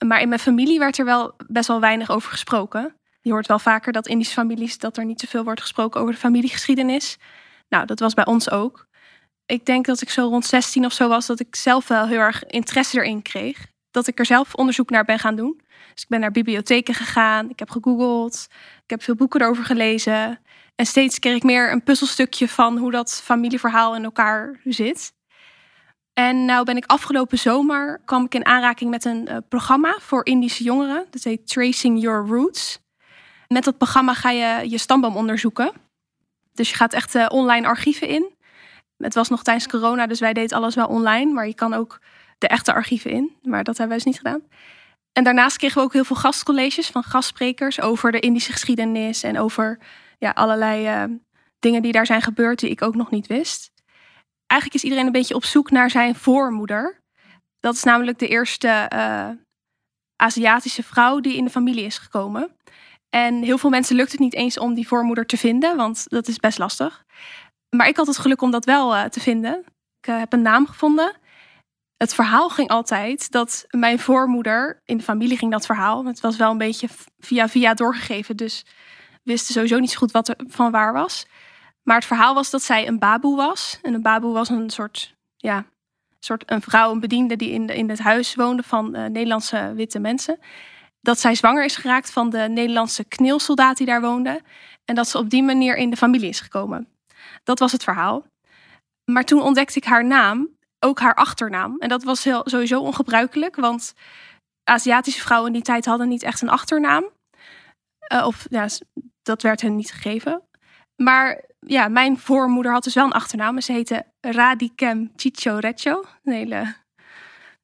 Maar 0.06 0.20
in 0.20 0.28
mijn 0.28 0.40
familie 0.40 0.78
werd 0.78 0.98
er 0.98 1.04
wel 1.04 1.34
best 1.46 1.68
wel 1.68 1.80
weinig 1.80 2.10
over 2.10 2.30
gesproken. 2.30 2.96
Je 3.20 3.30
hoort 3.30 3.46
wel 3.46 3.58
vaker 3.58 3.92
dat 3.92 4.06
Indische 4.06 4.34
families 4.34 4.78
dat 4.78 4.96
er 4.96 5.04
niet 5.04 5.20
zoveel 5.20 5.44
wordt 5.44 5.60
gesproken 5.60 6.00
over 6.00 6.12
de 6.12 6.20
familiegeschiedenis. 6.20 7.18
Nou, 7.68 7.86
dat 7.86 8.00
was 8.00 8.14
bij 8.14 8.26
ons 8.26 8.50
ook. 8.50 8.86
Ik 9.46 9.66
denk 9.66 9.86
dat 9.86 10.00
ik 10.00 10.10
zo 10.10 10.28
rond 10.28 10.46
16 10.46 10.84
of 10.84 10.92
zo 10.92 11.08
was 11.08 11.26
dat 11.26 11.40
ik 11.40 11.56
zelf 11.56 11.88
wel 11.88 12.06
heel 12.06 12.18
erg 12.18 12.44
interesse 12.44 12.96
erin 12.96 13.22
kreeg. 13.22 13.66
Dat 13.90 14.06
ik 14.06 14.18
er 14.18 14.26
zelf 14.26 14.54
onderzoek 14.54 14.90
naar 14.90 15.04
ben 15.04 15.18
gaan 15.18 15.36
doen. 15.36 15.60
Dus 15.94 16.02
ik 16.02 16.08
ben 16.08 16.20
naar 16.20 16.30
bibliotheken 16.30 16.94
gegaan, 16.94 17.50
ik 17.50 17.58
heb 17.58 17.70
gegoogeld, 17.70 18.46
ik 18.84 18.90
heb 18.90 19.02
veel 19.02 19.14
boeken 19.14 19.40
erover 19.40 19.64
gelezen. 19.64 20.40
En 20.74 20.86
steeds 20.86 21.18
kreeg 21.18 21.36
ik 21.36 21.42
meer 21.42 21.72
een 21.72 21.82
puzzelstukje 21.82 22.48
van 22.48 22.78
hoe 22.78 22.90
dat 22.90 23.20
familieverhaal 23.24 23.96
in 23.96 24.04
elkaar 24.04 24.60
zit. 24.64 25.12
En 26.12 26.44
nou 26.44 26.64
ben 26.64 26.76
ik 26.76 26.86
afgelopen 26.86 27.38
zomer 27.38 28.00
kwam 28.04 28.24
ik 28.24 28.34
in 28.34 28.46
aanraking 28.46 28.90
met 28.90 29.04
een 29.04 29.28
uh, 29.30 29.36
programma 29.48 29.96
voor 30.00 30.26
Indische 30.26 30.62
jongeren. 30.62 31.06
Dat 31.10 31.22
heet 31.22 31.46
Tracing 31.46 32.00
Your 32.00 32.26
Roots. 32.26 32.78
Met 33.48 33.64
dat 33.64 33.76
programma 33.76 34.14
ga 34.14 34.30
je 34.30 34.70
je 34.70 34.78
stamboom 34.78 35.16
onderzoeken. 35.16 35.72
Dus 36.52 36.70
je 36.70 36.76
gaat 36.76 36.92
echt 36.92 37.14
uh, 37.14 37.26
online 37.28 37.66
archieven 37.66 38.08
in. 38.08 38.32
Het 38.98 39.14
was 39.14 39.28
nog 39.28 39.42
tijdens 39.42 39.66
corona, 39.66 40.06
dus 40.06 40.20
wij 40.20 40.32
deden 40.32 40.56
alles 40.56 40.74
wel 40.74 40.86
online. 40.86 41.32
Maar 41.32 41.46
je 41.46 41.54
kan 41.54 41.74
ook 41.74 42.00
de 42.38 42.48
echte 42.48 42.72
archieven 42.72 43.10
in. 43.10 43.36
Maar 43.42 43.64
dat 43.64 43.78
hebben 43.78 43.96
wij 43.96 44.04
dus 44.04 44.06
niet 44.06 44.16
gedaan. 44.16 44.42
En 45.14 45.24
daarnaast 45.24 45.56
kregen 45.56 45.78
we 45.78 45.84
ook 45.84 45.92
heel 45.92 46.04
veel 46.04 46.16
gastcolleges 46.16 46.86
van 46.86 47.02
gastsprekers 47.02 47.80
over 47.80 48.12
de 48.12 48.20
Indische 48.20 48.52
geschiedenis 48.52 49.22
en 49.22 49.38
over 49.38 49.78
ja, 50.18 50.30
allerlei 50.30 51.04
uh, 51.04 51.16
dingen 51.58 51.82
die 51.82 51.92
daar 51.92 52.06
zijn 52.06 52.22
gebeurd 52.22 52.58
die 52.58 52.70
ik 52.70 52.82
ook 52.82 52.94
nog 52.94 53.10
niet 53.10 53.26
wist. 53.26 53.72
Eigenlijk 54.46 54.82
is 54.82 54.88
iedereen 54.88 55.06
een 55.06 55.20
beetje 55.20 55.34
op 55.34 55.44
zoek 55.44 55.70
naar 55.70 55.90
zijn 55.90 56.14
voormoeder. 56.14 57.02
Dat 57.60 57.74
is 57.74 57.82
namelijk 57.82 58.18
de 58.18 58.28
eerste 58.28 58.90
uh, 58.94 59.28
Aziatische 60.16 60.82
vrouw 60.82 61.20
die 61.20 61.36
in 61.36 61.44
de 61.44 61.50
familie 61.50 61.84
is 61.84 61.98
gekomen. 61.98 62.56
En 63.10 63.42
heel 63.42 63.58
veel 63.58 63.70
mensen 63.70 63.96
lukt 63.96 64.10
het 64.10 64.20
niet 64.20 64.34
eens 64.34 64.58
om 64.58 64.74
die 64.74 64.88
voormoeder 64.88 65.26
te 65.26 65.36
vinden, 65.36 65.76
want 65.76 66.04
dat 66.08 66.28
is 66.28 66.36
best 66.36 66.58
lastig. 66.58 67.04
Maar 67.76 67.88
ik 67.88 67.96
had 67.96 68.06
het 68.06 68.18
geluk 68.18 68.42
om 68.42 68.50
dat 68.50 68.64
wel 68.64 68.94
uh, 68.94 69.04
te 69.04 69.20
vinden. 69.20 69.64
Ik 70.00 70.06
heb 70.06 70.32
een 70.32 70.42
naam 70.42 70.66
gevonden 70.66 71.12
het 71.96 72.14
verhaal 72.14 72.48
ging 72.48 72.68
altijd 72.68 73.30
dat 73.30 73.64
mijn 73.70 73.98
voormoeder, 73.98 74.80
in 74.84 74.96
de 74.96 75.02
familie 75.02 75.38
ging 75.38 75.50
dat 75.52 75.66
verhaal, 75.66 76.04
het 76.04 76.20
was 76.20 76.36
wel 76.36 76.50
een 76.50 76.58
beetje 76.58 76.88
via 77.18 77.48
via 77.48 77.74
doorgegeven, 77.74 78.36
dus 78.36 78.64
wisten 79.22 79.54
sowieso 79.54 79.78
niet 79.78 79.90
zo 79.90 79.98
goed 79.98 80.12
wat 80.12 80.28
er 80.28 80.36
van 80.46 80.70
waar 80.70 80.92
was. 80.92 81.26
Maar 81.82 81.96
het 81.96 82.04
verhaal 82.04 82.34
was 82.34 82.50
dat 82.50 82.62
zij 82.62 82.86
een 82.86 82.98
baboe 82.98 83.36
was. 83.36 83.78
En 83.82 83.94
een 83.94 84.02
baboe 84.02 84.32
was 84.32 84.48
een 84.48 84.70
soort, 84.70 85.14
ja, 85.36 85.64
soort 86.18 86.50
een 86.50 86.62
vrouw, 86.62 86.92
een 86.92 87.00
bediende 87.00 87.36
die 87.36 87.50
in, 87.50 87.66
in 87.66 87.88
het 87.88 87.98
huis 87.98 88.34
woonde 88.34 88.62
van 88.62 88.96
uh, 88.96 89.04
Nederlandse 89.04 89.72
witte 89.74 89.98
mensen. 89.98 90.38
Dat 91.00 91.20
zij 91.20 91.34
zwanger 91.34 91.64
is 91.64 91.76
geraakt 91.76 92.12
van 92.12 92.30
de 92.30 92.38
Nederlandse 92.38 93.04
kneelsoldaat 93.04 93.76
die 93.76 93.86
daar 93.86 94.00
woonde. 94.00 94.40
En 94.84 94.94
dat 94.94 95.08
ze 95.08 95.18
op 95.18 95.30
die 95.30 95.42
manier 95.42 95.76
in 95.76 95.90
de 95.90 95.96
familie 95.96 96.28
is 96.28 96.40
gekomen. 96.40 96.88
Dat 97.44 97.58
was 97.58 97.72
het 97.72 97.84
verhaal. 97.84 98.26
Maar 99.04 99.24
toen 99.24 99.42
ontdekte 99.42 99.78
ik 99.78 99.84
haar 99.84 100.04
naam 100.04 100.48
ook 100.84 101.00
haar 101.00 101.14
achternaam. 101.14 101.76
En 101.78 101.88
dat 101.88 102.02
was 102.02 102.24
heel, 102.24 102.42
sowieso 102.44 102.80
ongebruikelijk, 102.80 103.56
want 103.56 103.94
Aziatische 104.64 105.20
vrouwen 105.20 105.48
in 105.48 105.54
die 105.54 105.62
tijd 105.62 105.84
hadden 105.84 106.08
niet 106.08 106.22
echt 106.22 106.42
een 106.42 106.48
achternaam. 106.48 107.04
Uh, 108.12 108.26
of 108.26 108.46
ja, 108.50 108.66
dat 109.22 109.42
werd 109.42 109.60
hen 109.60 109.76
niet 109.76 109.92
gegeven. 109.92 110.42
Maar 111.02 111.44
ja, 111.58 111.88
mijn 111.88 112.18
voormoeder 112.18 112.72
had 112.72 112.84
dus 112.84 112.94
wel 112.94 113.04
een 113.04 113.12
achternaam. 113.12 113.60
Ze 113.60 113.72
heette 113.72 114.06
Radikem 114.20 115.12
Chicho 115.16 115.56
Recho. 115.56 116.04
Een 116.22 116.32
hele 116.32 116.74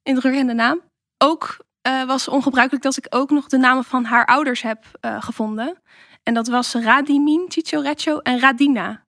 indrukwekkende 0.02 0.54
naam. 0.54 0.80
Ook 1.24 1.64
uh, 1.88 2.04
was 2.04 2.28
ongebruikelijk 2.28 2.84
dat 2.84 2.96
ik 2.96 3.06
ook 3.08 3.30
nog 3.30 3.46
de 3.46 3.58
namen 3.58 3.84
van 3.84 4.04
haar 4.04 4.26
ouders 4.26 4.62
heb 4.62 4.84
uh, 5.00 5.22
gevonden. 5.22 5.78
En 6.22 6.34
dat 6.34 6.48
was 6.48 6.74
Radimin 6.74 7.44
Chicho 7.48 7.80
Recho 7.80 8.18
en 8.18 8.40
Radina. 8.40 9.04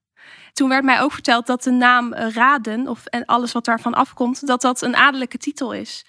Toen 0.53 0.69
werd 0.69 0.83
mij 0.83 1.01
ook 1.01 1.11
verteld 1.11 1.47
dat 1.47 1.63
de 1.63 1.71
naam 1.71 2.13
Raden, 2.13 2.87
of 2.87 3.05
en 3.05 3.25
alles 3.25 3.51
wat 3.51 3.65
daarvan 3.65 3.93
afkomt, 3.93 4.47
dat 4.47 4.61
dat 4.61 4.81
een 4.81 4.95
adellijke 4.95 5.37
titel 5.37 5.73
is. 5.73 6.05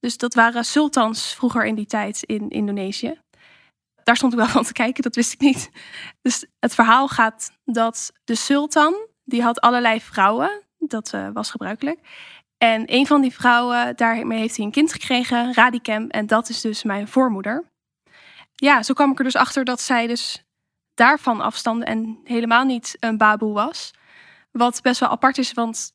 Dus 0.00 0.16
dat 0.16 0.34
waren 0.34 0.64
sultans 0.64 1.34
vroeger 1.34 1.64
in 1.64 1.74
die 1.74 1.86
tijd 1.86 2.22
in 2.22 2.48
Indonesië. 2.48 3.20
Daar 4.02 4.16
stond 4.16 4.32
ik 4.32 4.38
wel 4.38 4.48
van 4.58 4.64
te 4.64 4.72
kijken, 4.72 5.02
dat 5.02 5.14
wist 5.14 5.32
ik 5.32 5.40
niet. 5.40 5.70
Dus 6.22 6.46
het 6.58 6.74
verhaal 6.74 7.08
gaat 7.08 7.52
dat 7.64 8.12
de 8.24 8.34
sultan, 8.34 8.94
die 9.24 9.42
had 9.42 9.60
allerlei 9.60 10.00
vrouwen, 10.00 10.62
dat 10.78 11.12
uh, 11.14 11.28
was 11.32 11.50
gebruikelijk. 11.50 12.00
En 12.58 12.82
een 12.86 13.06
van 13.06 13.20
die 13.20 13.32
vrouwen, 13.32 13.96
daarmee 13.96 14.38
heeft 14.38 14.56
hij 14.56 14.64
een 14.64 14.70
kind 14.70 14.92
gekregen, 14.92 15.54
Radikem, 15.54 16.08
en 16.08 16.26
dat 16.26 16.48
is 16.48 16.60
dus 16.60 16.82
mijn 16.82 17.08
voormoeder. 17.08 17.64
Ja, 18.54 18.82
zo 18.82 18.94
kwam 18.94 19.10
ik 19.10 19.18
er 19.18 19.24
dus 19.24 19.36
achter 19.36 19.64
dat 19.64 19.80
zij 19.80 20.06
dus 20.06 20.44
daarvan 21.00 21.40
afstanden 21.40 21.86
en 21.86 22.20
helemaal 22.24 22.64
niet 22.64 22.96
een 23.00 23.16
baboe 23.16 23.52
was. 23.52 23.90
Wat 24.50 24.82
best 24.82 25.00
wel 25.00 25.08
apart 25.08 25.38
is, 25.38 25.52
want 25.52 25.92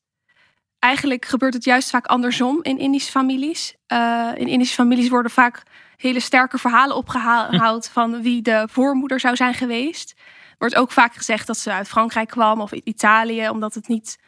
eigenlijk 0.79 1.25
gebeurt 1.25 1.53
het 1.53 1.63
juist 1.63 1.89
vaak 1.89 2.05
andersom 2.05 2.59
in 2.61 2.77
Indische 2.77 3.11
families. 3.11 3.75
Uh, 3.93 4.31
in 4.35 4.47
Indische 4.47 4.75
families 4.75 5.09
worden 5.09 5.31
vaak 5.31 5.63
hele 5.97 6.19
sterke 6.19 6.57
verhalen 6.57 6.95
opgehaald 6.95 7.87
van 7.87 8.21
wie 8.21 8.41
de 8.41 8.67
voormoeder 8.71 9.19
zou 9.19 9.35
zijn 9.35 9.53
geweest. 9.53 10.13
Wordt 10.57 10.75
ook 10.75 10.91
vaak 10.91 11.13
gezegd 11.13 11.47
dat 11.47 11.57
ze 11.57 11.71
uit 11.71 11.87
Frankrijk 11.87 12.29
kwam 12.29 12.61
of 12.61 12.71
Italië, 12.71 13.49
omdat 13.49 13.73
het 13.73 13.87
niet. 13.87 14.19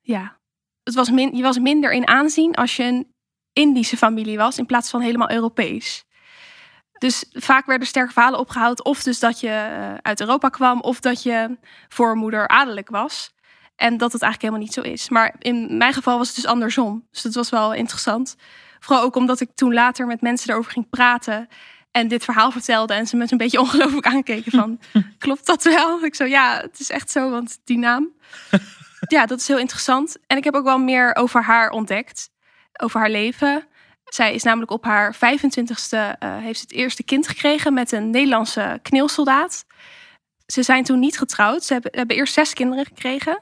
Ja, 0.00 0.36
het 0.82 0.94
was 0.94 1.10
min, 1.10 1.36
je 1.36 1.42
was 1.42 1.58
minder 1.58 1.92
in 1.92 2.08
aanzien 2.08 2.54
als 2.54 2.76
je 2.76 2.82
een 2.82 3.14
Indische 3.52 3.96
familie 3.96 4.36
was 4.36 4.58
in 4.58 4.66
plaats 4.66 4.90
van 4.90 5.00
helemaal 5.00 5.30
Europees. 5.30 6.04
Dus 6.98 7.24
vaak 7.32 7.66
werden 7.66 7.88
sterke 7.88 8.12
verhalen 8.12 8.38
opgehaald, 8.38 8.84
of 8.84 9.02
dus 9.02 9.18
dat 9.18 9.40
je 9.40 9.48
eh, 9.48 9.94
uit 10.02 10.20
Europa 10.20 10.48
kwam, 10.48 10.80
of 10.80 11.00
dat 11.00 11.22
je 11.22 11.56
voormoeder 11.88 12.48
adellijk 12.48 12.88
was. 12.88 13.34
En 13.76 13.96
dat 13.96 14.12
het 14.12 14.22
eigenlijk 14.22 14.42
helemaal 14.42 14.60
niet 14.60 14.72
zo 14.72 14.92
is. 14.92 15.08
Maar 15.08 15.34
in 15.38 15.76
mijn 15.76 15.92
geval 15.92 16.18
was 16.18 16.26
het 16.26 16.36
dus 16.36 16.46
andersom. 16.46 17.06
Dus 17.10 17.22
dat 17.22 17.34
was 17.34 17.50
wel 17.50 17.74
interessant. 17.74 18.36
Vooral 18.80 19.04
ook 19.04 19.16
omdat 19.16 19.40
ik 19.40 19.50
toen 19.54 19.74
later 19.74 20.06
met 20.06 20.20
mensen 20.20 20.50
erover 20.50 20.72
ging 20.72 20.88
praten. 20.90 21.48
En 21.90 22.08
dit 22.08 22.24
verhaal 22.24 22.50
vertelde. 22.50 22.94
En 22.94 23.06
ze 23.06 23.16
me 23.16 23.26
een 23.28 23.36
beetje 23.36 23.60
ongelooflijk 23.66 24.06
aankeken 24.06 24.52
van... 24.52 24.80
klopt 25.18 25.46
dat 25.46 25.64
wel? 25.64 26.04
Ik 26.04 26.14
zo, 26.14 26.24
ja, 26.24 26.60
het 26.60 26.80
is 26.80 26.90
echt 26.90 27.10
zo, 27.10 27.30
want 27.30 27.58
die 27.64 27.78
naam. 27.78 28.12
ja, 29.08 29.26
dat 29.26 29.40
is 29.40 29.48
heel 29.48 29.58
interessant. 29.58 30.16
En 30.26 30.36
ik 30.36 30.44
heb 30.44 30.54
ook 30.54 30.64
wel 30.64 30.78
meer 30.78 31.16
over 31.16 31.42
haar 31.42 31.70
ontdekt. 31.70 32.30
Over 32.72 33.00
haar 33.00 33.10
leven. 33.10 33.66
Zij 34.06 34.34
is 34.34 34.42
namelijk 34.42 34.70
op 34.70 34.84
haar 34.84 35.14
25ste... 35.14 35.18
Uh, 35.98 36.36
heeft 36.36 36.60
het 36.60 36.72
eerste 36.72 37.02
kind 37.02 37.28
gekregen 37.28 37.74
met 37.74 37.92
een 37.92 38.10
Nederlandse 38.10 38.78
kneelsoldaat. 38.82 39.64
Ze 40.46 40.62
zijn 40.62 40.84
toen 40.84 40.98
niet 40.98 41.18
getrouwd. 41.18 41.64
Ze 41.64 41.80
hebben, 41.90 42.16
eerst 42.16 42.34
zes 42.34 42.52
kinderen 42.52 42.84
gekregen 42.84 43.38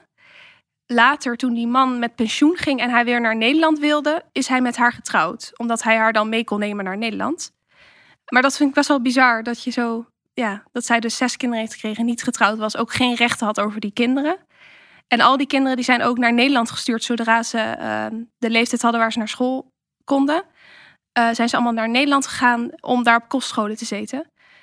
later, 0.85 1.37
toen 1.37 1.53
die 1.53 1.67
man 1.67 1.99
met 1.99 2.15
pensioen 2.15 2.57
ging 2.57 2.79
en 2.79 2.89
hij 2.89 3.05
weer 3.05 3.21
naar 3.21 3.35
Nederland 3.35 3.79
wilde, 3.79 4.23
is 4.31 4.47
hij 4.47 4.61
met 4.61 4.75
haar 4.75 4.93
getrouwd. 4.93 5.51
Omdat 5.55 5.83
hij 5.83 5.97
haar 5.97 6.13
dan 6.13 6.29
mee 6.29 6.43
kon 6.43 6.59
nemen 6.59 6.85
naar 6.85 6.97
Nederland. 6.97 7.51
Maar 8.25 8.41
dat 8.41 8.57
vind 8.57 8.69
ik 8.69 8.75
best 8.75 8.87
wel 8.87 9.01
bizar 9.01 9.43
dat 9.43 9.63
je 9.63 9.71
zo, 9.71 10.05
ja, 10.33 10.63
dat 10.71 10.85
zij 10.85 10.99
dus 10.99 11.17
zes 11.17 11.37
kinderen 11.37 11.63
heeft 11.65 11.79
gekregen, 11.79 12.05
niet 12.05 12.23
getrouwd 12.23 12.57
was, 12.57 12.77
ook 12.77 12.93
geen 12.93 13.15
rechten 13.15 13.45
had 13.45 13.59
over 13.59 13.79
die 13.79 13.93
kinderen. 13.93 14.37
En 15.07 15.21
al 15.21 15.37
die 15.37 15.47
kinderen 15.47 15.75
die 15.75 15.85
zijn 15.85 16.01
ook 16.01 16.17
naar 16.17 16.33
Nederland 16.33 16.71
gestuurd 16.71 17.03
zodra 17.03 17.43
ze 17.43 17.75
uh, 17.79 18.19
de 18.37 18.49
leeftijd 18.49 18.81
hadden 18.81 18.99
waar 18.99 19.11
ze 19.11 19.17
naar 19.17 19.27
school 19.27 19.73
konden. 20.05 20.43
Uh, 21.17 21.29
zijn 21.31 21.49
ze 21.49 21.55
allemaal 21.55 21.73
naar 21.73 21.89
Nederland 21.89 22.27
gegaan 22.27 22.69
om 22.79 23.03
daar 23.03 23.15
op 23.15 23.29
kostscholen 23.29 23.77
te 23.77 24.15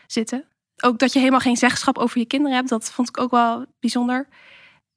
zitten. 0.06 0.44
Ook 0.82 0.98
dat 0.98 1.12
je 1.12 1.18
helemaal 1.18 1.40
geen 1.40 1.56
zeggenschap 1.56 1.98
over 1.98 2.18
je 2.18 2.26
kinderen 2.26 2.56
hebt, 2.56 2.68
dat 2.68 2.92
vond 2.92 3.08
ik 3.08 3.20
ook 3.20 3.30
wel 3.30 3.66
bijzonder 3.80 4.28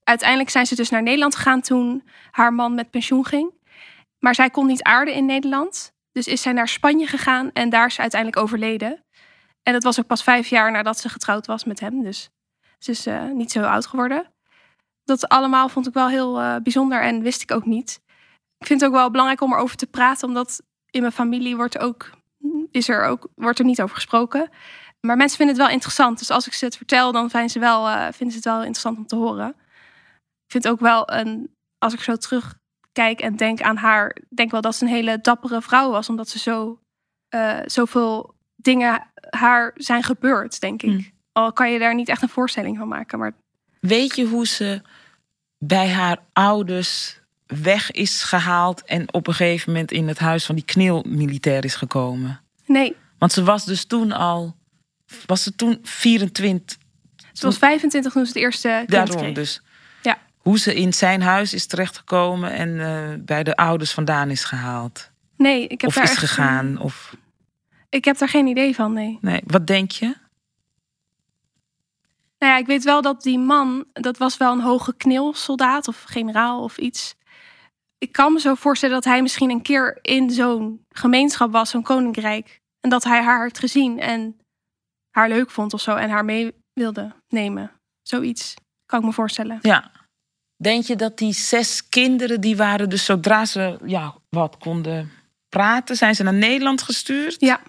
uiteindelijk 0.05 0.49
zijn 0.49 0.65
ze 0.65 0.75
dus 0.75 0.89
naar 0.89 1.03
Nederland 1.03 1.35
gegaan 1.35 1.61
toen 1.61 2.03
haar 2.31 2.53
man 2.53 2.75
met 2.75 2.89
pensioen 2.89 3.25
ging. 3.25 3.53
Maar 4.19 4.35
zij 4.35 4.49
kon 4.49 4.67
niet 4.67 4.83
aarden 4.83 5.13
in 5.13 5.25
Nederland. 5.25 5.93
Dus 6.11 6.27
is 6.27 6.41
zij 6.41 6.51
naar 6.51 6.67
Spanje 6.67 7.07
gegaan 7.07 7.51
en 7.53 7.69
daar 7.69 7.85
is 7.85 7.93
ze 7.93 8.01
uiteindelijk 8.01 8.41
overleden. 8.41 9.03
En 9.63 9.73
dat 9.73 9.83
was 9.83 9.99
ook 9.99 10.07
pas 10.07 10.23
vijf 10.23 10.47
jaar 10.47 10.71
nadat 10.71 10.99
ze 10.99 11.09
getrouwd 11.09 11.45
was 11.45 11.63
met 11.63 11.79
hem. 11.79 12.03
Dus 12.03 12.29
ze 12.79 12.91
is 12.91 13.07
uh, 13.07 13.31
niet 13.31 13.51
zo 13.51 13.63
oud 13.63 13.85
geworden. 13.85 14.33
Dat 15.03 15.27
allemaal 15.27 15.69
vond 15.69 15.87
ik 15.87 15.93
wel 15.93 16.07
heel 16.07 16.41
uh, 16.41 16.55
bijzonder 16.63 17.01
en 17.01 17.21
wist 17.21 17.41
ik 17.41 17.51
ook 17.51 17.65
niet. 17.65 17.99
Ik 18.57 18.67
vind 18.67 18.81
het 18.81 18.89
ook 18.89 18.95
wel 18.95 19.11
belangrijk 19.11 19.41
om 19.41 19.53
erover 19.53 19.75
te 19.75 19.87
praten, 19.87 20.27
omdat 20.27 20.61
in 20.89 21.01
mijn 21.01 21.13
familie 21.13 21.55
wordt, 21.55 21.79
ook, 21.79 22.09
is 22.71 22.89
er 22.89 23.03
ook, 23.03 23.27
wordt 23.35 23.59
er 23.59 23.65
niet 23.65 23.81
over 23.81 23.95
gesproken. 23.95 24.49
Maar 25.01 25.17
mensen 25.17 25.37
vinden 25.37 25.55
het 25.55 25.65
wel 25.65 25.73
interessant. 25.73 26.19
Dus 26.19 26.29
als 26.29 26.47
ik 26.47 26.53
ze 26.53 26.65
het 26.65 26.77
vertel, 26.77 27.11
dan 27.11 27.29
vinden 27.29 27.49
ze, 27.49 27.59
wel, 27.59 27.87
uh, 27.87 28.01
vinden 28.01 28.29
ze 28.29 28.35
het 28.35 28.45
wel 28.45 28.57
interessant 28.57 28.97
om 28.97 29.07
te 29.07 29.15
horen 29.15 29.55
ik 30.45 30.51
vind 30.51 30.67
ook 30.67 30.79
wel 30.79 31.11
een, 31.11 31.49
als 31.77 31.93
ik 31.93 31.99
zo 31.99 32.15
terugkijk 32.15 33.19
en 33.19 33.35
denk 33.35 33.61
aan 33.61 33.77
haar, 33.77 34.17
denk 34.29 34.51
wel 34.51 34.61
dat 34.61 34.75
ze 34.75 34.83
een 34.83 34.91
hele 34.91 35.21
dappere 35.21 35.61
vrouw 35.61 35.91
was, 35.91 36.09
omdat 36.09 36.29
ze 36.29 36.39
zo 36.39 36.79
uh, 37.35 37.59
zoveel 37.65 38.35
dingen 38.55 39.11
haar 39.29 39.71
zijn 39.75 40.03
gebeurd, 40.03 40.59
denk 40.59 40.81
ik. 40.81 40.89
Hmm. 40.89 41.13
Al 41.31 41.53
kan 41.53 41.71
je 41.71 41.79
daar 41.79 41.95
niet 41.95 42.09
echt 42.09 42.21
een 42.21 42.29
voorstelling 42.29 42.77
van 42.77 42.87
maken. 42.87 43.19
Maar... 43.19 43.33
Weet 43.79 44.15
je 44.15 44.25
hoe 44.25 44.47
ze 44.47 44.81
bij 45.57 45.89
haar 45.89 46.17
ouders 46.33 47.21
weg 47.45 47.91
is 47.91 48.23
gehaald 48.23 48.83
en 48.83 49.13
op 49.13 49.27
een 49.27 49.33
gegeven 49.33 49.71
moment 49.71 49.91
in 49.91 50.07
het 50.07 50.19
huis 50.19 50.45
van 50.45 50.55
die 50.55 50.65
kneelmilitair 50.65 51.65
is 51.65 51.75
gekomen? 51.75 52.41
Nee. 52.65 52.95
Want 53.17 53.31
ze 53.31 53.43
was 53.43 53.65
dus 53.65 53.85
toen 53.85 54.11
al, 54.11 54.55
was 55.25 55.43
ze 55.43 55.55
toen 55.55 55.79
24? 55.83 56.77
Ze 57.33 57.45
was 57.45 57.57
25 57.57 58.11
toen 58.11 58.25
ze 58.25 58.31
het 58.31 58.41
eerste 58.41 58.83
Daarom 58.87 59.17
kreeg. 59.17 59.33
dus 59.33 59.61
hoe 60.45 60.59
ze 60.59 60.75
in 60.75 60.93
zijn 60.93 61.21
huis 61.21 61.53
is 61.53 61.65
terechtgekomen 61.65 62.51
en 62.51 62.69
uh, 62.69 63.25
bij 63.25 63.43
de 63.43 63.55
ouders 63.55 63.91
vandaan 63.91 64.29
is 64.29 64.43
gehaald? 64.43 65.11
Nee, 65.37 65.67
ik 65.67 65.81
heb 65.81 65.89
of 65.89 65.95
daar 65.95 66.03
is 66.03 66.09
echt 66.09 66.19
gegaan? 66.19 66.79
Of... 66.79 67.15
Ik 67.89 68.05
heb 68.05 68.17
daar 68.17 68.29
geen 68.29 68.47
idee 68.47 68.75
van, 68.75 68.93
nee. 68.93 69.17
nee. 69.21 69.41
Wat 69.45 69.67
denk 69.67 69.91
je? 69.91 70.05
Nou 72.39 72.53
ja, 72.53 72.57
ik 72.57 72.65
weet 72.65 72.83
wel 72.83 73.01
dat 73.01 73.23
die 73.23 73.39
man, 73.39 73.85
dat 73.93 74.17
was 74.17 74.37
wel 74.37 74.53
een 74.53 74.61
hoge 74.61 74.93
kneelsoldaat 74.97 75.87
of 75.87 76.03
generaal 76.03 76.63
of 76.63 76.77
iets. 76.77 77.15
Ik 77.97 78.11
kan 78.11 78.33
me 78.33 78.39
zo 78.39 78.55
voorstellen 78.55 78.95
dat 78.95 79.03
hij 79.03 79.21
misschien 79.21 79.49
een 79.49 79.61
keer 79.61 79.99
in 80.01 80.29
zo'n 80.29 80.85
gemeenschap 80.89 81.51
was, 81.51 81.69
zo'n 81.69 81.83
koninkrijk. 81.83 82.61
En 82.79 82.89
dat 82.89 83.03
hij 83.03 83.21
haar 83.21 83.43
had 83.43 83.59
gezien 83.59 83.99
en 83.99 84.39
haar 85.11 85.29
leuk 85.29 85.51
vond 85.51 85.73
of 85.73 85.81
zo 85.81 85.95
en 85.95 86.09
haar 86.09 86.25
mee 86.25 86.51
wilde 86.73 87.11
nemen. 87.27 87.71
Zoiets 88.01 88.53
kan 88.85 88.99
ik 88.99 89.05
me 89.05 89.13
voorstellen. 89.13 89.59
Ja, 89.61 89.91
Denk 90.57 90.83
je 90.83 90.95
dat 90.95 91.17
die 91.17 91.33
zes 91.33 91.89
kinderen, 91.89 92.41
die 92.41 92.57
waren 92.57 92.89
dus 92.89 93.05
zodra 93.05 93.45
ze 93.45 93.77
ja, 93.85 94.15
wat 94.29 94.57
konden 94.57 95.11
praten, 95.49 95.95
zijn 95.95 96.15
ze 96.15 96.23
naar 96.23 96.33
Nederland 96.33 96.81
gestuurd? 96.81 97.35
Ja. 97.39 97.61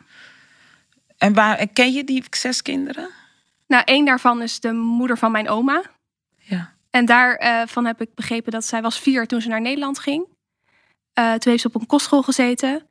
En 1.16 1.34
waar 1.34 1.66
ken 1.66 1.92
je 1.92 2.04
die 2.04 2.24
zes 2.30 2.62
kinderen? 2.62 3.10
Nou, 3.66 3.82
één 3.84 4.04
daarvan 4.04 4.42
is 4.42 4.60
de 4.60 4.72
moeder 4.72 5.18
van 5.18 5.32
mijn 5.32 5.48
oma. 5.48 5.82
Ja. 6.36 6.74
En 6.96 7.04
daarvan 7.04 7.82
uh, 7.82 7.88
heb 7.88 8.00
ik 8.00 8.14
begrepen 8.14 8.52
dat 8.52 8.64
zij 8.64 8.82
was 8.82 8.98
vier 8.98 9.26
toen 9.26 9.40
ze 9.40 9.48
naar 9.48 9.60
Nederland 9.60 9.98
ging. 9.98 10.26
Uh, 11.18 11.32
toen 11.32 11.50
heeft 11.50 11.60
ze 11.60 11.68
op 11.68 11.74
een 11.74 11.86
kostschool 11.86 12.22
gezeten. 12.22 12.86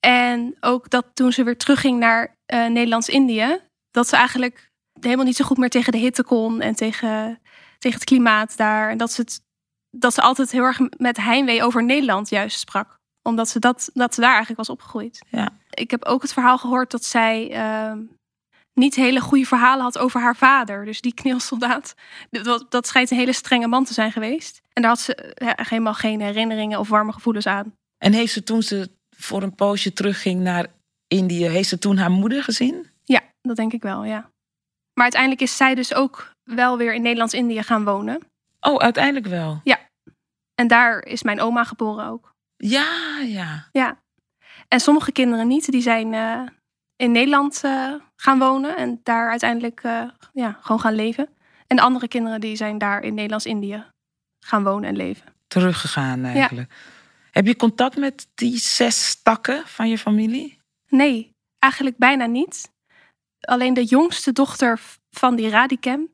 En 0.00 0.56
ook 0.60 0.90
dat 0.90 1.06
toen 1.14 1.32
ze 1.32 1.44
weer 1.44 1.56
terugging 1.56 1.98
naar 1.98 2.36
uh, 2.52 2.66
Nederlands-Indië, 2.66 3.60
dat 3.90 4.08
ze 4.08 4.16
eigenlijk 4.16 4.70
helemaal 5.00 5.24
niet 5.24 5.36
zo 5.36 5.44
goed 5.44 5.56
meer 5.56 5.70
tegen 5.70 5.92
de 5.92 5.98
hitte 5.98 6.24
kon 6.24 6.60
en 6.60 6.74
tegen 6.74 7.40
tegen 7.78 7.98
het 7.98 8.08
klimaat 8.08 8.56
daar. 8.56 8.90
En 8.90 8.98
dat 8.98 9.12
ze, 9.12 9.20
het, 9.20 9.40
dat 9.90 10.14
ze 10.14 10.20
altijd 10.20 10.50
heel 10.50 10.64
erg 10.64 10.78
met 10.96 11.16
heimwee 11.16 11.62
over 11.62 11.84
Nederland 11.84 12.28
juist 12.28 12.58
sprak. 12.58 12.96
Omdat 13.22 13.48
ze, 13.48 13.58
dat, 13.58 13.90
dat 13.94 14.14
ze 14.14 14.20
daar 14.20 14.34
eigenlijk 14.34 14.58
was 14.58 14.70
opgegroeid. 14.70 15.24
Ja. 15.28 15.52
Ik 15.70 15.90
heb 15.90 16.04
ook 16.04 16.22
het 16.22 16.32
verhaal 16.32 16.58
gehoord 16.58 16.90
dat 16.90 17.04
zij 17.04 17.50
uh, 17.50 18.02
niet 18.76 18.94
hele 18.94 19.20
goede 19.20 19.44
verhalen 19.44 19.84
had 19.84 19.98
over 19.98 20.20
haar 20.20 20.36
vader. 20.36 20.84
Dus 20.84 21.00
die 21.00 21.14
kneelsoldaat. 21.14 21.94
Dat, 22.30 22.66
dat 22.68 22.86
schijnt 22.86 23.10
een 23.10 23.16
hele 23.16 23.32
strenge 23.32 23.66
man 23.66 23.84
te 23.84 23.92
zijn 23.92 24.12
geweest. 24.12 24.60
En 24.72 24.82
daar 24.82 24.90
had 24.90 25.00
ze 25.00 25.34
helemaal 25.56 25.94
geen 25.94 26.20
herinneringen 26.20 26.78
of 26.78 26.88
warme 26.88 27.12
gevoelens 27.12 27.46
aan. 27.46 27.74
En 27.98 28.12
heeft 28.12 28.32
ze 28.32 28.42
toen 28.42 28.62
ze 28.62 28.90
voor 29.16 29.42
een 29.42 29.54
poosje 29.54 29.92
terugging 29.92 30.40
naar 30.40 30.66
Indië, 31.08 31.44
heeft 31.44 31.68
ze 31.68 31.78
toen 31.78 31.96
haar 31.96 32.10
moeder 32.10 32.42
gezien? 32.42 32.86
Ja, 33.04 33.20
dat 33.40 33.56
denk 33.56 33.72
ik 33.72 33.82
wel, 33.82 34.04
ja. 34.04 34.30
Maar 34.94 35.04
uiteindelijk 35.04 35.42
is 35.42 35.56
zij 35.56 35.74
dus 35.74 35.94
ook 35.94 36.32
wel 36.44 36.78
weer 36.78 36.94
in 36.94 37.02
Nederlands-Indië 37.02 37.62
gaan 37.62 37.84
wonen. 37.84 38.20
Oh, 38.60 38.76
uiteindelijk 38.76 39.26
wel? 39.26 39.60
Ja. 39.64 39.78
En 40.54 40.66
daar 40.66 41.04
is 41.04 41.22
mijn 41.22 41.40
oma 41.40 41.64
geboren 41.64 42.06
ook. 42.06 42.34
Ja, 42.56 43.20
ja. 43.20 43.68
Ja. 43.72 43.98
En 44.68 44.80
sommige 44.80 45.12
kinderen 45.12 45.48
niet. 45.48 45.70
Die 45.70 45.82
zijn 45.82 46.12
uh, 46.12 46.40
in 46.96 47.12
Nederland 47.12 47.60
uh, 47.64 47.94
gaan 48.16 48.38
wonen 48.38 48.76
en 48.76 49.00
daar 49.02 49.30
uiteindelijk 49.30 49.82
uh, 49.84 50.02
ja, 50.32 50.58
gewoon 50.60 50.80
gaan 50.80 50.94
leven. 50.94 51.28
En 51.66 51.76
de 51.76 51.82
andere 51.82 52.08
kinderen 52.08 52.40
die 52.40 52.56
zijn 52.56 52.78
daar 52.78 53.02
in 53.02 53.14
Nederlands-Indië 53.14 53.84
gaan 54.44 54.64
wonen 54.64 54.88
en 54.88 54.96
leven. 54.96 55.34
Teruggegaan 55.46 56.24
eigenlijk. 56.24 56.70
Ja. 56.70 56.76
Heb 57.30 57.46
je 57.46 57.56
contact 57.56 57.96
met 57.96 58.28
die 58.34 58.58
zes 58.58 59.22
takken 59.22 59.62
van 59.66 59.88
je 59.88 59.98
familie? 59.98 60.58
Nee, 60.88 61.30
eigenlijk 61.58 61.96
bijna 61.98 62.26
niet. 62.26 62.70
Alleen 63.40 63.74
de 63.74 63.84
jongste 63.84 64.32
dochter 64.32 64.80
van 65.10 65.36
die 65.36 65.48
Radicam, 65.48 66.08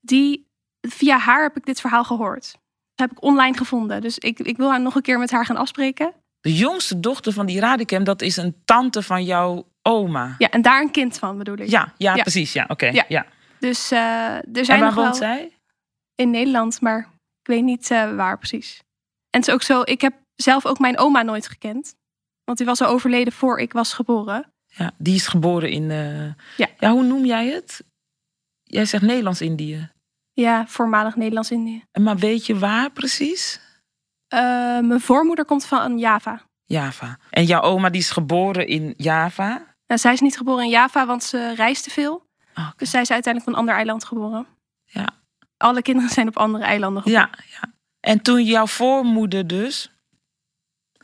die, 0.00 0.46
via 0.80 1.18
haar 1.18 1.42
heb 1.42 1.56
ik 1.56 1.64
dit 1.64 1.80
verhaal 1.80 2.04
gehoord. 2.04 2.52
Dat 2.94 3.08
heb 3.08 3.10
ik 3.10 3.22
online 3.22 3.56
gevonden. 3.56 4.00
Dus 4.00 4.18
ik, 4.18 4.38
ik 4.38 4.56
wil 4.56 4.70
haar 4.70 4.80
nog 4.80 4.94
een 4.94 5.02
keer 5.02 5.18
met 5.18 5.30
haar 5.30 5.46
gaan 5.46 5.56
afspreken. 5.56 6.12
De 6.40 6.54
jongste 6.54 7.00
dochter 7.00 7.32
van 7.32 7.46
die 7.46 7.60
Radicam, 7.60 8.04
dat 8.04 8.22
is 8.22 8.36
een 8.36 8.56
tante 8.64 9.02
van 9.02 9.24
jouw 9.24 9.71
oma. 9.82 10.34
Ja, 10.38 10.50
en 10.50 10.62
daar 10.62 10.80
een 10.80 10.90
kind 10.90 11.18
van 11.18 11.38
bedoel 11.38 11.58
ik. 11.58 11.68
Ja, 11.68 11.92
ja, 11.96 12.14
ja. 12.14 12.22
precies. 12.22 12.52
Ja, 12.52 12.62
oké. 12.62 12.86
Okay, 12.86 13.04
ja. 13.08 13.26
Dus 13.58 13.92
uh, 13.92 13.98
er 13.98 14.64
zijn 14.64 14.78
en 14.78 14.84
waar 14.84 14.94
woont 14.94 15.16
zij? 15.16 15.52
In 16.14 16.30
Nederland, 16.30 16.80
maar 16.80 16.98
ik 17.40 17.46
weet 17.46 17.62
niet 17.62 17.90
uh, 17.90 18.14
waar 18.14 18.38
precies. 18.38 18.82
En 19.30 19.40
het 19.40 19.48
is 19.48 19.54
ook 19.54 19.62
zo, 19.62 19.82
ik 19.84 20.00
heb 20.00 20.14
zelf 20.34 20.66
ook 20.66 20.78
mijn 20.78 20.98
oma 20.98 21.22
nooit 21.22 21.48
gekend. 21.48 21.94
Want 22.44 22.58
die 22.58 22.66
was 22.66 22.80
al 22.80 22.88
overleden 22.88 23.32
voor 23.32 23.58
ik 23.58 23.72
was 23.72 23.92
geboren. 23.92 24.52
Ja, 24.66 24.92
die 24.98 25.14
is 25.14 25.26
geboren 25.26 25.70
in. 25.70 25.90
Uh, 25.90 26.32
ja. 26.56 26.68
ja, 26.78 26.90
hoe 26.90 27.02
noem 27.02 27.24
jij 27.24 27.48
het? 27.48 27.84
Jij 28.62 28.84
zegt 28.84 29.02
Nederlands-Indië. 29.02 29.90
Ja, 30.32 30.66
voormalig 30.66 31.16
Nederlands-Indië. 31.16 31.84
Maar 32.00 32.16
weet 32.16 32.46
je 32.46 32.58
waar 32.58 32.90
precies? 32.90 33.60
Eh, 34.28 34.40
mijn 34.78 35.00
voormoeder 35.00 35.44
komt 35.44 35.64
van 35.64 35.98
Java. 35.98 36.42
Java. 36.64 37.18
En 37.30 37.44
jouw 37.44 37.60
oma 37.60 37.90
die 37.90 38.00
is 38.00 38.10
geboren 38.10 38.66
in 38.66 38.94
Java? 38.96 39.71
Nou, 39.92 40.04
zij 40.04 40.12
is 40.12 40.20
niet 40.20 40.36
geboren 40.36 40.64
in 40.64 40.70
Java, 40.70 41.06
want 41.06 41.24
ze 41.24 41.54
reist 41.54 41.84
te 41.84 41.90
veel. 41.90 42.26
Oh. 42.54 42.70
Dus 42.76 42.90
zij 42.90 43.00
is 43.00 43.10
uiteindelijk 43.10 43.46
op 43.46 43.52
een 43.52 43.58
ander 43.58 43.74
eiland 43.74 44.04
geboren. 44.04 44.46
Ja. 44.84 45.08
Alle 45.56 45.82
kinderen 45.82 46.10
zijn 46.10 46.28
op 46.28 46.36
andere 46.36 46.64
eilanden 46.64 47.02
geboren. 47.02 47.28
Ja, 47.32 47.44
ja. 47.60 47.72
En 48.00 48.22
toen 48.22 48.44
jouw 48.44 48.66
voormoeder 48.66 49.46
dus, 49.46 49.90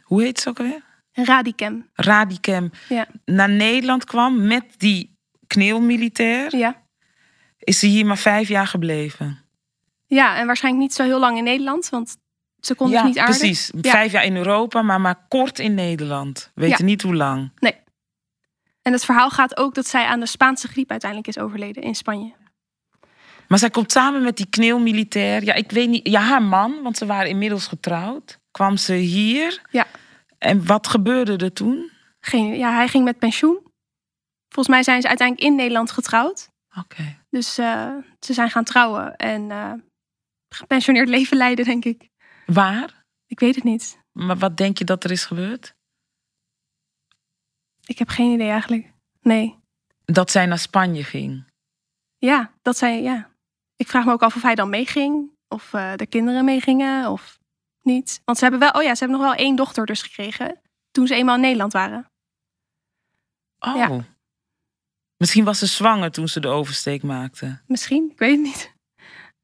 hoe 0.02 0.22
heet 0.22 0.40
ze 0.40 0.48
ook 0.48 0.58
alweer? 0.58 0.82
Radikem. 1.12 1.88
Radikem, 1.92 2.70
Ja. 2.88 3.06
naar 3.24 3.48
Nederland 3.50 4.04
kwam 4.04 4.46
met 4.46 4.64
die 4.76 5.12
kneelmilitair, 5.46 6.56
Ja. 6.56 6.82
is 7.58 7.78
ze 7.78 7.86
hier 7.86 8.06
maar 8.06 8.18
vijf 8.18 8.48
jaar 8.48 8.66
gebleven. 8.66 9.38
ja, 10.06 10.36
en 10.36 10.46
waarschijnlijk 10.46 10.84
niet 10.84 10.94
zo 10.94 11.02
heel 11.02 11.18
lang 11.20 11.36
in 11.38 11.44
Nederland, 11.44 11.88
want 11.88 12.16
ze 12.60 12.74
kon 12.74 12.90
dus 12.90 13.02
niet 13.02 13.18
aardig. 13.18 13.36
precies. 13.38 13.72
Ja. 13.80 13.90
Vijf 13.90 14.12
jaar 14.12 14.24
in 14.24 14.36
Europa, 14.36 14.82
maar 14.82 15.00
maar 15.00 15.26
kort 15.28 15.58
in 15.58 15.74
Nederland. 15.74 16.50
Weten 16.54 16.84
niet 16.84 17.02
hoe 17.02 17.14
lang. 17.14 17.50
En 18.88 18.94
het 18.94 19.04
verhaal 19.04 19.30
gaat 19.30 19.56
ook 19.56 19.74
dat 19.74 19.86
zij 19.86 20.04
aan 20.04 20.20
de 20.20 20.26
Spaanse 20.26 20.68
griep 20.68 20.90
uiteindelijk 20.90 21.36
is 21.36 21.42
overleden 21.42 21.82
in 21.82 21.94
Spanje. 21.94 22.34
Maar 23.48 23.58
zij 23.58 23.70
komt 23.70 23.92
samen 23.92 24.22
met 24.22 24.36
die 24.36 24.46
kneelmilitair. 24.46 25.44
Ja, 25.44 25.54
ik 25.54 25.70
weet 25.70 25.88
niet. 25.88 26.08
Ja, 26.08 26.20
haar 26.20 26.42
man, 26.42 26.82
want 26.82 26.96
ze 26.96 27.06
waren 27.06 27.28
inmiddels 27.28 27.66
getrouwd. 27.66 28.38
Kwam 28.50 28.76
ze 28.76 28.92
hier. 28.92 29.62
Ja. 29.70 29.86
En 30.38 30.66
wat 30.66 30.86
gebeurde 30.86 31.36
er 31.36 31.52
toen? 31.52 31.90
Geen, 32.20 32.58
ja, 32.58 32.74
hij 32.74 32.88
ging 32.88 33.04
met 33.04 33.18
pensioen. 33.18 33.60
Volgens 34.48 34.74
mij 34.74 34.82
zijn 34.82 35.00
ze 35.00 35.08
uiteindelijk 35.08 35.48
in 35.48 35.56
Nederland 35.56 35.90
getrouwd. 35.90 36.48
Oké. 36.78 37.18
Dus 37.30 37.58
eh, 37.58 37.94
ze 38.20 38.32
zijn 38.32 38.50
gaan 38.50 38.64
trouwen 38.64 39.16
en 39.16 39.50
eh, 39.50 39.72
gepensioneerd 40.48 41.08
leven 41.08 41.36
leiden, 41.36 41.64
denk 41.64 41.84
ik. 41.84 42.08
Waar? 42.46 43.04
Ik 43.26 43.40
weet 43.40 43.54
het 43.54 43.64
niet. 43.64 43.98
Maar 44.12 44.38
wat 44.38 44.56
denk 44.56 44.78
je 44.78 44.84
dat 44.84 45.04
er 45.04 45.10
is 45.10 45.24
gebeurd? 45.24 45.76
Ik 47.88 47.98
heb 47.98 48.08
geen 48.08 48.32
idee 48.32 48.50
eigenlijk. 48.50 48.92
Nee. 49.20 49.58
Dat 50.04 50.30
zij 50.30 50.46
naar 50.46 50.58
Spanje 50.58 51.04
ging. 51.04 51.46
Ja, 52.18 52.52
dat 52.62 52.76
zij, 52.76 53.02
ja. 53.02 53.30
Ik 53.76 53.88
vraag 53.88 54.04
me 54.04 54.12
ook 54.12 54.22
af 54.22 54.36
of 54.36 54.42
hij 54.42 54.54
dan 54.54 54.70
meeging. 54.70 55.30
Of 55.48 55.72
eh, 55.72 55.94
de 55.94 56.06
kinderen 56.06 56.44
meegingen 56.44 57.10
of 57.10 57.38
niet. 57.82 58.20
Want 58.24 58.38
ze 58.38 58.44
hebben 58.44 58.60
wel, 58.60 58.70
oh 58.70 58.82
ja, 58.82 58.94
ze 58.94 59.04
hebben 59.04 59.20
nog 59.20 59.30
wel 59.30 59.44
één 59.44 59.56
dochter 59.56 59.86
dus 59.86 60.02
gekregen. 60.02 60.60
Toen 60.90 61.06
ze 61.06 61.14
eenmaal 61.14 61.34
in 61.34 61.40
Nederland 61.40 61.72
waren. 61.72 62.10
Oh. 63.58 63.76
Ja. 63.76 64.04
Misschien 65.16 65.44
was 65.44 65.58
ze 65.58 65.66
zwanger 65.66 66.10
toen 66.10 66.28
ze 66.28 66.40
de 66.40 66.48
oversteek 66.48 67.02
maakte. 67.02 67.60
Misschien, 67.66 68.10
ik 68.10 68.18
weet 68.18 68.36
het 68.36 68.40
niet. 68.40 68.72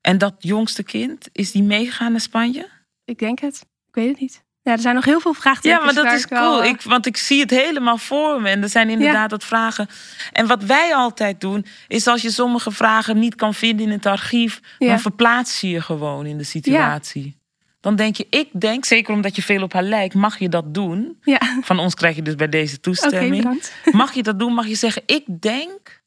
En 0.00 0.18
dat 0.18 0.34
jongste 0.38 0.82
kind, 0.82 1.28
is 1.32 1.50
die 1.50 1.62
meegegaan 1.62 2.10
naar 2.10 2.20
Spanje? 2.20 2.70
Ik 3.04 3.18
denk 3.18 3.38
het. 3.38 3.66
Ik 3.86 3.94
weet 3.94 4.08
het 4.08 4.20
niet. 4.20 4.43
Ja, 4.64 4.72
er 4.72 4.78
zijn 4.78 4.94
nog 4.94 5.04
heel 5.04 5.20
veel 5.20 5.34
vraagtekens. 5.34 5.78
Ja, 5.78 5.84
maar 5.84 5.94
dat 6.04 6.12
is 6.12 6.26
wel, 6.28 6.50
cool. 6.50 6.62
eh, 6.62 6.68
Ik, 6.68 6.82
want 6.82 7.06
ik 7.06 7.16
zie 7.16 7.40
het 7.40 7.50
helemaal 7.50 7.98
voor 7.98 8.40
me. 8.42 8.48
En 8.48 8.62
er 8.62 8.68
zijn 8.68 8.90
inderdaad 8.90 9.30
wat 9.30 9.44
vragen. 9.44 9.88
En 10.32 10.46
wat 10.46 10.62
wij 10.64 10.94
altijd 10.94 11.40
doen, 11.40 11.66
is 11.88 12.06
als 12.06 12.22
je 12.22 12.30
sommige 12.30 12.70
vragen 12.70 13.18
niet 13.18 13.34
kan 13.34 13.54
vinden 13.54 13.86
in 13.86 13.92
het 13.92 14.06
archief, 14.06 14.60
Ja. 14.78 14.88
dan 14.88 15.00
verplaats 15.00 15.60
je 15.60 15.68
je 15.68 15.80
gewoon 15.80 16.26
in 16.26 16.38
de 16.38 16.44
situatie. 16.44 17.36
Dan 17.80 17.96
denk 17.96 18.16
je, 18.16 18.26
ik 18.30 18.48
denk, 18.60 18.84
zeker 18.84 19.14
omdat 19.14 19.36
je 19.36 19.42
veel 19.42 19.62
op 19.62 19.72
haar 19.72 19.82
lijkt, 19.82 20.14
mag 20.14 20.38
je 20.38 20.48
dat 20.48 20.74
doen. 20.74 21.18
Van 21.60 21.78
ons 21.78 21.94
krijg 21.94 22.16
je 22.16 22.22
dus 22.22 22.34
bij 22.34 22.48
deze 22.48 22.80
toestemming. 22.80 23.62
mag 23.92 24.12
je 24.14 24.22
dat 24.22 24.38
doen? 24.38 24.54
Mag 24.54 24.66
je 24.66 24.74
zeggen, 24.74 25.02
ik 25.06 25.24
denk, 25.40 26.02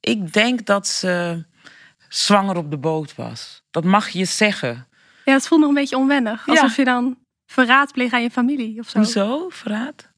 ik 0.00 0.32
denk 0.32 0.66
dat 0.66 0.86
ze 0.86 1.44
zwanger 2.08 2.56
op 2.56 2.70
de 2.70 2.78
boot 2.78 3.14
was. 3.14 3.62
Dat 3.70 3.84
mag 3.84 4.08
je 4.08 4.24
zeggen. 4.24 4.86
Ja, 5.24 5.32
het 5.32 5.46
voelt 5.46 5.60
nog 5.60 5.68
een 5.68 5.74
beetje 5.76 5.96
onwennig. 5.96 6.48
Alsof 6.48 6.76
je 6.76 6.84
dan 6.84 7.16
verraad 7.52 7.92
pleegt 7.92 8.12
aan 8.12 8.22
je 8.22 8.30
familie 8.30 8.78
of 8.80 8.88
zo. 8.88 8.98
Hoezo? 8.98 9.48
Verraad? 9.48 10.10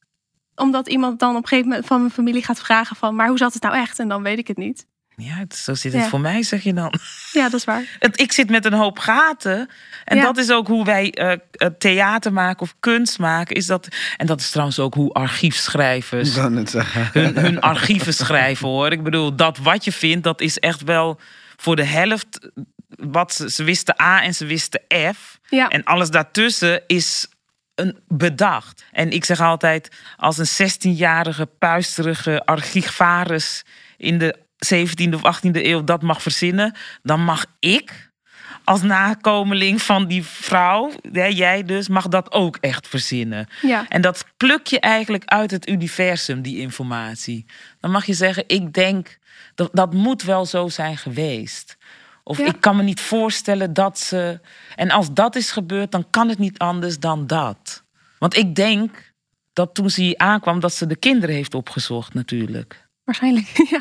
Omdat 0.56 0.88
iemand 0.88 1.18
dan 1.18 1.30
op 1.36 1.42
een 1.42 1.48
gegeven 1.48 1.68
moment 1.68 1.86
van 1.86 1.98
mijn 2.00 2.10
familie 2.12 2.44
gaat 2.44 2.60
vragen 2.60 2.96
van... 2.96 3.14
maar 3.14 3.28
hoe 3.28 3.38
zat 3.38 3.52
het 3.52 3.62
nou 3.62 3.74
echt? 3.74 3.98
En 3.98 4.08
dan 4.08 4.22
weet 4.22 4.38
ik 4.38 4.46
het 4.48 4.56
niet. 4.56 4.86
Ja, 5.16 5.44
zo 5.48 5.74
zit 5.74 5.92
het 5.92 6.02
Ja. 6.02 6.08
voor 6.08 6.20
mij, 6.20 6.42
zeg 6.42 6.62
je 6.62 6.72
dan. 6.74 6.94
Ja, 7.32 7.42
dat 7.42 7.52
is 7.60 7.64
waar. 7.64 7.98
Ik 8.12 8.32
zit 8.32 8.50
met 8.50 8.64
een 8.64 8.72
hoop 8.72 8.98
gaten. 8.98 9.68
En 10.04 10.16
Ja. 10.16 10.22
dat 10.22 10.36
is 10.36 10.50
ook 10.50 10.66
hoe 10.66 10.84
wij 10.84 11.10
eh, 11.12 11.32
eh, 11.32 11.68
theater 11.78 12.32
maken 12.32 12.62
of 12.62 12.74
kunst 12.80 13.18
maken. 13.18 13.56
Is 13.56 13.66
dat, 13.66 13.88
en 14.16 14.26
dat 14.26 14.40
is 14.40 14.50
trouwens 14.50 14.78
ook 14.78 14.94
hoe 14.94 15.12
archiefschrijvers 15.12 16.34
hun, 16.36 17.36
hun 17.38 17.60
archieven 17.60 18.14
schrijven 18.14 18.68
hoor. 18.68 18.92
Ik 18.92 19.02
bedoel, 19.02 19.36
dat 19.36 19.58
wat 19.58 19.84
je 19.84 19.92
vindt, 19.92 20.24
dat 20.24 20.40
is 20.40 20.58
echt 20.58 20.82
wel 20.82 21.20
voor 21.56 21.76
de 21.76 21.84
helft 21.84 22.50
wat 22.88 23.34
ze, 23.34 23.50
ze 23.50 23.64
wisten 23.64 24.00
A 24.02 24.22
en 24.22 24.34
ze 24.34 24.46
wisten 24.46 24.80
F. 25.14 25.38
Ja, 25.48 25.68
En 25.68 25.84
alles 25.84 26.10
daartussen 26.10 26.82
is 26.86 27.28
een 27.74 27.98
bedacht. 28.08 28.84
En 28.92 29.10
ik 29.10 29.24
zeg 29.24 29.40
altijd, 29.40 29.88
als 30.16 30.38
een 30.38 30.70
16-jarige 30.70 31.46
puisterige 31.46 32.46
archivaris 32.46 33.64
in 33.96 34.18
de 34.18 34.38
17e 34.74 35.14
of 35.20 35.38
18e 35.38 35.50
eeuw 35.52 35.84
dat 35.84 36.02
mag 36.02 36.22
verzinnen, 36.22 36.74
dan 37.02 37.20
mag 37.20 37.46
ik 37.58 38.12
als 38.64 38.82
nakomeling 38.82 39.82
van 39.82 40.06
die 40.06 40.24
vrouw, 40.24 40.92
jij 41.12 41.62
dus, 41.62 41.88
mag 41.88 42.08
dat 42.08 42.32
ook 42.32 42.56
echt 42.60 42.88
verzinnen. 42.88 43.48
ja. 43.62 43.88
En 43.88 44.00
dat 44.00 44.24
pluk 44.36 44.66
je 44.66 44.80
eigenlijk 44.80 45.24
uit 45.24 45.50
het 45.50 45.68
universum, 45.68 46.42
die 46.42 46.58
informatie. 46.58 47.46
Dan 47.80 47.90
mag 47.90 48.06
je 48.06 48.14
zeggen, 48.14 48.44
ik 48.46 48.72
denk, 48.72 49.18
dat, 49.54 49.70
dat 49.72 49.92
moet 49.92 50.22
wel 50.22 50.46
zo 50.46 50.68
zijn 50.68 50.96
geweest. 50.96 51.76
Of 52.26 52.38
Ja. 52.38 52.46
ik 52.46 52.60
kan 52.60 52.76
me 52.76 52.82
niet 52.82 53.00
voorstellen 53.00 53.72
dat 53.72 53.98
ze... 53.98 54.40
En 54.76 54.90
als 54.90 55.12
dat 55.12 55.36
is 55.36 55.50
gebeurd, 55.50 55.92
dan 55.92 56.10
kan 56.10 56.28
het 56.28 56.38
niet 56.38 56.58
anders 56.58 56.98
dan 56.98 57.26
dat. 57.26 57.84
Want 58.18 58.36
ik 58.36 58.54
denk 58.54 59.12
dat 59.52 59.74
toen 59.74 59.90
ze 59.90 60.02
hier 60.02 60.16
aankwam, 60.18 60.60
dat 60.60 60.72
ze 60.74 60.86
de 60.86 60.96
kinderen 60.96 61.34
heeft 61.34 61.54
opgezocht 61.54 62.14
natuurlijk. 62.14 62.88
waarschijnlijk. 63.04 63.46
Ja. 63.70 63.80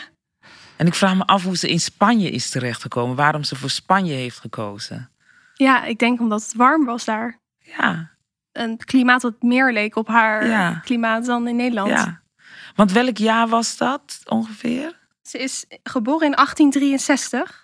En 0.78 0.88
ik 0.88 0.94
vraag 0.94 1.16
me 1.16 1.26
af 1.26 1.44
hoe 1.44 1.58
ze 1.58 1.70
in 1.70 1.80
Spanje 1.80 2.30
is 2.30 2.50
terechtgekomen. 2.50 3.16
Waarom 3.16 3.44
ze 3.44 3.56
voor 3.56 3.70
Spanje 3.70 4.14
heeft 4.14 4.40
gekozen. 4.40 5.10
ja, 5.54 5.84
ik 5.84 6.00
denk 6.00 6.20
omdat 6.20 6.42
het 6.44 6.54
warm 6.56 6.86
was 6.86 7.06
daar. 7.06 7.40
Ja, 7.60 8.12
En 8.52 8.72
het 8.72 8.86
klimaat 8.86 9.22
wat 9.22 9.42
meer 9.42 9.74
leek 9.74 9.96
op 9.96 10.08
haar 10.08 10.48
Ja. 10.48 10.74
klimaat 10.74 11.26
dan 11.26 11.48
in 11.48 11.56
Nederland. 11.56 11.90
ja. 11.90 12.22
Want 12.76 12.92
welk 12.92 13.18
jaar 13.18 13.48
was 13.48 13.78
dat 13.78 14.20
ongeveer? 14.26 15.00
Ze 15.22 15.38
is 15.38 15.66
geboren 15.84 16.28
in 16.28 16.36
1863. 16.36 17.63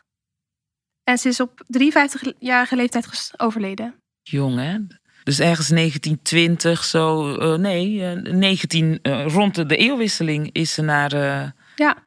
En 1.10 1.18
ze 1.18 1.28
is 1.28 1.40
op 1.40 1.62
53-jarige 1.78 2.76
leeftijd 2.76 3.32
overleden. 3.38 3.96
Jong, 4.22 4.58
hè? 4.60 4.78
Dus 5.24 5.40
ergens 5.40 5.68
1920, 5.68 6.84
zo. 6.84 7.36
eh, 7.36 7.60
nee, 7.60 8.06
eh, 8.06 8.34
19, 8.34 9.00
eh, 9.02 9.26
rond 9.28 9.56
de, 9.70 9.76
eeuwwisseling 9.78 10.50
is 10.52 10.74
ze 10.74 10.82
naar. 10.82 11.14
eh, 11.14 11.50
Ja, 11.76 11.98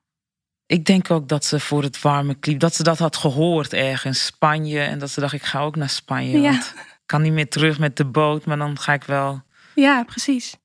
ik 0.66 0.84
denk 0.84 1.10
ook 1.10 1.28
dat 1.28 1.44
ze 1.44 1.60
voor 1.60 1.82
het 1.82 2.00
warme 2.02 2.34
klimaat. 2.34 2.60
dat 2.60 2.74
ze 2.74 2.82
dat 2.82 2.98
had 2.98 3.16
gehoord 3.16 3.72
ergens, 3.72 4.24
Spanje. 4.24 4.80
En 4.80 4.98
dat 4.98 5.10
ze 5.10 5.20
dacht, 5.20 5.32
ik 5.32 5.42
ga 5.42 5.60
ook 5.60 5.76
naar 5.76 5.88
Spanje. 5.88 6.40
Ja. 6.40 6.50
Want 6.50 6.74
ik 6.76 7.02
kan 7.06 7.22
niet 7.22 7.32
meer 7.32 7.48
terug 7.48 7.78
met 7.78 7.96
de 7.96 8.04
boot, 8.04 8.44
maar 8.44 8.58
dan 8.58 8.78
ga 8.78 8.92
ik 8.92 9.04
wel 9.04 9.42
ja 9.74 10.04
precies. 10.04 10.56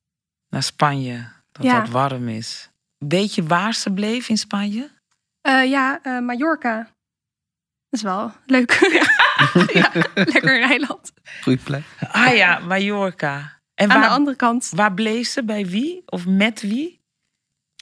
naar 0.49 0.63
Spanje. 0.63 1.27
Dat 1.51 1.65
Ja. 1.65 1.79
dat 1.79 1.89
warm 1.89 2.27
is. 2.29 2.69
Weet 2.97 3.35
je 3.35 3.43
waar 3.43 3.73
ze 3.73 3.93
bleef 3.93 4.29
in 4.29 4.37
Spanje? 4.37 4.89
Eh, 5.41 5.69
ja, 5.69 5.99
eh, 6.03 6.19
Mallorca. 6.19 6.95
Dat 7.89 7.99
is 7.99 8.01
wel 8.01 8.31
leuk. 8.45 8.71
ja, 9.73 9.91
lekker 10.13 10.55
een 10.63 10.69
eiland. 10.69 11.11
Goeie 11.41 11.59
plek. 11.59 11.83
Ah 12.11 12.35
ja, 12.35 12.59
Mallorca. 12.59 13.37
En 13.73 13.91
Aan 13.91 14.01
de 14.01 14.07
waar, 14.07 14.15
andere 14.15 14.35
kant, 14.35 14.71
waar 14.75 14.93
bleef 14.93 15.27
ze? 15.27 15.43
Bij 15.43 15.65
wie? 15.65 16.03
Of 16.05 16.25
met 16.25 16.61
wie? 16.61 16.95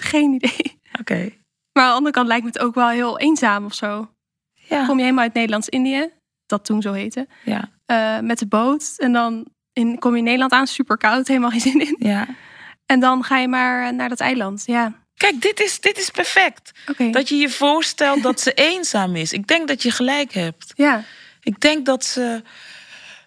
geen 0.02 0.34
idee. 0.34 0.80
Oké. 1.00 1.30
Maar 1.74 1.84
aan 1.84 1.90
de 1.90 1.96
andere 1.96 2.14
kant 2.14 2.28
lijkt 2.28 2.44
me 2.44 2.50
het 2.50 2.60
ook 2.60 2.76
wel 2.76 2.88
heel 2.90 3.20
eenzaam 3.20 3.66
of 3.66 3.74
zo. 3.74 4.10
Ja. 4.54 4.86
Kom 4.86 4.96
je 4.98 5.04
helemaal 5.04 5.24
uit 5.24 5.34
Nederlands-Indië, 5.34 6.10
dat 6.46 6.66
toen 6.66 6.82
zo 6.82 6.92
heette, 6.94 7.28
Ja. 7.44 7.70
eh, 7.86 8.20
met 8.20 8.40
de 8.40 8.48
boot. 8.48 8.94
En 8.98 9.14
dan 9.14 9.46
in, 9.74 10.00
kom 10.00 10.12
je 10.12 10.18
in 10.18 10.24
Nederland 10.24 10.52
aan, 10.52 10.68
super 10.68 10.98
koud, 10.98 11.28
helemaal 11.28 11.50
geen 11.50 11.60
zin 11.60 11.80
in. 11.80 11.96
ja. 12.00 12.28
En 12.86 13.00
dan 13.00 13.24
ga 13.24 13.38
je 13.38 13.48
maar 13.48 13.94
naar 13.94 14.10
dat 14.10 14.20
eiland. 14.20 14.64
Ja, 14.66 15.05
Kijk, 15.18 15.42
dit 15.42 15.60
is, 15.60 15.80
dit 15.80 15.98
is 15.98 16.10
perfect. 16.10 16.72
Dat 17.12 17.30
je 17.30 17.36
je 17.36 17.50
voorstelt 17.50 18.24
dat 18.24 18.40
ze 18.42 18.52
eenzaam 18.72 19.16
is. 19.16 19.34
Ik 19.34 19.48
denk 19.48 19.68
dat 19.68 19.84
je 19.84 19.92
gelijk 19.92 20.34
hebt. 20.34 20.74
Ja, 20.76 21.04
Ik 21.42 21.60
denk 21.60 21.86
dat 21.86 22.06
ze 22.06 22.42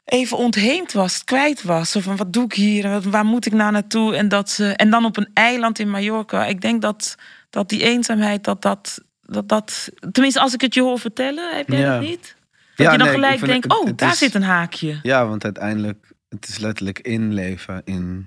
even 0.04 0.36
ontheemd 0.36 0.92
was, 0.92 1.24
kwijt 1.24 1.62
was. 1.62 1.96
Of 1.96 2.02
van 2.02 2.16
wat 2.16 2.32
doe 2.32 2.44
ik 2.44 2.52
hier? 2.52 3.10
Waar 3.10 3.24
moet 3.24 3.46
ik 3.46 3.52
nou 3.52 3.72
naartoe? 3.72 4.16
En, 4.16 4.28
dat 4.28 4.50
ze, 4.50 4.68
en 4.72 4.90
dan 4.90 5.04
op 5.04 5.16
een 5.16 5.30
eiland 5.34 5.78
in 5.78 5.90
Mallorca. 5.90 6.46
Ik 6.46 6.60
denk 6.60 6.82
dat, 6.82 7.14
dat 7.50 7.68
die 7.68 7.82
eenzaamheid, 7.82 8.44
dat 8.44 8.62
dat, 8.62 9.00
dat 9.22 9.48
dat... 9.48 9.88
Tenminste, 10.12 10.40
als 10.40 10.54
ik 10.54 10.60
het 10.60 10.74
je 10.74 10.82
hoor 10.82 10.98
vertellen, 10.98 11.56
heb 11.56 11.68
jij 11.68 11.78
Ja. 11.80 11.92
dat 11.98 12.00
niet? 12.08 12.36
Dat 12.76 12.86
Ja, 12.86 12.92
je 12.92 12.98
dan 12.98 13.06
nee, 13.06 13.16
gelijk 13.16 13.40
het- 13.40 13.48
denkt, 13.48 13.72
oh, 13.78 13.86
het 13.86 13.98
daar 13.98 14.12
is- 14.12 14.18
zit 14.18 14.34
een 14.34 14.42
haakje. 14.42 14.98
Ja, 15.02 15.26
want 15.26 15.44
uiteindelijk, 15.44 16.12
het 16.28 16.48
is 16.48 16.58
letterlijk 16.58 16.98
inleven 16.98 17.82
in 17.84 18.26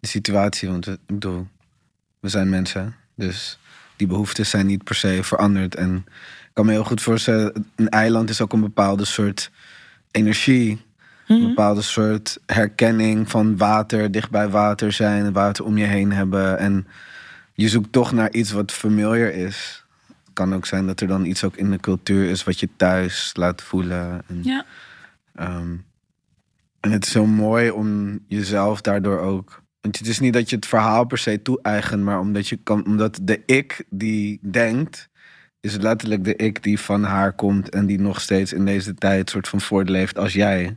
de 0.00 0.06
situatie. 0.08 0.68
Want 0.68 0.86
ik 0.86 0.98
bedoel, 1.06 1.46
we 2.24 2.30
zijn 2.30 2.48
mensen, 2.48 2.94
dus 3.14 3.58
die 3.96 4.06
behoeftes 4.06 4.50
zijn 4.50 4.66
niet 4.66 4.84
per 4.84 4.94
se 4.94 5.18
veranderd. 5.22 5.74
En 5.74 6.04
kan 6.52 6.66
me 6.66 6.72
heel 6.72 6.84
goed 6.84 7.02
voorstellen, 7.02 7.66
een 7.76 7.88
eiland 7.88 8.30
is 8.30 8.40
ook 8.40 8.52
een 8.52 8.60
bepaalde 8.60 9.04
soort 9.04 9.50
energie. 10.10 10.70
Een 11.28 11.36
Mhm. 11.38 11.46
bepaalde 11.48 11.82
soort 11.82 12.38
herkenning 12.46 13.30
van 13.30 13.56
water, 13.56 14.10
dicht 14.10 14.30
bij 14.30 14.48
water 14.48 14.92
zijn, 14.92 15.32
water 15.32 15.64
om 15.64 15.78
je 15.78 15.84
heen 15.84 16.12
hebben. 16.12 16.58
En 16.58 16.86
je 17.54 17.68
zoekt 17.68 17.92
toch 17.92 18.12
naar 18.12 18.32
iets 18.32 18.52
wat 18.52 18.72
familiar 18.72 19.30
is. 19.32 19.84
Het 20.06 20.32
kan 20.32 20.54
ook 20.54 20.66
zijn 20.66 20.86
dat 20.86 21.00
er 21.00 21.06
dan 21.08 21.24
iets 21.24 21.44
ook 21.44 21.56
in 21.56 21.70
de 21.70 21.78
cultuur 21.80 22.30
is 22.30 22.44
wat 22.44 22.60
je 22.60 22.68
thuis 22.76 23.30
laat 23.34 23.62
voelen. 23.62 24.22
En, 24.28 24.40
Ja. 24.42 24.64
ehm, 25.34 25.76
en 26.80 26.90
het 26.92 27.04
is 27.06 27.12
zo 27.12 27.26
mooi 27.26 27.70
om 27.70 28.18
jezelf 28.28 28.80
daardoor 28.80 29.18
ook. 29.18 29.62
Want 29.84 29.98
het 29.98 30.06
is 30.06 30.18
niet 30.18 30.32
dat 30.32 30.50
je 30.50 30.56
het 30.56 30.66
verhaal 30.66 31.04
per 31.04 31.18
se 31.18 31.42
toe-eigent, 31.42 32.02
maar 32.02 32.20
omdat, 32.20 32.48
je 32.48 32.56
kan, 32.56 32.86
omdat 32.86 33.18
de 33.22 33.42
ik 33.46 33.84
die 33.90 34.38
denkt, 34.42 35.08
is 35.60 35.76
letterlijk 35.76 36.24
de 36.24 36.36
ik 36.36 36.62
die 36.62 36.80
van 36.80 37.02
haar 37.02 37.32
komt 37.32 37.68
en 37.68 37.86
die 37.86 38.00
nog 38.00 38.20
steeds 38.20 38.52
in 38.52 38.64
deze 38.64 38.94
tijd 38.94 39.30
soort 39.30 39.48
van 39.48 39.60
voortleeft 39.60 40.18
als 40.18 40.32
jij. 40.32 40.76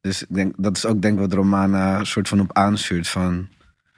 Dus 0.00 0.22
ik 0.22 0.28
denk, 0.30 0.54
dat 0.58 0.76
is 0.76 0.86
ook 0.86 1.02
denk 1.02 1.18
wat 1.18 1.32
Romana 1.32 2.04
soort 2.04 2.28
van 2.28 2.40
op 2.40 2.52
aanstuurt 2.52 3.08
van 3.08 3.48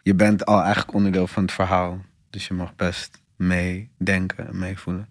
je 0.03 0.15
bent 0.15 0.47
al 0.47 0.63
eigenlijk 0.63 0.95
onderdeel 0.95 1.27
van 1.27 1.43
het 1.43 1.53
verhaal. 1.53 2.05
Dus 2.31 2.47
je 2.47 2.55
mag 2.55 2.77
best 2.77 3.23
meedenken 3.37 4.49
en 4.49 4.59
meevoelen. 4.59 5.09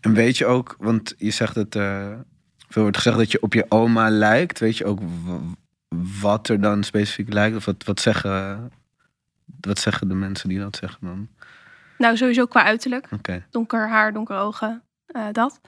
En 0.00 0.12
weet 0.12 0.38
je 0.38 0.46
ook, 0.46 0.76
want 0.78 1.14
je 1.18 1.30
zegt 1.30 1.54
het, 1.54 1.76
eh, 1.76 2.12
veel 2.68 2.82
wordt 2.82 2.96
gezegd 2.96 3.16
dat 3.16 3.32
je 3.32 3.42
op 3.42 3.52
je 3.52 3.66
oma 3.68 4.10
lijkt. 4.10 4.58
Weet 4.58 4.76
je 4.76 4.84
ook 4.84 5.00
wat 6.20 6.48
er 6.48 6.60
dan 6.60 6.82
specifiek 6.82 7.32
lijkt? 7.32 7.56
Of 7.56 7.64
wat, 7.64 7.84
wat, 7.84 8.00
zeggen, 8.00 8.70
wat 9.60 9.78
zeggen 9.78 10.08
de 10.08 10.14
mensen 10.14 10.48
die 10.48 10.58
dat 10.58 10.76
zeggen 10.76 11.06
dan? 11.06 11.28
Nou, 11.98 12.16
sowieso 12.16 12.46
qua 12.46 12.62
uiterlijk. 12.62 13.08
Donker 13.50 13.88
haar, 13.88 14.12
donkere 14.12 14.38
ogen, 14.38 14.82
eh, 15.06 15.26
dat. 15.32 15.60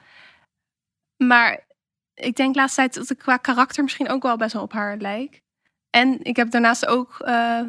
Maar 1.17 1.65
ik 2.13 2.35
denk 2.35 2.55
laatst 2.55 2.75
tijd 2.75 2.93
dat 2.93 3.09
ik 3.09 3.17
qua 3.17 3.37
karakter 3.37 3.83
misschien 3.83 4.09
ook 4.09 4.23
wel 4.23 4.37
best 4.37 4.53
wel 4.53 4.61
op 4.61 4.73
haar 4.73 4.97
lijk. 4.97 5.41
En 5.89 6.23
ik 6.23 6.35
heb 6.35 6.51
daarnaast 6.51 6.85
ook 6.85 7.19
eh, 7.19 7.61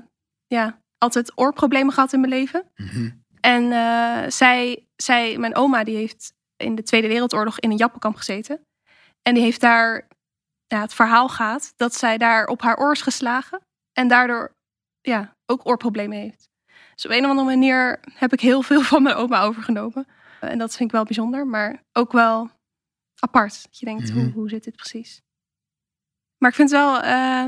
ja, 0.47 0.81
altijd 0.99 1.33
oorproblemen 1.35 1.93
gehad 1.93 2.13
in 2.13 2.21
mijn 2.21 2.33
leven. 2.33 2.71
Mhm. 2.77 3.11
En 3.41 3.73
eh, 3.73 4.31
zij, 4.31 4.87
zij, 4.97 5.39
mijn 5.39 5.55
oma, 5.55 5.85
die 5.85 5.97
heeft 5.97 6.35
in 6.57 6.75
de 6.75 6.83
Tweede 6.83 7.09
Wereldoorlog 7.09 7.61
in 7.61 7.71
een 7.71 7.77
jappenkamp 7.77 8.17
gezeten. 8.17 8.67
En 9.23 9.35
die 9.35 9.43
heeft 9.43 9.61
daar, 9.61 10.09
ja, 10.67 10.81
het 10.81 10.95
verhaal 10.95 11.29
gaat 11.29 11.73
dat 11.77 11.95
zij 11.95 12.19
daar 12.19 12.47
op 12.47 12.63
haar 12.63 12.79
oor 12.79 12.93
is 12.93 13.03
geslagen. 13.03 13.61
En 13.93 14.09
daardoor 14.09 14.55
ja, 15.01 15.37
ook 15.47 15.67
oorproblemen 15.67 16.19
heeft. 16.19 16.49
Dus 16.95 17.05
op 17.05 17.11
een 17.11 17.25
of 17.25 17.31
andere 17.31 17.49
manier 17.49 18.01
heb 18.15 18.33
ik 18.33 18.41
heel 18.41 18.63
veel 18.63 18.81
van 18.93 19.03
mijn 19.03 19.15
oma 19.17 19.41
overgenomen. 19.43 20.07
En 20.41 20.59
dat 20.59 20.77
vind 20.77 20.89
ik 20.89 20.95
wel 20.95 21.05
bijzonder, 21.05 21.47
maar 21.47 21.83
ook 21.93 22.13
wel 22.13 22.51
apart. 23.19 23.63
Dat 23.63 23.79
je 23.79 23.87
denkt, 23.87 24.11
Mhm. 24.11 24.19
hoe, 24.21 24.33
hoe 24.33 24.49
zit 24.49 24.65
dit 24.65 24.77
precies? 24.77 25.23
Maar 26.39 26.51
ik 26.51 26.57
vind 26.57 26.71
het 26.71 26.81
wel 26.81 27.01
eh, 27.01 27.47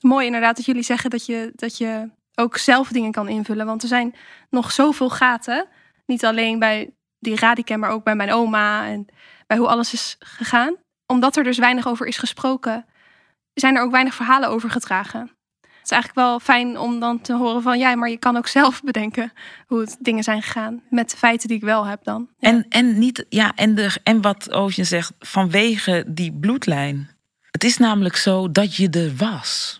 mooi 0.00 0.26
inderdaad 0.26 0.56
dat 0.56 0.64
jullie 0.64 0.82
zeggen 0.82 1.10
dat 1.10 1.26
je, 1.26 1.52
dat 1.54 1.76
je 1.78 2.10
ook 2.34 2.56
zelf 2.56 2.88
dingen 2.88 3.12
kan 3.12 3.28
invullen. 3.28 3.66
Want 3.66 3.82
er 3.82 3.88
zijn 3.88 4.14
nog 4.50 4.72
zoveel 4.72 5.10
gaten. 5.10 5.68
Niet 6.06 6.24
alleen 6.24 6.58
bij 6.58 6.94
die 7.18 7.36
radicam, 7.36 7.78
maar 7.80 7.90
ook 7.90 8.04
bij 8.04 8.14
mijn 8.16 8.32
oma. 8.32 8.86
En 8.86 9.06
bij 9.46 9.56
hoe 9.56 9.68
alles 9.68 9.92
is 9.92 10.16
gegaan. 10.18 10.76
Omdat 11.10 11.36
er 11.36 11.44
dus 11.44 11.58
weinig 11.58 11.86
over 11.86 12.06
is 12.06 12.18
gesproken, 12.18 12.84
zijn 13.54 13.76
er 13.76 13.82
ook 13.82 13.90
weinig 13.90 14.14
verhalen 14.14 14.48
over 14.48 14.70
gedragen. 14.70 15.20
Het 15.60 15.84
is 15.84 15.90
eigenlijk 15.90 16.26
wel 16.28 16.40
fijn 16.40 16.78
om 16.78 17.00
dan 17.00 17.20
te 17.20 17.34
horen 17.34 17.62
van... 17.62 17.78
ja, 17.78 17.94
maar 17.94 18.10
je 18.10 18.16
kan 18.16 18.36
ook 18.36 18.46
zelf 18.58 18.82
bedenken 18.82 19.32
hoe 19.66 19.80
het 19.80 19.96
dingen 20.00 20.22
zijn 20.22 20.42
gegaan. 20.42 20.82
Met 20.90 21.10
de 21.10 21.16
feiten 21.16 21.48
die 21.48 21.56
ik 21.56 21.62
wel 21.62 21.86
heb 21.86 22.04
dan. 22.04 22.28
En, 22.38 22.66
en, 22.68 22.98
niet, 22.98 23.26
ja, 23.28 23.52
en, 23.54 23.74
de, 23.74 23.96
en 24.02 24.20
wat 24.20 24.52
Ocean 24.52 24.86
zegt, 24.86 25.12
vanwege 25.18 26.04
die 26.06 26.32
bloedlijn. 26.32 27.10
Het 27.50 27.64
is 27.64 27.76
namelijk 27.76 28.16
zo 28.16 28.52
dat 28.52 28.76
je 28.76 28.90
er 28.90 29.16
was. 29.16 29.79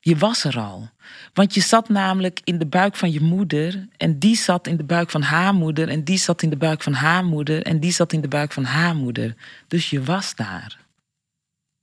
Je 0.00 0.16
was 0.16 0.44
er 0.44 0.58
al. 0.58 0.90
Want 1.32 1.54
je 1.54 1.60
zat 1.60 1.88
namelijk 1.88 2.40
in 2.44 2.58
de 2.58 2.66
buik 2.66 2.96
van 2.96 3.10
je 3.10 3.20
moeder. 3.20 3.88
En 3.96 4.18
die 4.18 4.36
zat 4.36 4.66
in 4.66 4.76
de 4.76 4.84
buik 4.84 5.10
van 5.10 5.22
haar 5.22 5.54
moeder. 5.54 5.88
En 5.88 6.04
die 6.04 6.18
zat 6.18 6.42
in 6.42 6.50
de 6.50 6.56
buik 6.56 6.82
van 6.82 6.92
haar 6.92 7.24
moeder. 7.24 7.62
En 7.62 7.80
die 7.80 7.92
zat 7.92 8.12
in 8.12 8.20
de 8.20 8.28
buik 8.28 8.52
van 8.52 8.64
haar 8.64 8.94
moeder. 8.94 9.34
Dus 9.68 9.90
je 9.90 10.02
was 10.02 10.34
daar. 10.34 10.78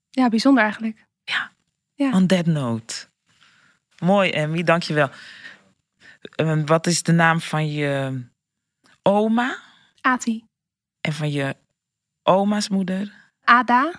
ja, 0.09 0.29
bijzonder 0.29 0.63
eigenlijk. 0.63 1.05
Ja. 1.23 1.51
Ja. 1.93 2.11
On 2.11 2.27
that 2.27 2.45
note. 2.45 3.07
Mooi, 3.99 4.29
Emmy, 4.29 4.63
dankjewel. 4.63 5.09
Uh, 6.41 6.61
wat 6.65 6.87
is 6.87 7.03
de 7.03 7.11
naam 7.11 7.41
van 7.41 7.71
je 7.71 8.21
oma? 9.01 9.57
Ati. 10.01 10.43
En 11.01 11.13
van 11.13 11.31
je 11.31 11.55
oma's 12.23 12.69
moeder? 12.69 13.13
Ada. 13.43 13.91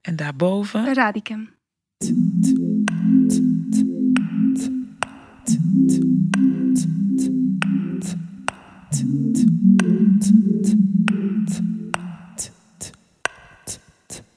En 0.00 0.16
daarboven? 0.16 0.94
Radicum. 0.94 1.59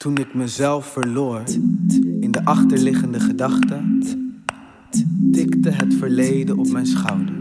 Toen 0.03 0.17
ik 0.17 0.33
mezelf 0.33 0.85
verloor 0.85 1.43
in 2.19 2.31
de 2.31 2.45
achterliggende 2.45 3.19
gedachten, 3.19 4.03
tikte 5.31 5.69
het 5.69 5.93
verleden 5.93 6.57
op 6.57 6.71
mijn 6.71 6.85
schouder. 6.85 7.33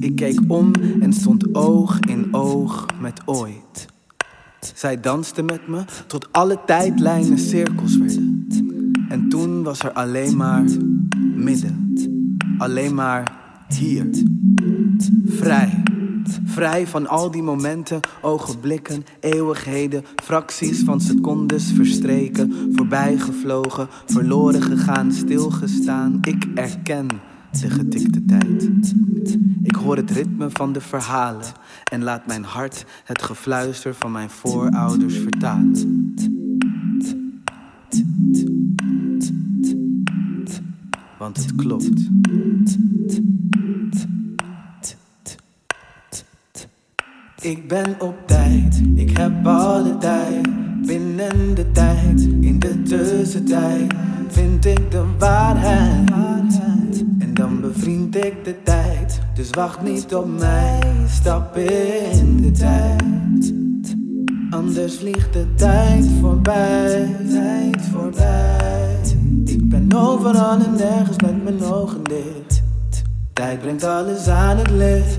Ik 0.00 0.16
keek 0.16 0.40
om 0.46 0.72
en 1.00 1.12
stond 1.12 1.54
oog 1.54 2.00
in 2.00 2.34
oog 2.34 2.86
met 3.00 3.20
ooit. 3.24 3.86
Zij 4.74 5.00
danste 5.00 5.42
met 5.42 5.68
me 5.68 5.84
tot 6.06 6.32
alle 6.32 6.58
tijdlijnen 6.66 7.38
cirkels 7.38 7.96
werden. 7.96 8.46
En 9.08 9.28
toen 9.28 9.62
was 9.62 9.80
er 9.80 9.92
alleen 9.92 10.36
maar 10.36 10.64
midden, 11.34 11.94
alleen 12.58 12.94
maar 12.94 13.32
hier. 13.68 14.06
Vrij. 15.26 15.81
Vrij 16.44 16.86
van 16.86 17.06
al 17.06 17.30
die 17.30 17.42
momenten, 17.42 18.00
ogenblikken, 18.22 19.04
eeuwigheden, 19.20 20.04
fracties 20.22 20.82
van 20.82 21.00
secondes 21.00 21.72
verstreken, 21.74 22.72
voorbijgevlogen, 22.72 23.88
verloren 24.06 24.62
gegaan, 24.62 25.12
stilgestaan. 25.12 26.18
Ik 26.22 26.46
erken 26.54 27.06
de 27.60 27.70
getikte 27.70 28.24
tijd. 28.24 28.70
Ik 29.62 29.74
hoor 29.74 29.96
het 29.96 30.10
ritme 30.10 30.50
van 30.50 30.72
de 30.72 30.80
verhalen 30.80 31.46
en 31.92 32.02
laat 32.02 32.26
mijn 32.26 32.44
hart 32.44 32.84
het 33.04 33.22
gefluister 33.22 33.94
van 33.94 34.12
mijn 34.12 34.30
voorouders 34.30 35.18
vertalen. 35.18 36.14
Want 41.18 41.36
het 41.36 41.54
klopt. 41.54 42.10
Ik 47.42 47.68
ben 47.68 47.94
op 47.98 48.14
tijd, 48.26 48.82
ik 48.94 49.16
heb 49.16 49.46
alle 49.46 49.98
tijd. 49.98 50.48
Binnen 50.86 51.54
de 51.54 51.72
tijd, 51.72 52.20
in 52.20 52.58
de 52.58 52.82
tussentijd, 52.82 53.94
vind 54.28 54.64
ik 54.64 54.90
de 54.90 55.04
waarheid. 55.18 56.60
En 57.18 57.34
dan 57.34 57.60
bevriend 57.60 58.16
ik 58.16 58.44
de 58.44 58.62
tijd, 58.62 59.20
dus 59.34 59.50
wacht 59.50 59.82
niet 59.82 60.14
op 60.14 60.38
mij. 60.38 60.78
Stap 61.08 61.56
in 61.56 62.36
de 62.42 62.50
tijd, 62.50 63.54
anders 64.50 64.96
vliegt 64.96 65.32
de 65.32 65.54
tijd 65.54 66.06
voorbij. 66.20 67.16
Tijd 67.30 67.82
voorbij. 67.92 68.96
Ik 69.44 69.68
ben 69.68 69.92
overal 69.94 70.58
en 70.58 70.74
nergens 70.76 71.16
met 71.22 71.44
mijn 71.44 71.62
ogen 71.62 72.02
dicht. 72.02 72.62
Tijd 73.32 73.60
brengt 73.60 73.84
alles 73.84 74.28
aan 74.28 74.56
het 74.56 74.70
licht. 74.70 75.18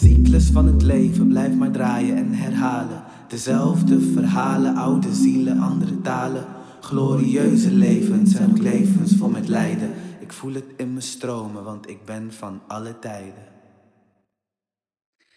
Cyclus 0.00 0.50
van 0.50 0.66
het 0.66 0.82
leven 0.82 1.28
blijft 1.28 1.54
maar 1.54 1.70
draaien 1.70 2.16
en 2.16 2.32
herhalen. 2.34 3.04
Dezelfde 3.28 4.00
verhalen, 4.00 4.76
oude 4.76 5.14
zielen, 5.14 5.58
andere 5.58 6.00
talen. 6.00 6.46
Glorieuze 6.80 7.70
levens 7.70 8.34
en 8.34 8.50
ook 8.50 8.58
levens 8.58 9.16
vol 9.16 9.28
met 9.28 9.48
lijden. 9.48 9.94
Ik 10.20 10.32
voel 10.32 10.54
het 10.54 10.64
in 10.76 10.92
me 10.92 11.00
stromen, 11.00 11.64
want 11.64 11.88
ik 11.88 12.04
ben 12.04 12.32
van 12.32 12.62
alle 12.68 12.98
tijden. 12.98 13.46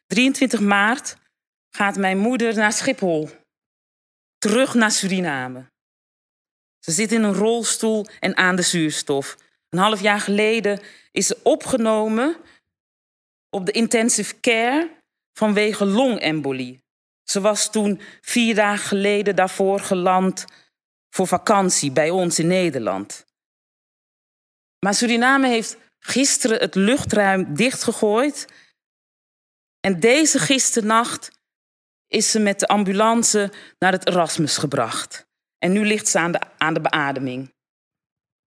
23 0.07 0.59
maart 0.59 1.18
gaat 1.70 1.97
mijn 1.97 2.18
moeder 2.18 2.55
naar 2.55 2.74
Schiphol. 2.74 3.30
Terug 4.38 4.74
naar 4.74 4.91
Suriname. 4.91 5.66
Ze 6.80 6.91
zit 6.91 7.12
in 7.12 7.24
een 7.24 7.34
rolstoel 7.34 8.05
en 8.20 8.38
aan 8.38 8.55
de 8.55 8.62
zuurstof. 8.62 9.38
Een 9.70 9.80
half 9.80 10.01
jaar 10.01 10.20
geleden 10.20 10.80
is 11.12 11.28
ze 11.28 11.38
opgenomen 11.43 12.36
op 13.52 13.66
de 13.66 13.72
intensive 13.72 14.39
care 14.39 15.02
vanwege 15.34 15.86
longembolie. 15.86 16.80
Ze 17.24 17.41
was 17.41 17.72
toen 17.72 18.02
vier 18.22 18.56
dagen 18.56 18.88
geleden 18.88 19.36
daarvoor 19.36 19.80
geland 19.80 20.45
voor 21.10 21.28
vakantie 21.28 21.91
bij 21.91 22.10
ons 22.10 22.39
in 22.39 22.47
Nederland. 22.47 23.26
Maar 24.80 24.93
Suriname 24.93 25.47
heeft 25.47 25.78
gisteren 25.99 26.60
het 26.60 26.76
luchtruim 26.76 27.56
dichtgegooid. 27.56 28.47
En 29.80 29.99
deze 29.99 30.39
gisternacht 30.39 31.32
is 32.08 32.32
ze 32.32 32.39
met 32.39 32.60
de 32.60 32.68
ambulance 32.68 33.52
naar 33.80 33.91
het 33.91 34.08
Erasmus 34.08 34.58
gebracht. 34.58 35.26
En 35.58 35.72
nu 35.72 35.86
ligt 35.86 36.08
ze 36.08 36.20
aan 36.20 36.32
de, 36.32 36.41
aan 36.58 36.74
de 36.74 36.82
beademing. 36.82 37.54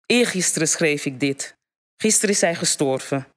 Eergisteren 0.06 0.68
schreef 0.68 1.06
ik 1.06 1.20
dit. 1.20 1.56
Gisteren 2.02 2.30
is 2.30 2.39
zij 2.39 2.56
gestorven. 2.56 3.28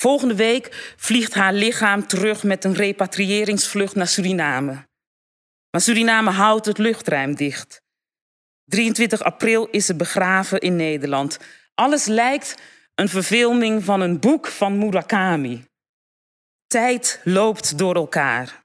Volgende 0.00 0.34
week 0.34 0.94
vliegt 0.96 1.34
haar 1.34 1.52
lichaam 1.52 2.06
terug 2.06 2.42
met 2.42 2.64
een 2.64 2.74
repatriëringsvlucht 2.74 3.94
naar 3.94 4.06
Suriname. 4.06 4.88
Maar 5.70 5.80
Suriname 5.80 6.30
houdt 6.30 6.66
het 6.66 6.78
luchtruim 6.78 7.34
dicht. 7.34 7.82
23 8.64 9.22
april 9.22 9.68
is 9.70 9.86
ze 9.86 9.96
begraven 9.96 10.60
in 10.60 10.76
Nederland. 10.76 11.38
Alles 11.74 12.06
lijkt 12.06 12.54
een 12.94 13.08
verfilming 13.08 13.84
van 13.84 14.00
een 14.00 14.20
boek 14.20 14.46
van 14.46 14.78
Murakami. 14.78 15.64
Tijd 16.66 17.20
loopt 17.24 17.78
door 17.78 17.94
elkaar. 17.94 18.64